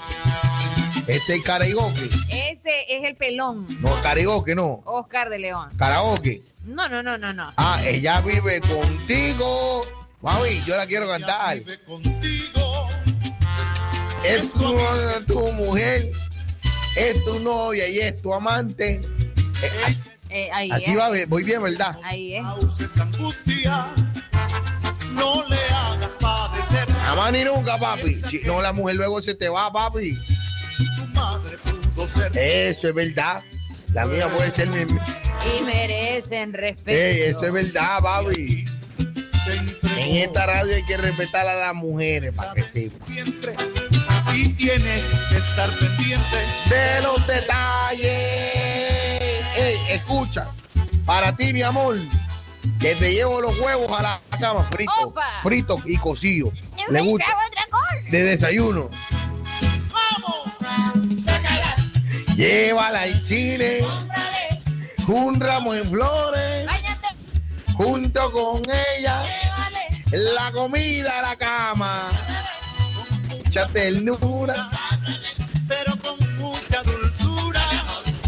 Este 1.07 1.35
es 1.35 1.43
karaoke. 1.43 2.09
Ese 2.29 2.71
es 2.89 3.03
el 3.03 3.15
pelón. 3.15 3.67
No, 3.81 3.99
karaoke, 4.01 4.55
no. 4.55 4.81
Oscar 4.85 5.29
de 5.29 5.39
León. 5.39 5.69
Karaoke. 5.77 6.41
No, 6.65 6.87
no, 6.89 7.03
no, 7.03 7.17
no, 7.17 7.33
no. 7.33 7.51
Ah, 7.57 7.81
ella 7.85 8.21
vive 8.21 8.61
contigo. 8.61 9.83
Mami, 10.21 10.61
yo 10.65 10.75
la 10.77 10.85
quiero 10.85 11.07
cantar. 11.07 11.57
Es 14.23 14.53
tu, 14.53 14.79
es 15.15 15.25
tu 15.25 15.51
mujer, 15.53 16.11
es 16.95 17.25
tu 17.25 17.39
novia 17.39 17.87
y 17.87 17.99
es 17.99 18.21
tu 18.21 18.33
amante. 18.33 19.01
Eh, 19.63 19.71
así- 19.85 20.03
Eh, 20.29 20.49
ahí 20.53 20.71
así 20.71 20.91
es. 20.91 20.97
va, 20.97 21.09
voy 21.27 21.43
bien, 21.43 21.61
¿verdad? 21.61 21.97
Ahí 22.03 22.35
es. 22.35 22.97
angustia, 22.99 23.87
no 25.13 25.43
le 25.47 25.57
hagas 25.73 26.15
padecer. 26.15 26.87
Jamás 27.05 27.33
ni 27.33 27.43
nunca, 27.43 27.77
papi. 27.77 28.13
Si 28.13 28.39
no, 28.45 28.61
la 28.61 28.71
mujer 28.73 28.95
luego 28.95 29.21
se 29.21 29.33
te 29.35 29.49
va, 29.49 29.73
papi. 29.73 30.15
Tu 30.77 31.07
madre 31.07 31.57
pudo 31.57 32.07
ser. 32.07 32.31
Eso 32.37 32.87
es 32.89 32.93
verdad. 32.95 33.41
La 33.93 34.05
mía 34.05 34.27
puede 34.29 34.51
ser 34.51 34.69
mi. 34.69 34.81
Y 34.83 35.61
merecen 35.63 36.53
respeto. 36.53 36.97
Ey, 36.97 37.21
eso 37.23 37.45
es 37.47 37.51
verdad, 37.51 37.99
papi. 38.01 38.65
En 39.97 40.15
esta 40.17 40.45
radio 40.45 40.75
hay 40.75 40.83
que 40.85 40.97
respetar 40.97 41.47
a 41.47 41.55
las 41.55 41.73
mujeres 41.73 42.37
para 42.37 42.53
que 42.53 42.63
sepan. 42.63 42.99
Y 44.35 44.49
tienes 44.53 45.19
que 45.29 45.37
estar 45.37 45.69
pendiente 45.71 46.37
de 46.69 47.01
los 47.01 47.25
detalles. 47.27 48.05
Ey, 49.55 49.77
escucha, 49.89 50.47
para 51.05 51.35
ti, 51.35 51.53
mi 51.53 51.61
amor, 51.61 51.97
que 52.79 52.95
te 52.95 53.11
llevo 53.13 53.41
los 53.41 53.59
huevos 53.59 53.91
a 53.97 54.01
la 54.01 54.21
cama 54.39 54.63
fritos, 54.71 54.95
Opa. 55.03 55.41
fritos 55.43 55.81
y 55.85 55.97
cocidos. 55.97 56.53
Le 56.89 57.01
gusta 57.01 57.25
pensaba 57.25 57.47
otra 57.47 57.65
cosa. 57.69 58.09
de 58.09 58.23
desayuno. 58.23 58.89
Sácala. 61.25 61.75
Llévala 62.35 63.01
al 63.01 63.19
cine, 63.19 63.79
un 65.07 65.39
ramo 65.39 65.73
en 65.75 65.85
flores, 65.89 66.67
junto 67.75 68.31
con 68.31 68.61
ella, 68.97 69.23
la 70.11 70.51
comida 70.51 71.19
a 71.19 71.21
la 71.21 71.35
cama, 71.35 72.09
mucha 73.29 73.67
ternura. 73.67 74.69
pero 75.67 75.95
con 75.97 76.37
mucha 76.37 76.83
dulzura, 76.83 77.63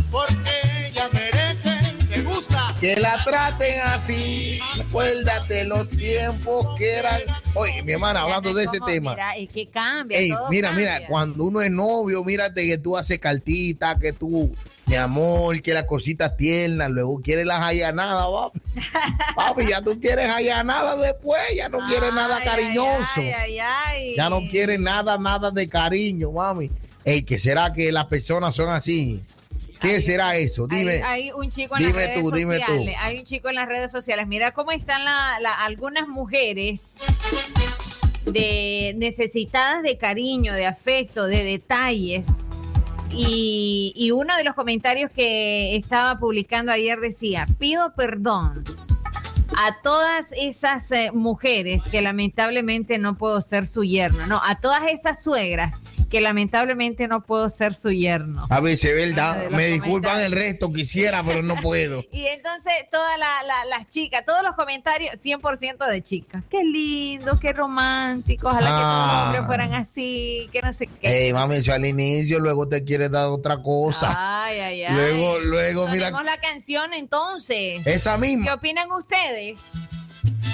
porque 0.10 0.88
ella 0.88 1.10
merece, 1.12 1.78
me 2.10 2.22
gusta. 2.22 2.74
Que 2.80 2.96
la 2.96 3.22
traten 3.24 3.82
así. 3.82 4.60
Acuérdate 4.80 5.66
los 5.66 5.90
tiempos 5.90 6.66
que 6.78 6.94
eran. 6.94 7.20
Oye, 7.54 7.84
mi 7.84 7.94
hermana, 7.94 8.22
hablando 8.22 8.54
de 8.54 8.64
ese 8.64 8.80
tema. 8.86 9.12
Mira, 9.12 9.36
es 9.36 9.50
que 9.50 9.68
cambia. 9.68 10.18
Ey, 10.18 10.30
todo 10.30 10.50
mira, 10.50 10.70
cambia. 10.70 10.96
mira, 10.96 11.08
cuando 11.08 11.46
uno 11.46 11.62
es 11.62 11.72
novio, 11.72 12.24
mírate 12.24 12.66
que 12.66 12.78
tú 12.78 12.98
haces 12.98 13.20
cartitas, 13.20 13.98
que 14.00 14.14
tú, 14.14 14.56
mi 14.94 14.98
amor, 15.00 15.60
que 15.64 15.74
las 15.74 15.86
cositas 15.86 16.38
tiernas, 16.38 16.92
luego 16.92 17.20
quieres 17.20 17.48
las 17.48 17.60
allanadas, 17.62 18.28
papi. 18.32 18.60
Papi, 19.36 19.66
ya 19.68 19.82
tú 19.82 20.00
quieres 20.00 20.30
allanadas 20.32 21.02
después, 21.02 21.42
ya 21.56 21.68
no 21.68 21.80
quieres 21.88 22.14
nada 22.14 22.44
cariñoso. 22.44 23.20
Ay, 23.22 23.32
ay, 23.32 23.60
ay. 23.60 24.14
Ya 24.16 24.30
no 24.30 24.42
quieres 24.52 24.80
nada, 24.80 25.18
nada 25.18 25.50
de 25.50 25.68
cariño, 25.68 26.32
mami. 26.32 26.70
Ey, 27.04 27.24
¿qué 27.24 27.40
será 27.40 27.74
que 27.74 27.92
las 27.92 28.06
personas 28.06 28.54
son 28.56 28.70
así? 28.70 29.24
¿Qué 29.82 30.00
será 30.00 30.36
eso? 30.38 30.68
Dime. 30.68 31.02
Hay, 31.04 31.24
hay 31.24 31.32
un 31.32 31.50
chico 31.50 31.76
en 31.76 31.84
las 31.86 31.94
redes 31.94 32.22
tú, 32.22 32.30
dime 32.32 32.60
tú. 32.60 32.66
sociales. 32.68 32.96
Hay 33.02 33.18
un 33.18 33.26
chico 33.26 33.50
en 33.50 33.56
las 33.56 33.68
redes 33.68 33.92
sociales. 33.92 34.28
Mira 34.28 34.52
cómo 34.52 34.72
están 34.72 35.04
la- 35.04 35.40
la- 35.42 35.56
algunas 35.66 36.08
mujeres 36.08 37.00
de 38.26 38.94
necesitadas 38.98 39.82
de 39.82 39.98
cariño, 39.98 40.54
de 40.54 40.68
afecto, 40.68 41.26
de 41.26 41.44
detalles. 41.44 42.46
Y, 43.16 43.94
y 43.96 44.12
uno 44.12 44.36
de 44.38 44.44
los 44.44 44.56
comentarios 44.56 45.12
que 45.12 45.76
estaba 45.76 46.20
publicando 46.20 46.72
ayer 46.72 47.00
decía, 47.00 47.46
pido 47.60 47.94
perdón 47.94 48.64
a 49.58 49.82
todas 49.82 50.34
esas 50.36 50.92
eh, 50.92 51.12
mujeres 51.14 51.84
que 51.86 52.02
lamentablemente 52.02 52.98
no 52.98 53.18
puedo 53.18 53.42
ser 53.42 53.66
su 53.66 53.84
yerno, 53.84 54.26
no, 54.28 54.42
a 54.44 54.60
todas 54.60 54.92
esas 54.92 55.24
suegras 55.24 55.80
que 56.14 56.22
lamentablemente 56.22 57.08
no 57.08 57.22
puedo 57.22 57.50
ser 57.50 57.74
su 57.74 57.90
yerno. 57.90 58.46
A 58.52 58.60
veces, 58.60 58.92
Uno 58.92 59.00
de 59.02 59.08
¿verdad? 59.08 59.50
Me 59.50 59.66
disculpan 59.66 60.22
el 60.22 60.32
resto, 60.32 60.72
quisiera, 60.72 61.24
pero 61.24 61.42
no 61.42 61.56
puedo. 61.56 62.04
Y 62.12 62.28
entonces 62.28 62.72
todas 62.92 63.18
la- 63.18 63.42
la- 63.48 63.66
las 63.78 63.90
chicas, 63.90 64.24
todos 64.24 64.44
los 64.44 64.56
comentarios, 64.56 65.16
100% 65.20 65.88
de 65.90 66.04
chicas. 66.04 66.44
Qué 66.52 66.64
lindo, 66.64 67.32
qué 67.42 67.52
romántico. 67.52 68.48
Ojalá 68.48 68.68
que 68.68 68.74
todos 68.74 68.84
los 69.08 69.16
Ah. 69.16 69.24
hombres 69.26 69.46
fueran 69.48 69.74
así, 69.74 70.48
que 70.52 70.62
no 70.62 70.72
sé 70.72 70.86
qué. 70.86 71.26
Ey, 71.26 71.34
mami, 71.34 71.56
eso 71.56 71.74
al 71.74 71.84
inicio, 71.84 72.38
luego 72.38 72.68
te 72.70 72.84
quieres 72.84 73.10
dar 73.10 73.26
otra 73.30 73.64
cosa. 73.64 74.14
Ay, 74.16 74.60
ay, 74.60 74.84
ay. 74.84 74.94
Luego, 74.94 75.40
luego, 75.40 75.88
mira, 75.88 76.10
Sonemos 76.10 76.26
la 76.26 76.38
canción 76.40 76.94
entonces. 76.94 77.88
Esa 77.88 78.20
misma. 78.20 78.46
¿Qué 78.46 78.52
opinan 78.52 78.92
ustedes? 78.92 79.72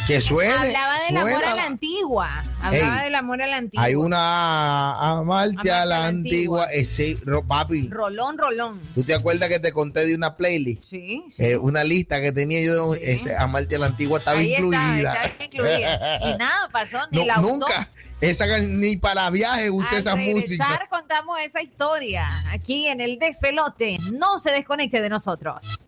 Que 0.10 0.20
suene. 0.22 0.52
Hablaba 0.52 0.96
del 1.08 1.18
amor 1.18 1.46
a 1.46 1.54
la 1.54 1.66
antigua. 1.66 2.44
Hablaba 2.64 3.04
del 3.04 3.14
amor 3.14 3.44
a 3.44 3.46
la 3.46 3.58
antigua. 3.58 3.86
Hay 3.86 3.94
una 3.94 5.20
amarte, 5.20 5.70
a 5.70 5.86
la, 5.86 6.08
antigua. 6.08 6.66
Ese, 6.72 7.16
papi. 7.48 7.90
Rolón, 7.90 8.40
rolón. 8.40 8.82
¿Tú 8.96 9.04
te 9.04 9.14
acuerdas 9.14 9.50
que 9.50 9.60
te 9.60 9.72
conté 9.72 10.08
de 10.08 10.16
una 10.16 10.36
playlist? 10.36 10.84
Sí. 10.90 11.22
sí. 11.30 11.46
Eh, 11.46 11.58
una 11.58 11.84
lista 11.84 12.20
que 12.22 12.32
tenía 12.32 12.60
yo. 12.60 12.96
Sí. 12.96 13.02
Ese, 13.04 13.38
amarte 13.38 13.76
a 13.76 13.80
la 13.80 13.86
antigua 13.86 14.18
estaba 14.18 14.42
incluida. 14.42 15.14
Estaba 15.14 15.46
incluida. 15.46 16.20
y 16.34 16.38
nada 16.40 16.70
pasó, 16.72 16.98
ni 17.12 17.24
la 17.26 17.40
usó. 17.40 17.60
Nunca. 17.60 17.88
Esa, 18.20 18.48
ni 18.62 18.98
para 18.98 19.30
viajes 19.30 19.70
usé 19.70 19.94
Al 19.94 20.02
esa 20.02 20.16
regresar, 20.16 20.90
contamos 20.90 21.38
esa 21.40 21.62
historia 21.62 22.28
aquí 22.50 22.88
en 22.88 23.00
el 23.00 23.20
despelote. 23.20 24.00
No 24.12 24.40
se 24.40 24.50
desconecte 24.50 25.04
de 25.04 25.10
nosotros. 25.10 25.84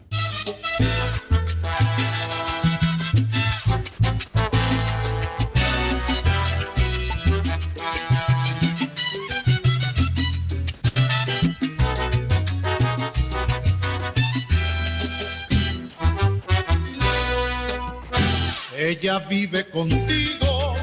Ella 18.83 19.19
vive 19.29 19.63
contigo, 19.69 20.75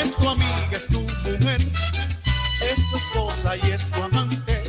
es 0.00 0.16
tu 0.16 0.26
amiga, 0.26 0.70
es 0.72 0.86
tu 0.86 1.02
mujer, 1.02 1.60
es 2.62 2.90
tu 2.90 2.96
esposa 2.96 3.58
y 3.58 3.70
es 3.72 3.90
tu 3.90 4.02
amante. 4.02 4.62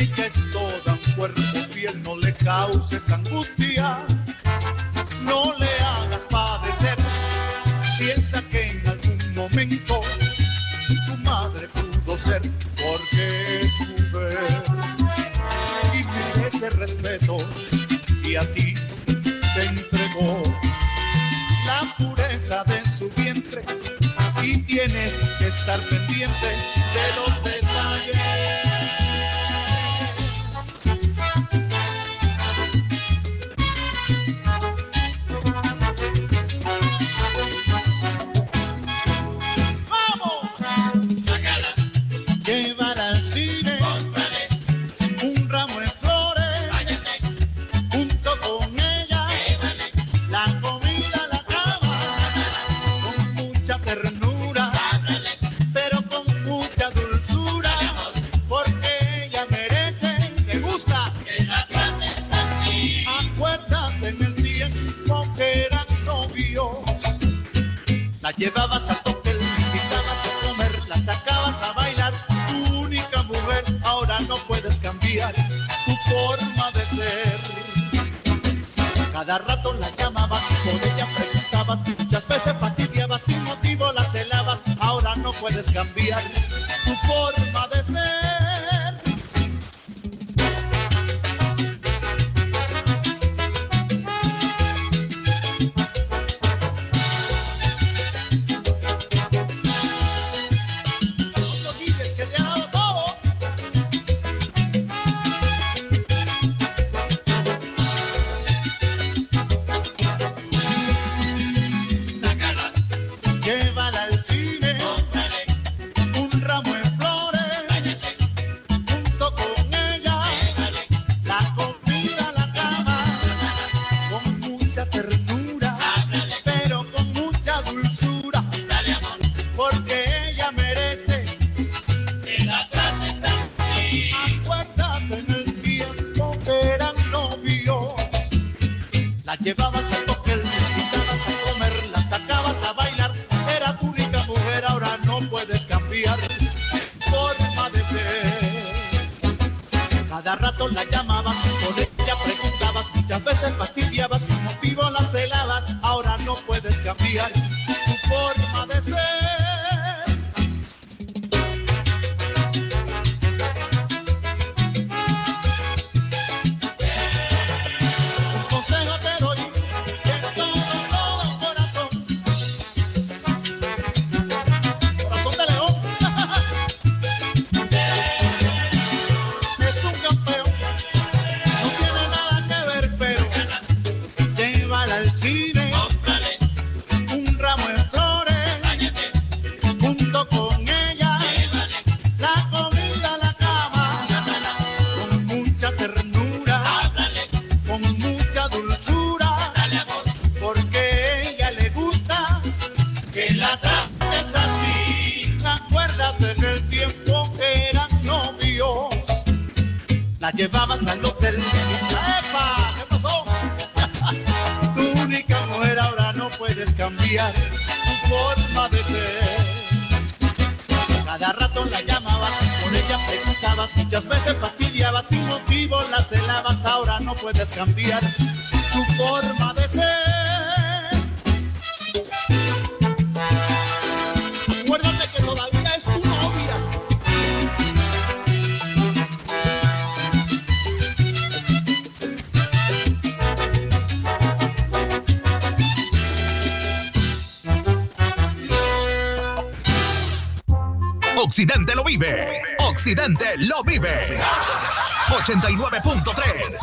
Ella 0.00 0.26
es 0.26 0.34
toda 0.50 0.94
un 0.94 1.14
cuerpo 1.14 1.40
fiel, 1.70 2.02
no 2.02 2.16
le 2.16 2.34
causes 2.34 3.08
angustia, 3.12 4.04
no 5.22 5.56
le 5.56 5.70
hagas 5.84 6.24
padecer. 6.24 6.96
Piensa 8.00 8.42
que 8.50 8.66
en 8.66 8.88
algún 8.88 9.34
momento 9.36 10.00
tu 11.06 11.16
madre 11.18 11.68
pudo 11.68 12.18
ser, 12.18 12.42
porque 12.82 13.60
es 13.62 13.78
tu 13.78 14.18
fe. 14.18 14.34
Y 15.94 16.46
ese 16.48 16.68
respeto 16.70 17.36
y 18.24 18.34
a 18.34 18.52
ti 18.52 18.74
te 19.54 19.66
entregó 19.66 20.55
cabeza 22.36 22.90
su 22.90 23.10
vientre 23.16 23.62
y 24.42 24.58
tienes 24.58 25.26
que 25.38 25.46
estar 25.46 25.80
pendiente 25.80 26.46
de 26.46 27.16
los 27.16 27.44
detalles. 27.44 28.75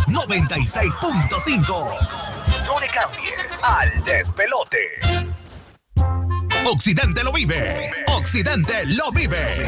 96.5. 0.07 1.97
No 2.65 2.79
le 2.79 2.87
cambies 2.87 3.59
al 3.63 4.03
despelote. 4.03 4.99
Occidente 6.65 7.23
lo 7.23 7.31
vive. 7.31 7.91
Occidente 8.07 8.85
lo 8.85 9.11
vive. 9.11 9.67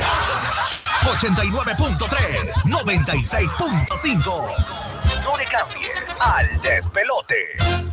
89.3, 1.04 2.64
96.5. 2.64 5.24
No 5.24 5.38
le 5.38 5.46
cambies 5.46 6.18
al 6.20 6.60
despelote. 6.62 7.85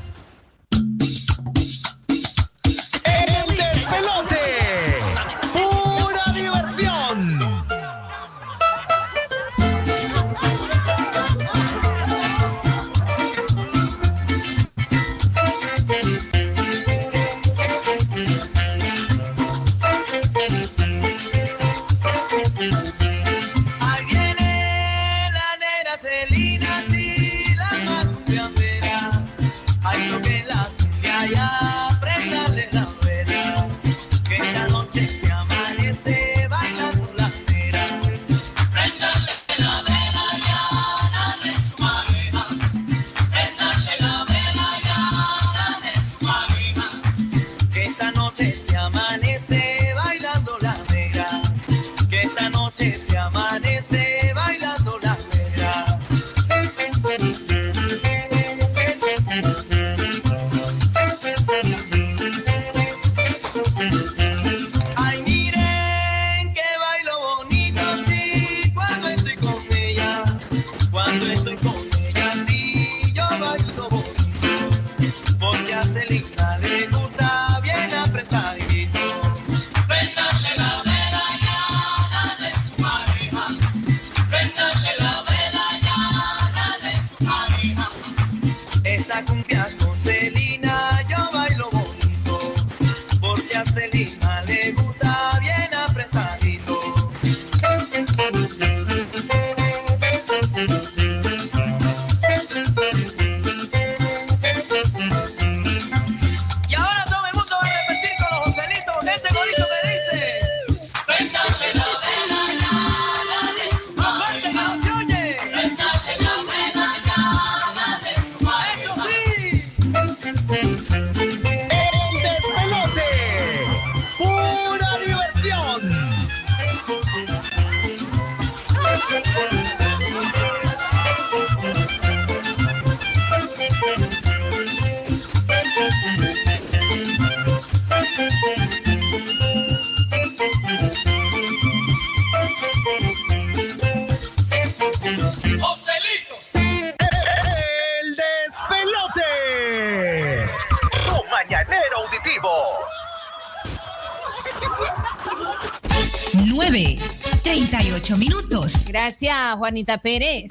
Juanita 159.63 159.99
Pérez. 159.99 160.51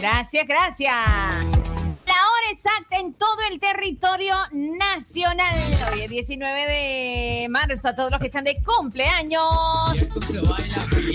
Gracias, 0.00 0.44
gracias. 0.48 0.92
La 0.92 2.14
hora 2.14 2.50
exacta 2.50 2.98
en 2.98 3.14
todo 3.14 3.36
el 3.48 3.60
territorio 3.60 4.34
nacional. 4.50 5.54
Hoy 5.92 6.00
es 6.00 6.10
19 6.10 6.60
de 6.66 7.46
marzo. 7.48 7.90
A 7.90 7.94
todos 7.94 8.10
los 8.10 8.18
que 8.18 8.26
están 8.26 8.42
de 8.42 8.60
cumpleaños. 8.60 10.08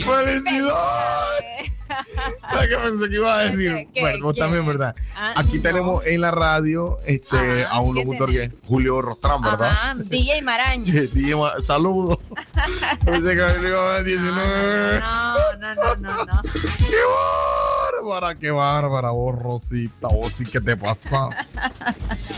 ¡Felicidades! 0.02 1.74
¿Sabes 2.50 2.70
qué 2.70 2.78
pensé 2.78 3.10
que 3.10 3.16
iba 3.16 3.38
a 3.38 3.44
decir? 3.50 3.88
Bueno, 4.00 4.26
vos 4.26 4.36
también, 4.36 4.66
¿verdad? 4.66 4.96
Ah, 5.16 5.34
Aquí 5.36 5.58
no. 5.58 5.64
tenemos 5.64 6.06
en 6.06 6.22
la 6.22 6.32
radio 6.32 7.00
este, 7.06 7.66
a 7.66 7.80
un 7.82 7.94
¿quién 7.94 8.08
locutor 8.08 8.32
que 8.32 8.44
es 8.44 8.52
Julio 8.66 9.02
Rostrán, 9.02 9.42
¿verdad? 9.42 9.68
Ajá, 9.72 9.96
DJ 9.98 10.42
Maraña. 10.42 10.94
DJ 11.14 11.36
Saludos. 11.62 12.20
Pensé 13.06 13.30
que 13.30 13.68
iba 13.68 13.96
a 13.96 14.04
decir 14.04 14.22
19. 14.22 15.00
No, 15.00 15.00
no, 15.00 15.23
bárbara, 18.14 18.36
qué 18.36 18.52
bárbara, 18.52 19.12
vos, 19.12 19.36
Rosita! 19.36 20.08
Vos 20.08 20.34
sí 20.34 20.46
que 20.46 20.62
te 20.62 20.78
pasas. 20.78 21.52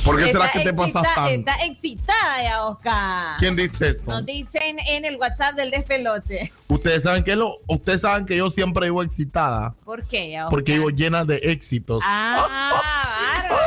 ¿Por 0.04 0.18
qué 0.18 0.32
será 0.32 0.50
que 0.52 0.62
te 0.62 0.74
pasas 0.74 1.04
tanto? 1.16 1.30
Está 1.30 1.66
excitada 1.66 2.44
ya, 2.44 2.66
Oscar. 2.66 3.38
¿Quién 3.40 3.56
dice 3.56 3.90
esto? 3.90 4.12
Nos 4.12 4.26
dicen 4.26 4.80
en 4.80 5.06
el 5.06 5.18
WhatsApp 5.18 5.56
del 5.56 5.72
despelote. 5.72 6.52
Ustedes 6.68 7.04
saben 7.04 7.24
que 7.24 7.36
lo, 7.36 7.58
ustedes 7.68 8.02
saben 8.02 8.26
que 8.26 8.38
yo 8.38 8.50
siempre 8.50 8.88
vivo 8.88 9.04
excitada 9.04 9.76
¿Por 9.84 10.04
qué 10.04 10.32
ya, 10.32 10.46
Oscar? 10.46 10.52
porque 10.52 10.74
vivo 10.74 10.90
llena 10.90 11.26
de 11.26 11.36
éxitos. 11.38 12.02
Ah, 12.06 13.42
bárbaro. 13.50 13.62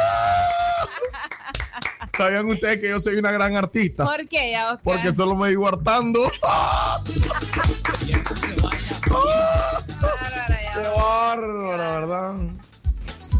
¿Sabían 2.16 2.46
ustedes 2.46 2.80
que 2.80 2.88
yo 2.88 2.98
soy 2.98 3.16
una 3.16 3.30
gran 3.30 3.56
artista? 3.56 4.04
¿Por 4.04 4.26
qué 4.28 4.52
ya, 4.52 4.72
Oscar? 4.72 4.80
Porque 4.82 5.12
solo 5.12 5.36
me 5.36 5.50
vivo 5.50 5.68
hartando. 5.68 6.30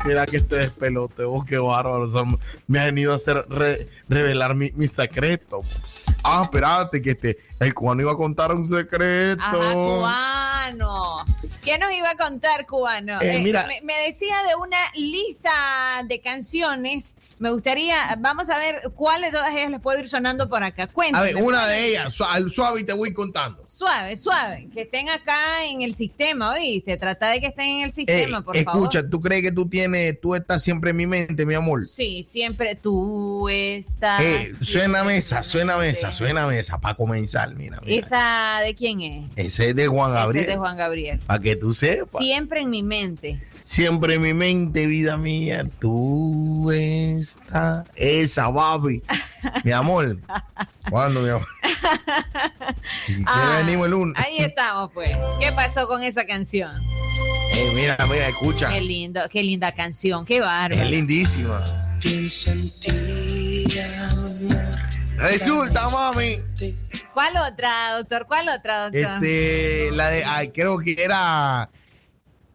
Mira 0.04 0.26
que 0.26 0.38
este 0.38 0.56
despelote, 0.58 1.24
vos 1.24 1.44
qué 1.44 1.58
bárbaro. 1.58 2.02
o 2.02 2.08
sea, 2.08 2.22
me 2.66 2.80
han 2.80 2.96
ido 2.96 3.12
a 3.12 3.16
hacer 3.16 3.44
re- 3.48 3.88
revelar 4.08 4.54
mi, 4.54 4.70
mi 4.74 4.88
secreto. 4.88 5.62
Ah, 6.24 6.42
espérate, 6.44 7.00
que 7.02 7.10
este, 7.12 7.38
el 7.60 7.74
cubano 7.74 8.02
iba 8.02 8.12
a 8.12 8.16
contar 8.16 8.54
un 8.54 8.64
secreto. 8.64 9.42
Ajá, 9.42 9.72
cubano. 9.72 11.16
¿Qué 11.64 11.78
nos 11.78 11.92
iba 11.92 12.10
a 12.10 12.16
contar, 12.16 12.66
cubano? 12.66 13.20
Eh, 13.20 13.40
mira. 13.42 13.66
me, 13.66 13.80
me 13.82 13.94
decía 14.06 14.36
de 14.48 14.54
una 14.56 14.78
lista 14.94 15.52
de 16.06 16.20
canciones. 16.20 17.16
Me 17.38 17.50
gustaría, 17.50 17.96
vamos 18.18 18.50
a 18.50 18.58
ver 18.58 18.80
cuál 18.96 19.22
de 19.22 19.30
todas 19.30 19.52
ellas 19.54 19.70
les 19.70 19.80
puedo 19.80 19.98
ir 20.00 20.08
sonando 20.08 20.48
por 20.48 20.64
acá. 20.64 20.84
A 20.84 20.86
Cuéntame. 20.88 21.34
ver, 21.34 21.36
una 21.42 21.66
de 21.68 21.88
ellas, 21.90 22.12
su- 22.12 22.24
al 22.24 22.50
suave 22.50 22.80
y 22.80 22.84
te 22.84 22.92
voy 22.92 23.12
contando. 23.12 23.62
Suave, 23.68 24.16
suave. 24.16 24.68
Que 24.74 24.82
estén 24.82 25.08
acá 25.08 25.64
en 25.64 25.82
el 25.82 25.94
sistema, 25.94 26.52
¿oíste? 26.52 26.96
Trata 26.96 27.30
de 27.30 27.40
que 27.40 27.46
estén 27.46 27.66
en 27.78 27.80
el 27.84 27.92
sistema, 27.92 28.42
por 28.42 28.56
favor. 28.60 28.80
escucha, 28.82 29.08
¿tú 29.08 29.20
crees 29.20 29.42
que 29.42 29.52
tú 29.52 29.68
tienes, 29.68 30.20
tú 30.20 30.34
estás 30.34 30.62
siempre 30.64 30.90
en 30.90 30.96
mi 30.96 31.06
mente, 31.06 31.46
mi 31.46 31.54
amor? 31.54 31.84
Sí, 31.86 32.24
siempre 32.24 32.74
tú 32.74 33.48
estás. 33.48 34.20
Eh, 34.20 34.46
suena 34.60 35.04
mesa, 35.04 35.42
suena 35.44 35.76
mesa, 35.76 36.10
suena 36.12 36.46
mesa 36.48 36.78
para 36.78 36.96
comenzar, 36.96 37.54
mira, 37.54 37.80
mira. 37.84 38.00
¿Esa 38.00 38.60
de 38.64 38.74
quién 38.74 39.00
es? 39.00 39.24
Ese 39.36 39.70
es 39.70 39.76
de 39.76 39.86
Juan 39.86 40.10
Ese 40.10 40.18
Gabriel. 40.20 40.44
es 40.44 40.50
de 40.50 40.56
Juan 40.58 40.76
Gabriel. 40.76 41.20
Para 41.26 41.38
que 41.40 41.54
tú 41.54 41.72
sepas. 41.72 42.18
Siempre 42.20 42.62
en 42.62 42.70
mi 42.70 42.82
mente. 42.82 43.40
Siempre 43.64 44.14
en 44.14 44.22
mi 44.22 44.32
mente, 44.34 44.86
vida 44.86 45.16
mía, 45.18 45.64
tú 45.78 46.70
estás. 46.72 47.27
Esa, 47.96 48.52
papi. 48.52 49.02
mi 49.64 49.72
amor. 49.72 50.18
¿Cuándo, 50.90 51.20
mi 51.22 51.28
amor? 51.30 51.46
¿Y 53.08 53.16
qué 53.16 53.22
Ah, 53.26 53.62
venimos 53.64 53.86
el 53.86 53.92
lunes? 53.92 54.14
Ahí 54.24 54.38
estamos, 54.38 54.90
pues. 54.92 55.10
¿Qué 55.40 55.52
pasó 55.52 55.86
con 55.88 56.02
esa 56.02 56.24
canción? 56.26 56.70
Eh, 57.54 57.72
mira, 57.74 57.96
mira, 58.10 58.28
escucha. 58.28 58.70
Qué 58.70 58.80
lindo, 58.80 59.20
qué 59.30 59.42
linda 59.42 59.72
canción, 59.72 60.24
qué 60.24 60.40
bárbaro. 60.40 60.74
Es 60.82 60.90
lindísima. 60.90 61.64
Resulta, 65.16 65.88
mami, 65.88 66.40
¿Cuál 67.12 67.36
otra, 67.38 67.96
doctor? 67.98 68.26
¿Cuál 68.28 68.48
otra, 68.50 68.84
doctor? 68.84 69.02
este, 69.24 69.90
la 69.92 70.10
de, 70.10 70.24
ay, 70.24 70.50
creo 70.52 70.78
que 70.78 70.94
era 71.02 71.68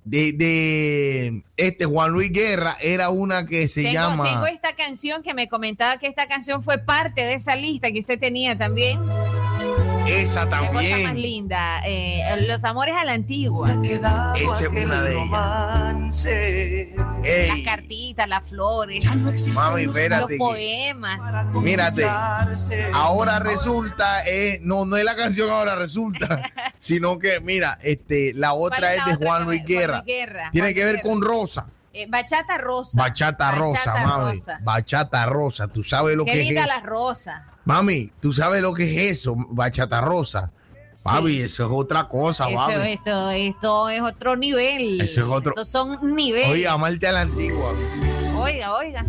de, 0.06 0.34
de 0.34 1.44
este 1.58 1.86
Juan 1.86 2.12
Luis 2.12 2.32
Guerra, 2.32 2.76
era 2.82 3.10
una 3.10 3.46
que 3.46 3.68
se 3.68 3.84
tengo, 3.84 3.94
llama. 3.94 4.24
tengo 4.24 4.46
esta 4.48 4.76
canción 4.76 5.24
que 5.24 5.34
me 5.34 5.48
comentaba 5.48 5.98
que 5.98 6.08
esta 6.08 6.28
canción 6.28 6.62
fue 6.62 6.78
parte 6.78 7.22
de 7.22 7.34
esa 7.34 7.56
lista 7.56 7.92
que 7.92 8.00
usted 8.00 8.20
tenía 8.20 8.58
también. 8.58 9.00
Esa 10.08 10.44
Qué 10.44 10.50
cosa 10.50 10.72
más 10.74 10.84
también. 10.84 11.22
linda. 11.22 11.82
eh, 11.86 12.46
Los 12.48 12.64
amores 12.64 12.96
a 13.00 13.06
la 13.06 13.14
antigua. 13.14 13.70
Esa 13.84 14.36
es 14.64 14.68
una 14.68 15.02
de 15.02 15.14
ellas. 15.14 16.26
Ey. 17.24 17.48
Las 17.48 17.60
cartitas, 17.78 18.28
las 18.28 18.44
flores. 18.50 19.06
Mami, 19.54 19.86
los 19.86 19.96
que- 20.28 20.38
poemas. 20.38 21.48
Mírate, 21.54 22.06
ahora 22.94 23.40
resulta, 23.40 24.24
eh, 24.28 24.60
no, 24.62 24.86
no 24.86 24.98
es 24.98 25.06
la 25.06 25.16
canción 25.16 25.50
ahora 25.50 25.76
resulta, 25.76 26.52
sino 26.80 27.18
que, 27.18 27.40
mira, 27.40 27.80
este, 27.82 28.34
la 28.34 28.54
otra 28.54 28.80
¿Cuál 28.80 28.92
es 28.92 28.98
la 29.00 29.06
de 29.06 29.14
otra 29.16 29.28
Juan 29.28 29.44
Luis 29.46 29.66
Guerra. 29.66 29.94
Juan 29.98 30.06
Luis 30.06 30.16
Guerra, 30.18 30.50
Tiene 30.52 30.68
Juan 30.68 30.76
que 30.76 30.86
ver 30.86 31.02
con 31.02 31.22
Rosa. 31.22 31.66
Eh, 31.96 32.08
bachata 32.10 32.58
rosa. 32.58 33.00
Bachata 33.00 33.52
rosa, 33.52 33.78
Bachata 33.92 34.08
mami. 34.08 34.32
rosa. 34.32 34.60
Bachata 34.64 35.26
rosa. 35.28 35.68
Tú 35.68 35.84
sabes 35.84 36.18
lo 36.18 36.26
Qué 36.26 36.32
que 36.34 36.42
es 36.42 36.46
linda 36.48 36.66
la 36.66 36.80
rosa. 36.80 37.46
Mami, 37.66 38.12
tú 38.22 38.34
sabes 38.34 38.62
lo 38.62 38.74
que 38.74 38.84
es 39.10 39.20
eso, 39.20 39.36
bachata 39.38 40.02
rosa. 40.02 40.52
Mami, 41.06 41.38
eso 41.38 41.66
es 41.66 41.72
otra 41.72 42.08
cosa, 42.08 42.48
Eso, 42.50 42.70
esto, 42.82 43.32
esto 43.32 43.90
es 43.90 44.02
otro 44.02 44.36
nivel. 44.36 45.02
Eso 45.02 45.22
es 45.22 45.28
otro- 45.28 45.52
Estos 45.52 45.70
son 45.70 46.16
niveles. 46.16 46.50
Oye, 46.50 46.68
amarte 46.68 47.08
a 47.08 47.12
la 47.14 47.22
antigua. 47.22 47.72
Oiga, 48.38 48.74
oiga. 48.74 49.06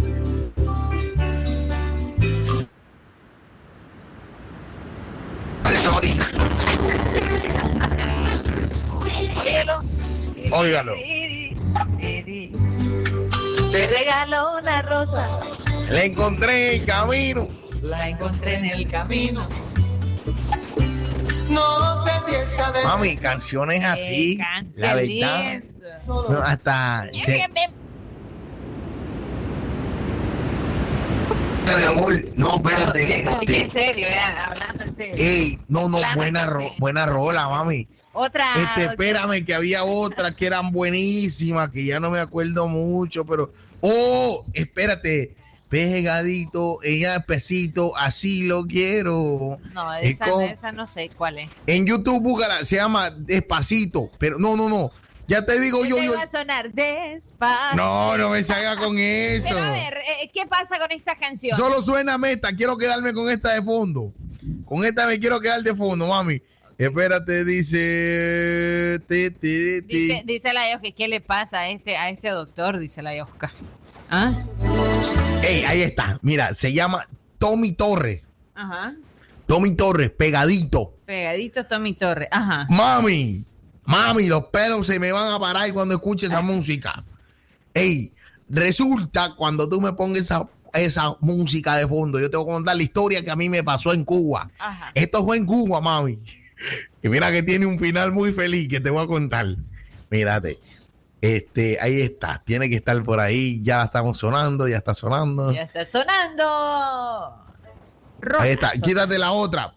Óigalo. 10.52 10.94
Te 13.72 13.86
regaló 13.88 14.58
una 14.58 14.82
rosa, 14.82 15.40
La 15.88 16.04
encontré 16.04 16.76
en 16.76 16.84
camino. 16.86 17.48
La 17.84 18.08
encontré 18.08 18.56
en 18.56 18.64
el 18.66 18.90
camino. 18.90 19.46
No 21.50 22.04
sé 22.04 22.10
si 22.26 22.34
está 22.34 22.72
de 22.72 22.84
Mami, 22.84 23.16
canciones 23.16 23.84
así. 23.84 24.38
La 24.76 24.94
verdad. 24.94 25.62
no, 26.06 26.38
hasta. 26.42 27.08
se- 27.12 27.46
No, 32.36 32.56
espérate. 32.56 33.24
En 33.62 33.70
serio, 33.70 34.06
ya, 34.08 34.44
hablando 34.46 34.84
en 34.84 34.94
serio. 34.96 35.14
Ey, 35.24 35.58
no, 35.68 35.88
no, 35.88 36.00
buena, 36.14 36.42
en 36.42 36.50
ro- 36.50 36.70
buena 36.78 37.06
rola, 37.06 37.48
mami. 37.48 37.86
Otra. 38.12 38.46
Este, 38.62 38.84
espérame, 38.86 39.44
que 39.44 39.54
había 39.54 39.84
otras 39.84 40.34
que 40.34 40.46
eran 40.46 40.70
buenísimas, 40.72 41.70
que 41.70 41.84
ya 41.84 41.98
no 42.00 42.10
me 42.10 42.20
acuerdo 42.20 42.68
mucho, 42.68 43.24
pero. 43.24 43.52
Oh, 43.80 44.44
espérate. 44.52 45.34
Pegadito, 45.74 46.78
ella 46.84 47.18
pesito, 47.26 47.96
así 47.96 48.44
lo 48.44 48.64
quiero. 48.64 49.58
No, 49.72 49.92
Es 49.94 50.12
esa, 50.12 50.26
con- 50.30 50.44
esa 50.44 50.70
no 50.70 50.86
sé 50.86 51.10
cuál 51.16 51.40
es. 51.40 51.50
En 51.66 51.84
YouTube, 51.84 52.22
búscala, 52.22 52.62
se 52.62 52.76
llama 52.76 53.10
Despacito, 53.10 54.08
pero 54.18 54.38
no, 54.38 54.56
no, 54.56 54.68
no. 54.68 54.92
Ya 55.26 55.44
te 55.44 55.58
digo 55.58 55.84
yo, 55.84 55.96
Te 55.96 56.04
yo. 56.04 56.12
va 56.14 56.22
a 56.22 56.26
sonar. 56.28 56.70
No, 57.74 58.16
no 58.16 58.30
me 58.30 58.44
salga 58.44 58.76
con 58.76 59.00
eso. 59.00 59.48
Pero 59.48 59.64
a 59.64 59.70
ver, 59.72 59.94
eh, 59.94 60.30
¿qué 60.32 60.46
pasa 60.46 60.78
con 60.78 60.92
esta 60.92 61.16
canción? 61.16 61.56
Solo 61.58 61.82
suena 61.82 62.18
meta, 62.18 62.54
quiero 62.54 62.78
quedarme 62.78 63.12
con 63.12 63.28
esta 63.28 63.52
de 63.54 63.62
fondo. 63.62 64.12
Con 64.66 64.84
esta 64.84 65.08
me 65.08 65.18
quiero 65.18 65.40
quedar 65.40 65.60
de 65.64 65.74
fondo, 65.74 66.06
mami. 66.06 66.40
Espérate, 66.78 67.44
dice. 67.44 69.00
ti, 69.08 69.28
ti, 69.32 69.82
ti. 69.82 69.96
Dice, 69.96 70.22
dice 70.24 70.52
la 70.52 70.70
Yosca, 70.70 70.88
¿qué 70.96 71.08
le 71.08 71.20
pasa 71.20 71.58
a 71.60 71.68
este, 71.70 71.96
a 71.96 72.10
este 72.10 72.28
doctor? 72.28 72.78
Dice 72.78 73.02
la 73.02 73.16
Yosca. 73.16 73.50
¿Ah? 74.08 74.32
Ey, 75.44 75.64
ahí 75.64 75.82
está. 75.82 76.18
Mira, 76.22 76.54
se 76.54 76.72
llama 76.72 77.06
Tommy 77.38 77.72
Torres. 77.72 78.22
Ajá. 78.54 78.94
Tommy 79.46 79.76
Torres, 79.76 80.10
pegadito. 80.10 80.96
Pegadito 81.04 81.66
Tommy 81.66 81.94
Torres. 81.94 82.28
Ajá. 82.30 82.66
Mami, 82.70 83.44
mami, 83.84 84.26
los 84.28 84.44
pelos 84.46 84.86
se 84.86 84.98
me 84.98 85.12
van 85.12 85.32
a 85.32 85.38
parar 85.38 85.70
cuando 85.72 85.96
escuche 85.96 86.26
esa 86.26 86.40
música. 86.40 87.04
Ey, 87.74 88.12
resulta 88.48 89.34
cuando 89.36 89.68
tú 89.68 89.80
me 89.80 89.92
pongas 89.92 90.22
esa, 90.22 90.48
esa 90.72 91.16
música 91.20 91.76
de 91.76 91.86
fondo, 91.86 92.18
yo 92.18 92.30
te 92.30 92.38
voy 92.38 92.48
a 92.48 92.54
contar 92.54 92.76
la 92.76 92.82
historia 92.82 93.22
que 93.22 93.30
a 93.30 93.36
mí 93.36 93.48
me 93.50 93.62
pasó 93.62 93.92
en 93.92 94.04
Cuba. 94.04 94.50
Ajá. 94.58 94.92
Esto 94.94 95.24
fue 95.24 95.36
en 95.36 95.46
Cuba, 95.46 95.80
mami. 95.80 96.18
Y 97.02 97.10
mira 97.10 97.30
que 97.30 97.42
tiene 97.42 97.66
un 97.66 97.78
final 97.78 98.12
muy 98.12 98.32
feliz 98.32 98.66
que 98.68 98.80
te 98.80 98.88
voy 98.88 99.04
a 99.04 99.06
contar. 99.06 99.46
Mírate. 100.08 100.58
Este, 101.24 101.78
ahí 101.80 102.02
está. 102.02 102.42
Tiene 102.44 102.68
que 102.68 102.76
estar 102.76 103.02
por 103.02 103.18
ahí. 103.18 103.62
Ya 103.62 103.82
estamos 103.84 104.18
sonando, 104.18 104.68
ya 104.68 104.76
está 104.76 104.92
sonando. 104.92 105.52
Ya 105.54 105.62
está 105.62 105.82
sonando. 105.86 106.44
Ahí 108.40 108.50
está. 108.50 108.70
Quítate 108.72 109.16
la 109.16 109.32
otra. 109.32 109.74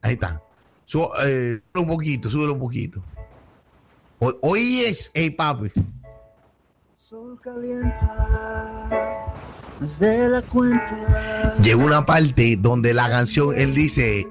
Ahí 0.00 0.12
está. 0.14 0.40
Su- 0.84 1.10
eh, 1.24 1.60
súbelo 1.72 1.82
un 1.82 1.88
poquito, 1.88 2.30
súbelo 2.30 2.52
un 2.52 2.60
poquito. 2.60 3.04
O- 4.20 4.38
Hoy 4.42 4.82
es, 4.82 5.10
hey 5.14 5.30
papi. 5.30 5.72
Sol 6.96 7.40
calienta 7.42 8.88
más 9.80 9.98
de 9.98 10.28
la 10.28 10.42
cuenta. 10.42 11.56
Llegó 11.60 11.84
una 11.84 12.06
parte 12.06 12.56
donde 12.56 12.94
la 12.94 13.08
canción, 13.08 13.56
él 13.58 13.74
dice, 13.74 14.28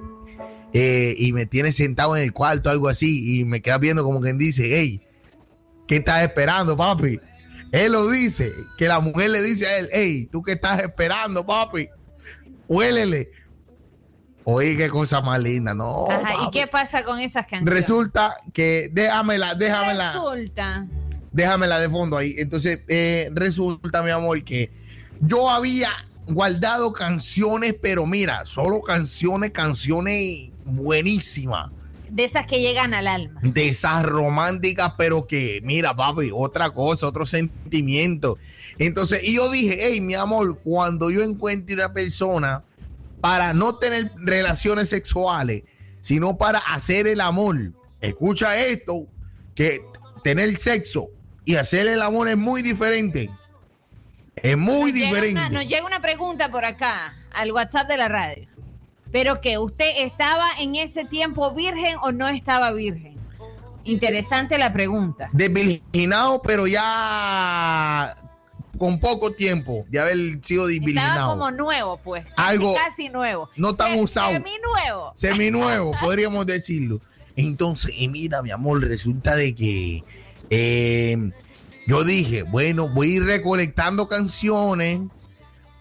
eh, 0.72 1.14
y 1.18 1.34
me 1.34 1.46
tiene 1.46 1.74
sentado 1.74 2.16
en 2.16 2.24
el 2.24 2.32
cuarto, 2.32 2.70
algo 2.70 2.88
así, 2.88 3.40
y 3.42 3.44
me 3.44 3.62
queda 3.62 3.80
viendo 3.80 4.04
como 4.06 4.22
quien 4.22 4.38
dice, 4.38 4.80
hey, 4.80 5.06
¿qué 5.88 5.98
estás 5.98 6.24
esperando, 6.24 6.76
papi? 6.76 7.20
Él 7.72 7.92
lo 7.92 8.10
dice, 8.10 8.54
que 8.78 8.88
la 8.88 9.00
mujer 9.00 9.32
le 9.32 9.42
dice 9.42 9.66
a 9.66 9.78
él, 9.80 9.90
hey, 9.92 10.30
¿tú 10.32 10.44
qué 10.44 10.54
estás 10.54 10.80
esperando, 10.82 11.46
papi? 11.46 11.90
Huélele. 12.68 13.32
Oye, 14.46 14.76
qué 14.76 14.90
cosa 14.90 15.22
más 15.22 15.42
linda, 15.42 15.74
no. 15.74 16.08
Ajá, 16.10 16.46
¿y 16.46 16.52
qué 16.52 16.68
pasa 16.68 17.04
con 17.04 17.20
esas 17.20 17.48
canciones? 17.48 17.74
Resulta 17.74 18.36
que, 18.54 18.90
déjamela, 18.92 19.56
déjamela. 19.56 20.12
Resulta. 20.12 20.86
déjamela 21.32 21.80
de 21.80 21.90
fondo 21.90 22.18
ahí. 22.18 22.36
Entonces, 22.38 22.80
eh, 22.90 23.30
resulta, 23.34 24.04
mi 24.04 24.12
amor, 24.12 24.44
que 24.44 24.70
yo 25.22 25.50
había 25.50 25.90
guardado 26.28 26.92
canciones, 26.94 27.76
pero 27.82 28.06
mira, 28.06 28.46
solo 28.46 28.82
canciones, 28.82 29.52
canciones 29.52 30.50
buenísimas. 30.66 31.72
De 32.14 32.24
esas 32.24 32.46
que 32.46 32.60
llegan 32.62 32.94
al 32.94 33.08
alma. 33.08 33.40
De 33.42 33.70
esas 33.70 34.04
románticas, 34.04 34.94
pero 34.98 35.26
que, 35.26 35.60
mira, 35.64 35.96
papi, 35.96 36.30
otra 36.34 36.70
cosa, 36.70 37.08
otro 37.08 37.26
sentimiento. 37.26 38.38
Entonces, 38.78 39.22
y 39.24 39.36
yo 39.36 39.50
dije, 39.52 39.78
hey, 39.82 40.00
mi 40.02 40.14
amor, 40.14 40.60
cuando 40.64 41.10
yo 41.10 41.24
encuentre 41.24 41.74
una 41.76 41.92
persona 41.94 42.64
para 43.22 43.54
no 43.54 43.76
tener 43.78 44.12
relaciones 44.18 44.90
sexuales, 44.90 45.64
sino 46.02 46.38
para 46.38 46.60
hacer 46.60 47.08
el 47.08 47.20
amor, 47.22 47.72
escucha 48.02 48.58
esto, 48.58 49.08
que 49.56 49.82
tener 50.24 50.56
sexo 50.58 51.08
y 51.46 51.56
hacer 51.56 51.88
el 51.88 52.02
amor 52.02 52.28
es 52.28 52.38
muy 52.38 52.62
diferente. 52.62 53.30
Es 54.36 54.58
muy 54.58 54.92
Nos 54.92 54.94
llega 54.94 55.06
diferente. 55.08 55.32
una- 55.40 55.50
nos 55.50 55.68
llega 55.68 55.86
una 55.86 56.02
pregunta 56.02 56.50
por 56.52 56.66
acá, 56.66 57.14
al 57.34 57.52
WhatsApp 57.52 57.88
de 57.88 57.98
la 57.98 58.08
radio. 58.08 58.48
Pero 59.14 59.40
que 59.42 59.60
usted 59.60 59.92
estaba 60.00 60.48
en 60.60 60.74
ese 60.74 61.06
tiempo 61.06 61.54
virgen 61.54 61.98
o 62.02 62.12
no 62.12 62.28
estaba 62.28 62.74
virgen. 62.74 63.16
Interesante 63.84 64.58
la 64.58 64.74
pregunta. 64.74 65.30
Desvirginado, 65.34 66.42
pero 66.42 66.66
ya 66.66 68.18
con 68.80 69.00
poco 69.00 69.32
tiempo 69.32 69.86
de 69.90 70.00
haber 70.00 70.18
sido 70.42 70.68
Estaba 70.68 70.68
desvirginado. 70.68 71.30
como 71.30 71.52
nuevo, 71.52 71.98
pues. 71.98 72.26
Algo 72.38 72.74
casi 72.74 73.10
nuevo. 73.10 73.50
no 73.56 73.76
tan 73.76 74.00
usado. 74.00 74.32
Semi 74.32 74.52
nuevo. 74.64 75.12
seminuevo, 75.14 75.92
podríamos 76.02 76.48
decirlo. 76.48 77.00
Entonces, 77.36 77.94
y 77.96 78.08
mira, 78.08 78.42
mi 78.42 78.50
amor, 78.50 78.82
resulta 78.82 79.36
de 79.36 79.54
que 79.54 80.04
eh, 80.50 81.32
yo 81.86 82.04
dije, 82.04 82.42
bueno, 82.42 82.90
voy 82.90 83.12
a 83.12 83.16
ir 83.18 83.26
recolectando 83.26 84.08
canciones 84.08 85.02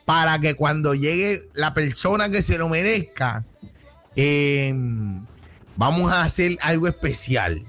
para 0.05 0.39
que 0.41 0.55
cuando 0.55 0.95
llegue 0.95 1.49
la 1.53 1.74
persona 1.74 2.29
que 2.29 2.43
se 2.43 2.59
lo 2.59 2.69
merezca, 2.69 3.45
eh, 4.16 4.74
vamos 5.77 6.12
a 6.12 6.23
hacer 6.23 6.59
algo 6.61 6.89
especial. 6.89 7.62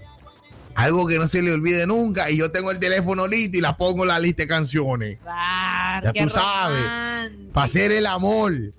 Algo 0.76 1.06
que 1.06 1.20
no 1.20 1.28
se 1.28 1.44
le 1.44 1.52
olvide 1.52 1.86
nunca. 1.86 2.32
Y 2.32 2.38
yo 2.38 2.52
tengo 2.52 2.72
el 2.72 2.80
teléfono 2.80 3.28
listo 3.28 3.58
y 3.58 3.62
la 3.62 3.78
pongo 3.78 4.04
en 4.04 4.08
la 4.08 4.20
lista 4.20 4.44
de 4.44 4.48
canciones. 4.48 5.20
Ya 5.24 6.12
qué 6.14 6.24
tú 6.24 6.30
sabes. 6.30 6.84
Para 7.54 7.66
hacer 7.66 7.92
el 7.92 8.08
amor. 8.08 8.54
¿Y 8.54 8.74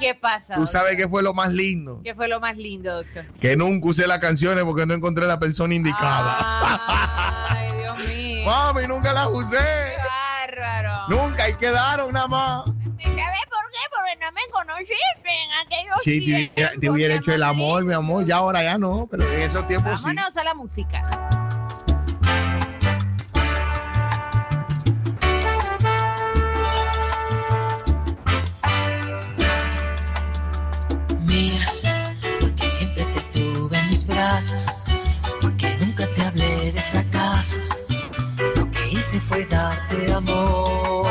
qué 0.00 0.16
pasa? 0.20 0.54
Tú 0.54 0.66
sabes 0.66 0.96
que 0.96 1.08
fue 1.08 1.22
lo 1.22 1.34
más 1.34 1.52
lindo. 1.52 2.00
¿Qué 2.02 2.16
fue 2.16 2.26
lo 2.26 2.40
más 2.40 2.56
lindo, 2.56 2.96
doctor? 2.96 3.26
Que 3.40 3.56
nunca 3.56 3.88
usé 3.88 4.08
las 4.08 4.18
canciones 4.18 4.64
porque 4.64 4.86
no 4.86 4.94
encontré 4.94 5.28
la 5.28 5.38
persona 5.38 5.72
indicada. 5.72 6.36
Ay. 7.48 7.69
Mami, 8.44 8.86
nunca 8.86 9.12
las 9.12 9.26
usé. 9.28 9.58
Bárbaro. 9.98 11.08
Nunca, 11.08 11.48
y 11.48 11.54
quedaron 11.54 12.12
nada 12.12 12.28
más. 12.28 12.64
¿Sabes 12.66 12.96
por 12.98 13.66
qué? 13.70 13.84
Porque 13.90 14.16
no 14.20 14.32
me 14.32 14.40
conociste 14.50 14.94
en 15.24 15.52
aquellos 15.66 15.96
sí, 16.02 16.24
tiempos. 16.24 16.72
Sí, 16.72 16.80
te, 16.80 16.90
hubiera 16.90 17.14
hecho 17.14 17.32
el 17.32 17.42
amor, 17.42 17.84
mi 17.84 17.94
amor, 17.94 18.24
ya 18.24 18.36
ahora 18.36 18.62
ya 18.62 18.78
no, 18.78 19.06
pero 19.10 19.30
en 19.30 19.42
esos 19.42 19.66
tiempos 19.66 20.00
sí. 20.00 20.06
Vámonos 20.06 20.36
a 20.36 20.44
la 20.44 20.54
música. 20.54 21.02
Mira, 31.20 31.72
porque 32.40 32.66
siempre 32.66 33.04
te 33.04 33.20
tuve 33.38 33.78
en 33.78 33.88
mis 33.88 34.06
brazos 34.06 34.79
fue 39.20 39.44
darte 39.46 40.12
amor. 40.12 41.06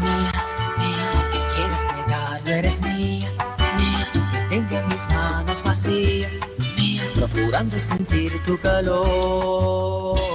Mía, 0.00 0.32
mía, 0.78 1.28
me 1.32 1.40
quieres 1.54 1.86
negar, 1.96 2.42
no 2.44 2.50
eres 2.50 2.80
mía, 2.80 3.30
mía, 3.76 4.08
que 4.32 4.38
tengo 4.48 4.86
mis 4.88 5.06
manos 5.08 5.62
vacías, 5.62 6.40
mía, 6.76 7.02
procurando 7.14 7.78
sentir 7.78 8.32
tu 8.44 8.58
calor. 8.58 10.33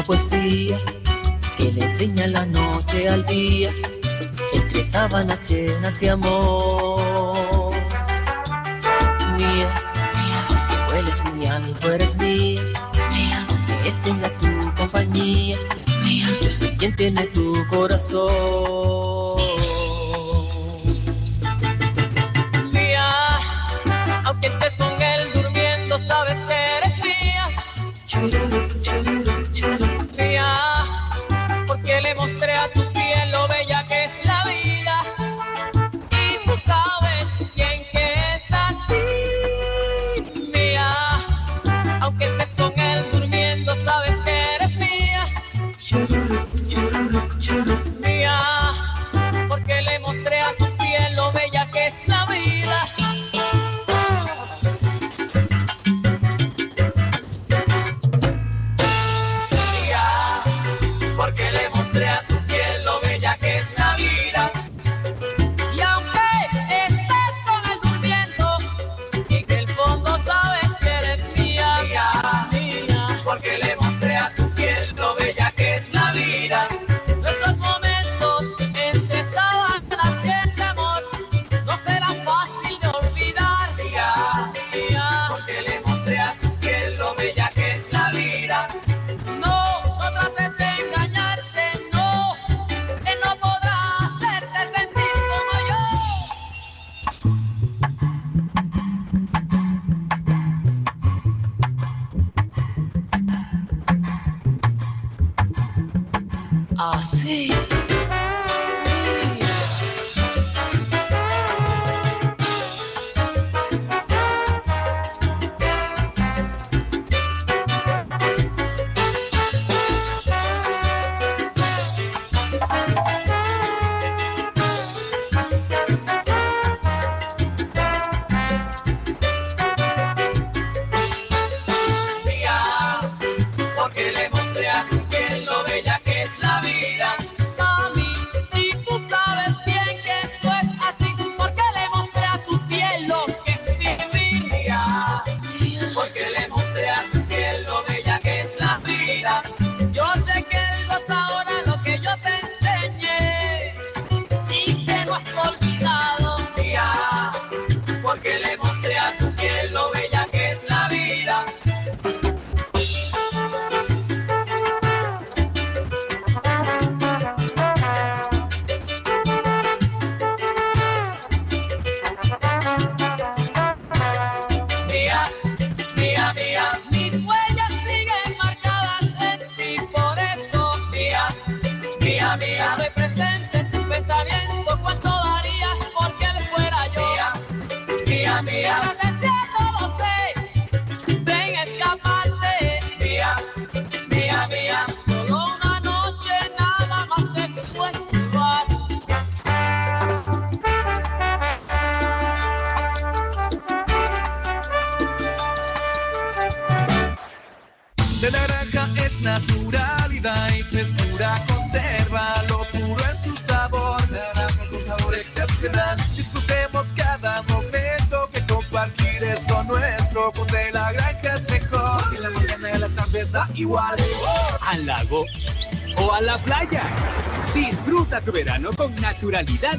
una 0.00 0.06
poesía 0.06 0.78
que 1.58 1.72
le 1.72 1.84
enseña 1.84 2.26
la 2.28 2.46
noche 2.46 3.06
al 3.06 3.26
día, 3.26 3.70
entre 4.54 4.82
sábanas 4.82 5.50
llenas 5.50 6.00
de 6.00 6.08
amor. 6.08 7.74
Mía, 9.36 9.68
mía, 10.16 10.48
que 10.68 10.94
hueles 10.94 11.22
muy 11.24 11.46
alto, 11.46 11.92
eres 11.92 12.16
mía, 12.16 12.62
que 13.82 13.88
este 13.88 14.00
tenga 14.04 14.30
tu 14.38 14.74
compañía, 14.74 15.58
mía, 16.04 16.28
yo 16.40 16.50
soy 16.50 16.70
quien 16.78 16.96
tiene 16.96 17.24
tu 17.34 17.54
corazón. 17.68 19.29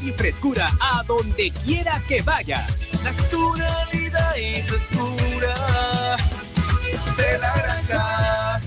Y 0.03 0.11
frescura 0.11 0.71
a 0.79 1.03
donde 1.03 1.51
quiera 1.65 2.01
que 2.07 2.21
vayas. 2.21 2.87
Naturalidad 3.03 4.35
y 4.35 4.61
frescura 4.63 6.17
de 7.17 7.37
la 7.37 7.53
granja. 7.55 8.61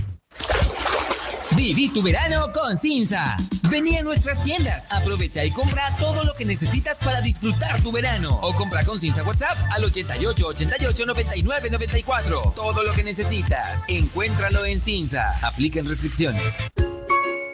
Viví 1.57 1.89
tu 1.89 2.03
verano 2.03 2.51
con 2.53 2.77
Cinza. 2.77 3.37
Vení 3.71 3.97
a 3.97 4.03
nuestras 4.03 4.43
tiendas, 4.45 4.87
aprovecha 4.91 5.45
y 5.45 5.51
compra 5.51 5.95
todo 5.99 6.23
lo 6.25 6.35
que 6.35 6.45
necesitas 6.45 6.99
para 6.99 7.21
disfrutar 7.21 7.81
tu 7.83 7.91
verano. 7.91 8.39
O 8.43 8.55
compra 8.55 8.85
con 8.85 9.01
Cinza 9.01 9.23
WhatsApp 9.23 9.57
al 9.73 9.85
88 9.85 10.47
88 10.47 11.07
99 11.07 11.71
94. 11.71 12.53
Todo 12.55 12.83
lo 12.83 12.93
que 12.93 13.03
necesitas, 13.03 13.85
encuéntralo 13.89 14.65
en 14.67 14.81
Cinza. 14.81 15.33
Apliquen 15.43 15.89
restricciones. 15.89 16.65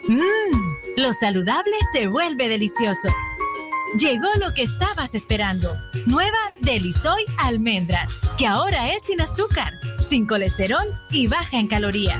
Mmm, 0.07 0.97
lo 0.97 1.13
saludable 1.13 1.75
se 1.93 2.07
vuelve 2.07 2.49
delicioso. 2.49 3.07
Llegó 3.97 4.29
lo 4.39 4.53
que 4.53 4.63
estabas 4.63 5.15
esperando. 5.15 5.77
Nueva 6.05 6.37
Delisoy 6.61 7.25
Almendras, 7.39 8.09
que 8.37 8.47
ahora 8.47 8.89
es 8.93 9.03
sin 9.03 9.19
azúcar, 9.19 9.73
sin 10.07 10.25
colesterol 10.25 10.85
y 11.09 11.27
baja 11.27 11.57
en 11.57 11.67
calorías. 11.67 12.19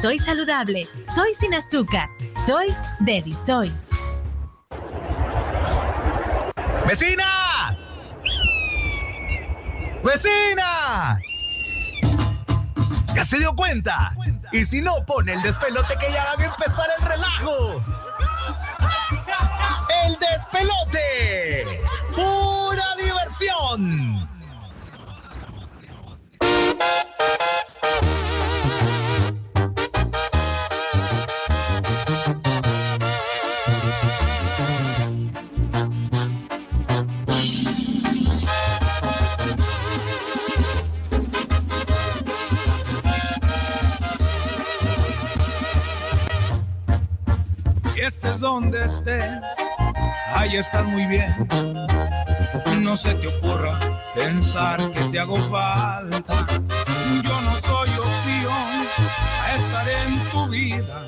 Soy 0.00 0.18
saludable, 0.18 0.86
soy 1.12 1.32
sin 1.32 1.54
azúcar, 1.54 2.10
soy 2.46 2.74
Delisoy. 3.00 3.72
¡Vecina! 6.86 7.76
¡Vecina! 10.04 11.18
¿Ya 13.14 13.24
se 13.24 13.38
dio 13.38 13.54
cuenta? 13.56 14.14
Y 14.52 14.66
si 14.66 14.82
no, 14.82 15.06
pone 15.06 15.32
el 15.32 15.42
despelote 15.42 15.94
que 15.98 16.12
ya 16.12 16.24
van 16.26 16.40
a 16.42 16.44
empezar 16.44 16.86
el 16.98 17.06
relajo. 17.06 17.82
¡El 20.04 20.18
despelote! 20.18 21.80
¡Pura 22.14 22.96
diversión! 22.96 24.28
Estés 48.36 48.40
donde 48.40 48.84
estés, 48.84 49.40
ahí 50.34 50.56
estás 50.56 50.84
muy 50.84 51.06
bien. 51.06 51.48
No 52.80 52.96
se 52.96 53.14
te 53.14 53.28
ocurra 53.28 53.78
pensar 54.14 54.78
que 54.92 55.00
te 55.10 55.18
hago 55.20 55.36
falta. 55.36 56.46
Yo 57.22 57.40
no 57.40 57.52
soy 57.64 57.88
opción 57.88 58.52
a 59.42 59.56
estar 59.56 59.88
en 59.88 60.18
tu 60.30 60.48
vida. 60.48 61.06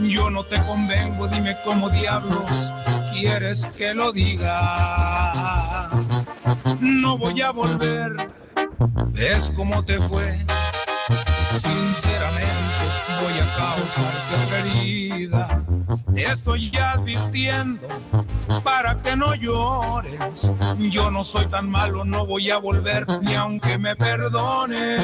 Yo 0.00 0.30
no 0.30 0.44
te 0.44 0.60
convengo, 0.64 1.28
dime 1.28 1.56
cómo 1.64 1.90
diablos 1.90 2.72
quieres 3.12 3.66
que 3.76 3.94
lo 3.94 4.12
diga. 4.12 5.88
No 6.80 7.18
voy 7.18 7.40
a 7.42 7.50
volver, 7.50 8.30
ves 9.08 9.52
cómo 9.54 9.84
te 9.84 10.00
fue. 10.00 10.38
Sinceramente 11.62 12.86
voy 13.22 13.38
a 13.38 13.46
causarte 13.56 14.58
herida. 14.60 15.75
Te 16.16 16.22
estoy 16.32 16.72
advirtiendo 16.78 17.86
para 18.64 18.96
que 19.02 19.14
no 19.14 19.34
llores. 19.34 20.50
Yo 20.78 21.10
no 21.10 21.22
soy 21.22 21.46
tan 21.48 21.68
malo, 21.68 22.06
no 22.06 22.24
voy 22.24 22.50
a 22.50 22.56
volver 22.56 23.04
ni 23.20 23.34
aunque 23.34 23.76
me 23.76 23.94
perdones. 23.94 24.98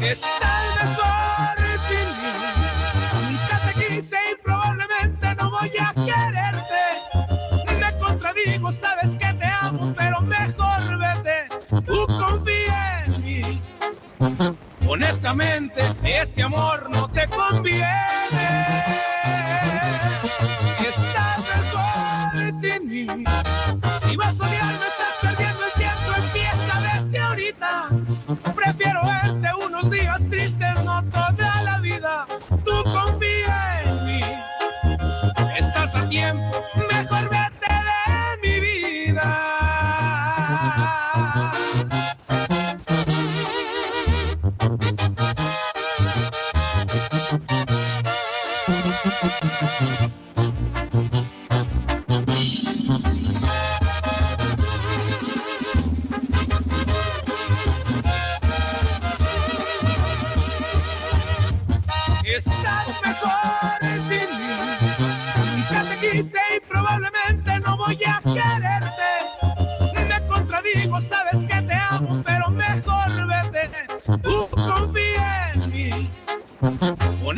Estás 0.00 0.64
mejor 0.80 1.58
sin 1.88 2.08
mí. 2.22 3.36
Te 3.66 3.84
quise 3.84 4.16
y 4.32 4.42
probablemente 4.42 5.34
no 5.34 5.50
voy 5.50 5.72
a 5.78 5.92
quererte. 5.92 6.82
Me 7.80 7.98
contradigo, 7.98 8.72
sabes 8.72 9.14
que 9.16 9.31
Honestamente, 14.92 15.80
este 16.04 16.42
amor 16.42 16.90
no 16.90 17.08
te 17.08 17.26
conviene. 17.28 17.86
Estás 20.86 21.38
mejor 21.48 22.52
sin 22.60 22.88
mí. 22.88 23.06
Si 24.02 24.16
vas 24.16 24.38
a 24.38 24.44
odiarme, 24.44 24.86
estás 24.86 25.16
perdiendo 25.22 25.64
el 25.64 25.72
tiempo. 25.78 26.12
Empieza 26.14 26.80
desde 26.92 27.18
ahorita. 27.18 27.88
Prefiero 28.54 29.00
verte 29.06 29.48
unos 29.66 29.90
días 29.90 30.28
tristes, 30.28 30.84
no 30.84 31.02
toda 31.04 31.61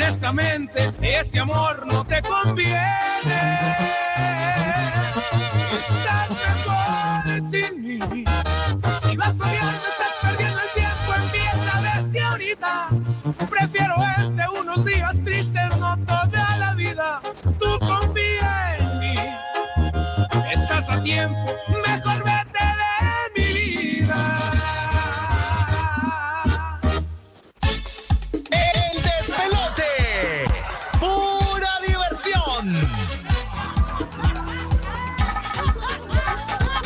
Honestamente, 0.04 0.92
este 1.00 1.40
amor 1.40 1.86
no 1.86 2.04
te 2.04 2.20
conviene. 2.20 2.78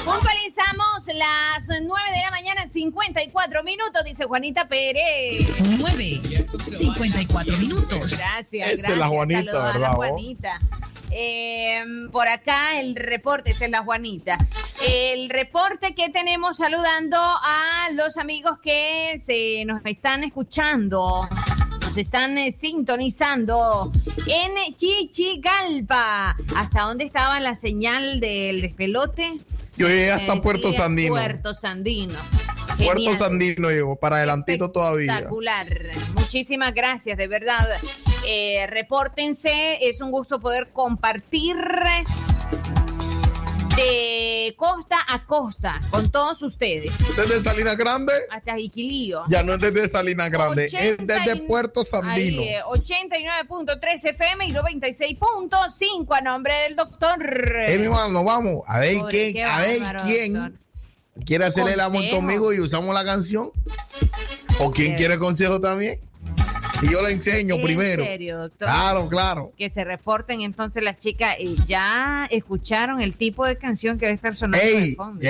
Puntualizamos 0.04 1.06
las 1.14 1.68
9 1.68 2.10
de 2.10 2.22
la 2.22 2.30
mañana, 2.30 2.66
54 2.72 3.62
minutos, 3.62 4.04
dice 4.04 4.24
Juanita 4.24 4.66
Pérez. 4.68 5.46
9, 5.78 6.20
54 6.78 7.56
minutos. 7.58 8.16
Gracias, 8.18 8.52
Esa 8.52 8.74
es 8.74 8.78
gracias. 8.82 8.98
la 8.98 9.08
Juanita, 9.08 9.40
a 9.40 9.54
la 9.54 9.72
¿verdad, 9.72 9.96
vos? 9.96 10.06
Juanita. 10.08 10.58
Eh, 11.10 11.82
por 12.12 12.28
acá 12.28 12.80
el 12.80 12.94
reporte, 12.94 13.50
es 13.50 13.70
la 13.70 13.82
Juanita. 13.82 14.38
El 14.86 15.30
reporte 15.30 15.94
que 15.94 16.10
tenemos 16.10 16.58
saludando 16.58 17.18
a 17.18 17.88
los 17.92 18.16
amigos 18.18 18.58
que 18.62 19.18
se 19.24 19.64
nos 19.64 19.84
están 19.84 20.24
escuchando, 20.24 21.26
están 22.00 22.38
eh, 22.38 22.50
sintonizando 22.52 23.92
en 24.26 24.74
Chichigalpa. 24.74 26.36
¿Hasta 26.56 26.82
dónde 26.82 27.04
estaba 27.04 27.40
la 27.40 27.54
señal 27.54 28.20
del 28.20 28.60
despelote? 28.60 29.40
Yo 29.76 29.88
llegué 29.88 30.10
hasta 30.10 30.34
Eh, 30.34 30.40
Puerto 30.42 30.70
sí, 30.70 30.76
Sandino. 30.76 31.14
Puerto 31.14 31.54
Sandino. 31.54 32.18
Puerto. 32.78 33.16
Sandino 33.18 33.70
llegó, 33.70 33.96
para 33.96 34.16
adelantito 34.16 34.70
todavía. 34.70 35.12
Espectacular. 35.12 35.66
Muchísimas 36.14 36.74
gracias, 36.74 37.18
de 37.18 37.26
verdad. 37.26 37.68
Eh, 38.26 38.66
repórtense, 38.68 39.78
es 39.88 40.00
un 40.00 40.10
gusto 40.10 40.40
poder 40.40 40.68
compartir 40.72 41.56
de 43.78 44.54
costa 44.56 44.96
a 45.08 45.24
costa 45.24 45.78
con 45.90 46.10
todos 46.10 46.42
ustedes. 46.42 46.98
Desde 47.16 47.40
Salinas 47.40 47.76
Grande, 47.76 48.12
Hasta 48.30 48.58
Iquilío. 48.58 49.22
ya 49.28 49.42
no 49.42 49.54
es 49.54 49.60
desde 49.60 49.88
Salinas 49.88 50.30
Grande, 50.30 50.64
es 50.66 50.74
80 50.74 51.14
desde 51.14 51.36
Puerto 51.42 51.84
Sandino. 51.84 52.42
Ahí, 52.42 52.48
eh, 52.48 52.60
89.3 52.64 54.04
FM 54.10 54.46
y 54.46 54.52
96.5 54.52 56.16
a 56.16 56.20
nombre 56.20 56.54
del 56.62 56.76
doctor. 56.76 57.18
Eh, 57.68 57.78
mi 57.78 57.84
hermano, 57.84 58.24
vamos 58.24 58.62
a 58.66 58.80
ver 58.80 58.98
Pobre, 58.98 59.32
quién, 59.32 59.46
a 59.46 59.58
ver 59.60 59.80
bárbaro, 59.80 60.04
quién 60.04 60.32
doctor. 60.34 60.52
quiere 61.24 61.44
hacer 61.44 61.68
el 61.68 61.80
amor 61.80 62.08
conmigo 62.10 62.52
y 62.52 62.60
usamos 62.60 62.94
la 62.94 63.04
canción. 63.04 63.50
O 64.60 64.70
quién 64.72 64.96
quiere 64.96 65.18
consejo 65.18 65.60
también. 65.60 66.00
Y 66.82 66.90
yo 66.92 67.02
le 67.06 67.12
enseño 67.12 67.56
¿En 67.56 67.62
primero. 67.62 68.04
serio, 68.04 68.38
doctor? 68.38 68.68
Claro, 68.68 69.08
claro. 69.08 69.52
Que 69.58 69.68
se 69.68 69.82
reporten 69.82 70.42
entonces 70.42 70.82
las 70.82 70.98
chicas. 70.98 71.34
eh, 71.38 71.56
ya 71.66 72.26
escucharon 72.30 73.00
el 73.00 73.16
tipo 73.16 73.44
de 73.44 73.56
canción 73.56 73.98
que 73.98 74.06
va 74.06 74.12
a 74.12 74.14
estar 74.14 74.34
sonando 74.34 74.64
de 74.64 74.78
Ey, 74.84 74.94
fondo. 74.94 75.20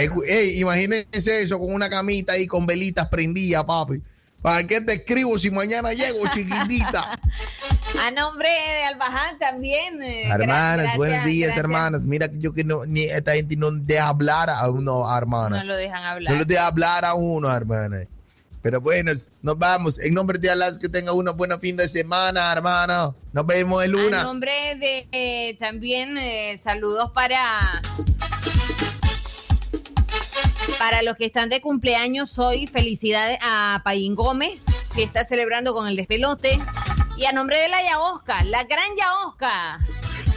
imagínense 0.54 1.42
eso 1.42 1.58
con 1.58 1.72
una 1.72 1.88
camita 1.88 2.32
ahí 2.34 2.46
con 2.46 2.66
velitas 2.66 3.08
prendidas, 3.08 3.64
papi. 3.64 4.02
¿Para 4.42 4.64
qué 4.66 4.80
te 4.80 4.92
escribo 4.92 5.36
si 5.38 5.50
mañana 5.50 5.92
llego, 5.94 6.20
chiquitita? 6.34 7.18
A 8.00 8.10
nombre 8.12 8.48
de 8.48 8.84
Albaján 8.84 9.38
también. 9.38 10.00
eh, 10.02 10.28
hermanas, 10.28 10.76
gracias, 10.76 10.96
buenos 10.96 11.24
días, 11.24 11.46
gracias. 11.48 11.64
hermanas. 11.64 12.02
Mira 12.02 12.28
que 12.28 12.38
yo 12.38 12.52
que 12.54 12.62
no, 12.62 12.84
ni 12.86 13.04
esta 13.04 13.32
gente 13.32 13.56
no 13.56 13.70
deja 13.72 14.08
hablar 14.08 14.50
a 14.50 14.68
uno, 14.70 15.02
hermana. 15.16 15.58
No 15.58 15.64
lo 15.64 15.76
dejan 15.76 16.04
hablar. 16.04 16.32
No 16.32 16.38
le 16.38 16.44
deja 16.44 16.66
hablar 16.66 17.04
a 17.04 17.14
uno, 17.14 17.52
hermana. 17.52 18.02
Pero 18.62 18.80
bueno, 18.80 19.12
nos 19.42 19.58
vamos. 19.58 19.98
En 19.98 20.14
nombre 20.14 20.38
de 20.38 20.50
Allah, 20.50 20.70
que 20.80 20.88
tenga 20.88 21.12
una 21.12 21.30
buena 21.30 21.58
fin 21.58 21.76
de 21.76 21.86
semana, 21.88 22.52
hermano. 22.52 23.14
Nos 23.32 23.46
vemos 23.46 23.84
el 23.84 23.94
A 23.94 24.02
luna. 24.02 24.22
nombre 24.22 24.76
de 24.76 25.08
eh, 25.12 25.56
también 25.58 26.16
eh, 26.18 26.56
saludos 26.58 27.10
para 27.12 27.70
para 30.78 31.02
los 31.02 31.16
que 31.16 31.26
están 31.26 31.48
de 31.48 31.60
cumpleaños 31.60 32.38
hoy, 32.38 32.66
felicidades 32.66 33.38
a 33.42 33.80
Payín 33.84 34.14
Gómez, 34.14 34.66
que 34.94 35.02
está 35.02 35.24
celebrando 35.24 35.72
con 35.74 35.88
el 35.88 35.96
despelote. 35.96 36.58
Y 37.16 37.24
a 37.24 37.32
nombre 37.32 37.60
de 37.60 37.68
la 37.68 37.82
Yaosca, 37.82 38.44
la 38.44 38.62
gran 38.64 38.86
Yaosca. 38.96 39.80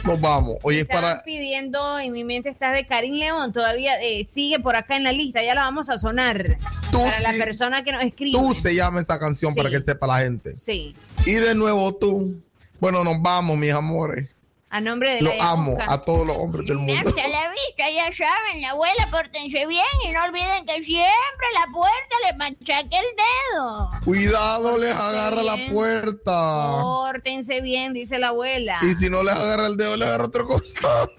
Nos 0.04 0.20
vamos. 0.20 0.56
Hoy 0.62 0.76
es 0.76 0.82
Estaban 0.82 1.10
para. 1.12 1.22
pidiendo, 1.22 1.98
en 1.98 2.12
mi 2.12 2.24
mente 2.24 2.48
está 2.48 2.72
de 2.72 2.84
Karim 2.86 3.14
León, 3.14 3.52
todavía 3.52 4.00
eh, 4.02 4.24
sigue 4.26 4.58
por 4.58 4.74
acá 4.74 4.96
en 4.96 5.04
la 5.04 5.12
lista, 5.12 5.42
ya 5.44 5.54
la 5.54 5.62
vamos 5.62 5.88
a 5.90 5.98
sonar. 5.98 6.56
para 6.92 7.20
la 7.20 7.32
persona 7.32 7.82
que 7.84 7.92
nos 7.92 8.02
escribe. 8.02 8.36
Tú 8.38 8.52
se 8.54 8.74
llama 8.74 9.00
esta 9.00 9.18
canción 9.18 9.52
Sí. 9.54 9.58
para 9.58 9.70
que 9.70 9.80
sepa 9.80 10.06
la 10.08 10.18
gente. 10.20 10.56
Sí, 10.56 10.94
Y 11.24 11.32
de 11.32 11.54
nuevo 11.54 11.94
tú. 11.94 12.42
Bueno, 12.80 13.04
nos 13.04 13.22
vamos, 13.22 13.56
mis 13.56 13.72
amores. 13.72 14.28
A 14.74 14.80
nombre 14.80 15.14
de 15.16 15.20
Lo 15.20 15.30
amo 15.38 15.76
a 15.86 16.00
todos 16.00 16.26
los 16.26 16.34
hombres 16.34 16.66
del 16.66 16.78
mundo. 16.78 16.94
Hasta 16.94 17.28
la 17.28 17.50
vista, 17.50 17.90
ya 17.94 18.10
saben, 18.10 18.62
la 18.62 18.70
abuela, 18.70 19.06
pórtense 19.10 19.66
bien 19.66 19.84
y 20.02 20.12
no 20.12 20.24
olviden 20.24 20.64
que 20.64 20.82
siempre 20.82 21.46
la 21.54 21.70
puerta 21.70 22.16
le 22.26 22.32
machaque 22.38 22.96
el 22.96 23.04
dedo. 23.52 23.90
Cuidado, 24.02 24.78
les 24.78 24.94
agarra 24.94 25.42
la 25.42 25.58
puerta. 25.70 26.78
Pórtense 26.80 27.60
bien, 27.60 27.92
dice 27.92 28.18
la 28.18 28.28
abuela. 28.28 28.78
Y 28.80 28.94
si 28.94 29.10
no 29.10 29.22
les 29.22 29.34
agarra 29.34 29.66
el 29.66 29.76
dedo, 29.76 29.94
les 29.98 30.08
agarra 30.08 30.24
otra 30.24 30.42
cosa. 30.44 30.64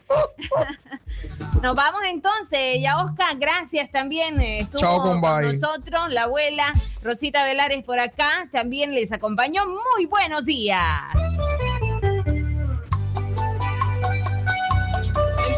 Nos 1.62 1.76
vamos 1.76 2.02
entonces. 2.08 2.78
Ya 2.82 3.04
Oscar, 3.06 3.38
gracias 3.38 3.92
también. 3.92 4.42
eh, 4.42 4.60
Estuvo 4.62 4.82
Chao, 4.82 4.98
con 5.02 5.22
compay. 5.22 5.46
nosotros 5.46 6.12
la 6.12 6.24
abuela 6.24 6.74
Rosita 7.04 7.44
Velares 7.44 7.84
por 7.86 8.00
acá. 8.00 8.48
También 8.52 8.96
les 8.96 9.12
acompañó. 9.12 9.64
Muy 9.68 10.08
buenos 10.08 10.46
días. 10.46 10.82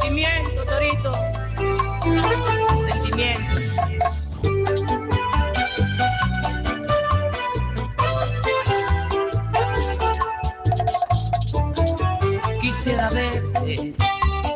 Sentimiento, 0.05 0.65
Torito. 0.65 1.11
Sentimiento. 2.83 3.61
Quisiera 12.61 13.09
verte, 13.09 13.95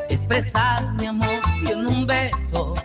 expresar 0.10 0.94
mi 1.00 1.08
amor 1.08 1.28
y 1.64 1.72
en 1.72 1.88
un 1.88 2.06
beso, 2.06 2.76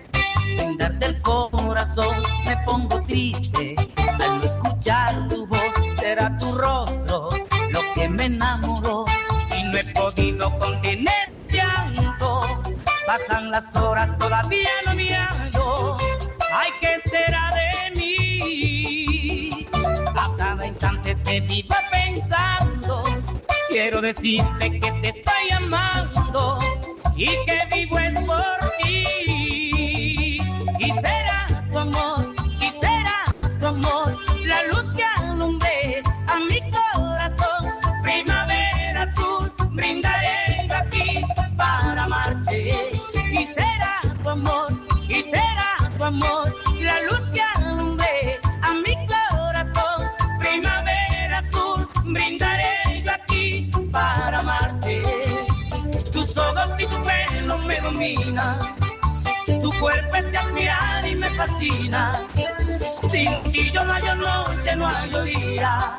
brindarte 0.56 1.04
el 1.04 1.20
corazón. 1.20 2.16
Me 2.46 2.56
pongo 2.64 3.02
triste 3.02 3.76
al 4.22 4.38
no 4.38 4.42
escuchar 4.42 5.28
tu 5.28 5.46
voz. 5.46 5.60
Será 5.96 6.34
tu 6.38 6.50
rostro 6.56 7.28
lo 7.72 7.80
que 7.94 8.08
me 8.08 8.24
enamoró 8.24 9.04
y 9.54 9.64
no 9.64 9.76
he 9.76 9.84
podido 9.92 10.58
contener. 10.58 11.23
Pasan 13.14 13.52
las 13.52 13.76
horas, 13.76 14.18
todavía 14.18 14.70
no 14.86 14.94
me 14.96 15.08
hallo. 15.14 15.96
Ay, 16.52 16.68
¿qué 16.80 17.00
será 17.08 17.48
de 17.54 18.00
mí? 18.00 19.68
A 20.16 20.34
cada 20.36 20.66
instante 20.66 21.14
te 21.22 21.40
vivo 21.42 21.76
pensando. 21.92 23.04
Quiero 23.68 24.00
decirte 24.00 24.80
que 24.80 24.90
te 25.00 25.08
estoy 25.10 25.50
amando 25.52 26.58
y 27.14 27.26
que 27.26 27.60
vivo 27.72 28.00
es 28.00 28.14
por 28.24 28.73
amor, 46.04 46.52
la 46.80 47.00
luz 47.02 47.22
que 47.32 47.40
alumbre 47.40 48.40
a 48.62 48.74
mi 48.74 48.94
corazón. 49.06 50.02
Primavera 50.38 51.38
azul, 51.38 51.88
brindaré 52.04 53.02
yo 53.04 53.12
aquí 53.12 53.70
para 53.90 54.38
amarte. 54.40 55.02
Tus 56.12 56.36
ojos 56.36 56.68
y 56.78 56.86
tu 56.86 57.02
pelo 57.02 57.58
me 57.58 57.80
dominan. 57.80 58.58
Tu 59.46 59.72
cuerpo 59.80 60.16
es 60.16 60.30
de 60.30 60.38
admirar 60.38 61.08
y 61.08 61.14
me 61.16 61.30
fascina. 61.30 62.12
Sin 63.10 63.42
ti 63.44 63.70
yo 63.72 63.84
no 63.84 63.92
hay 63.94 64.02
noche, 64.18 64.76
no 64.76 64.86
hay 64.86 65.10
día 65.24 65.98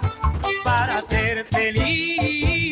para 0.63 1.01
ser 1.01 1.45
feliz. 1.45 2.64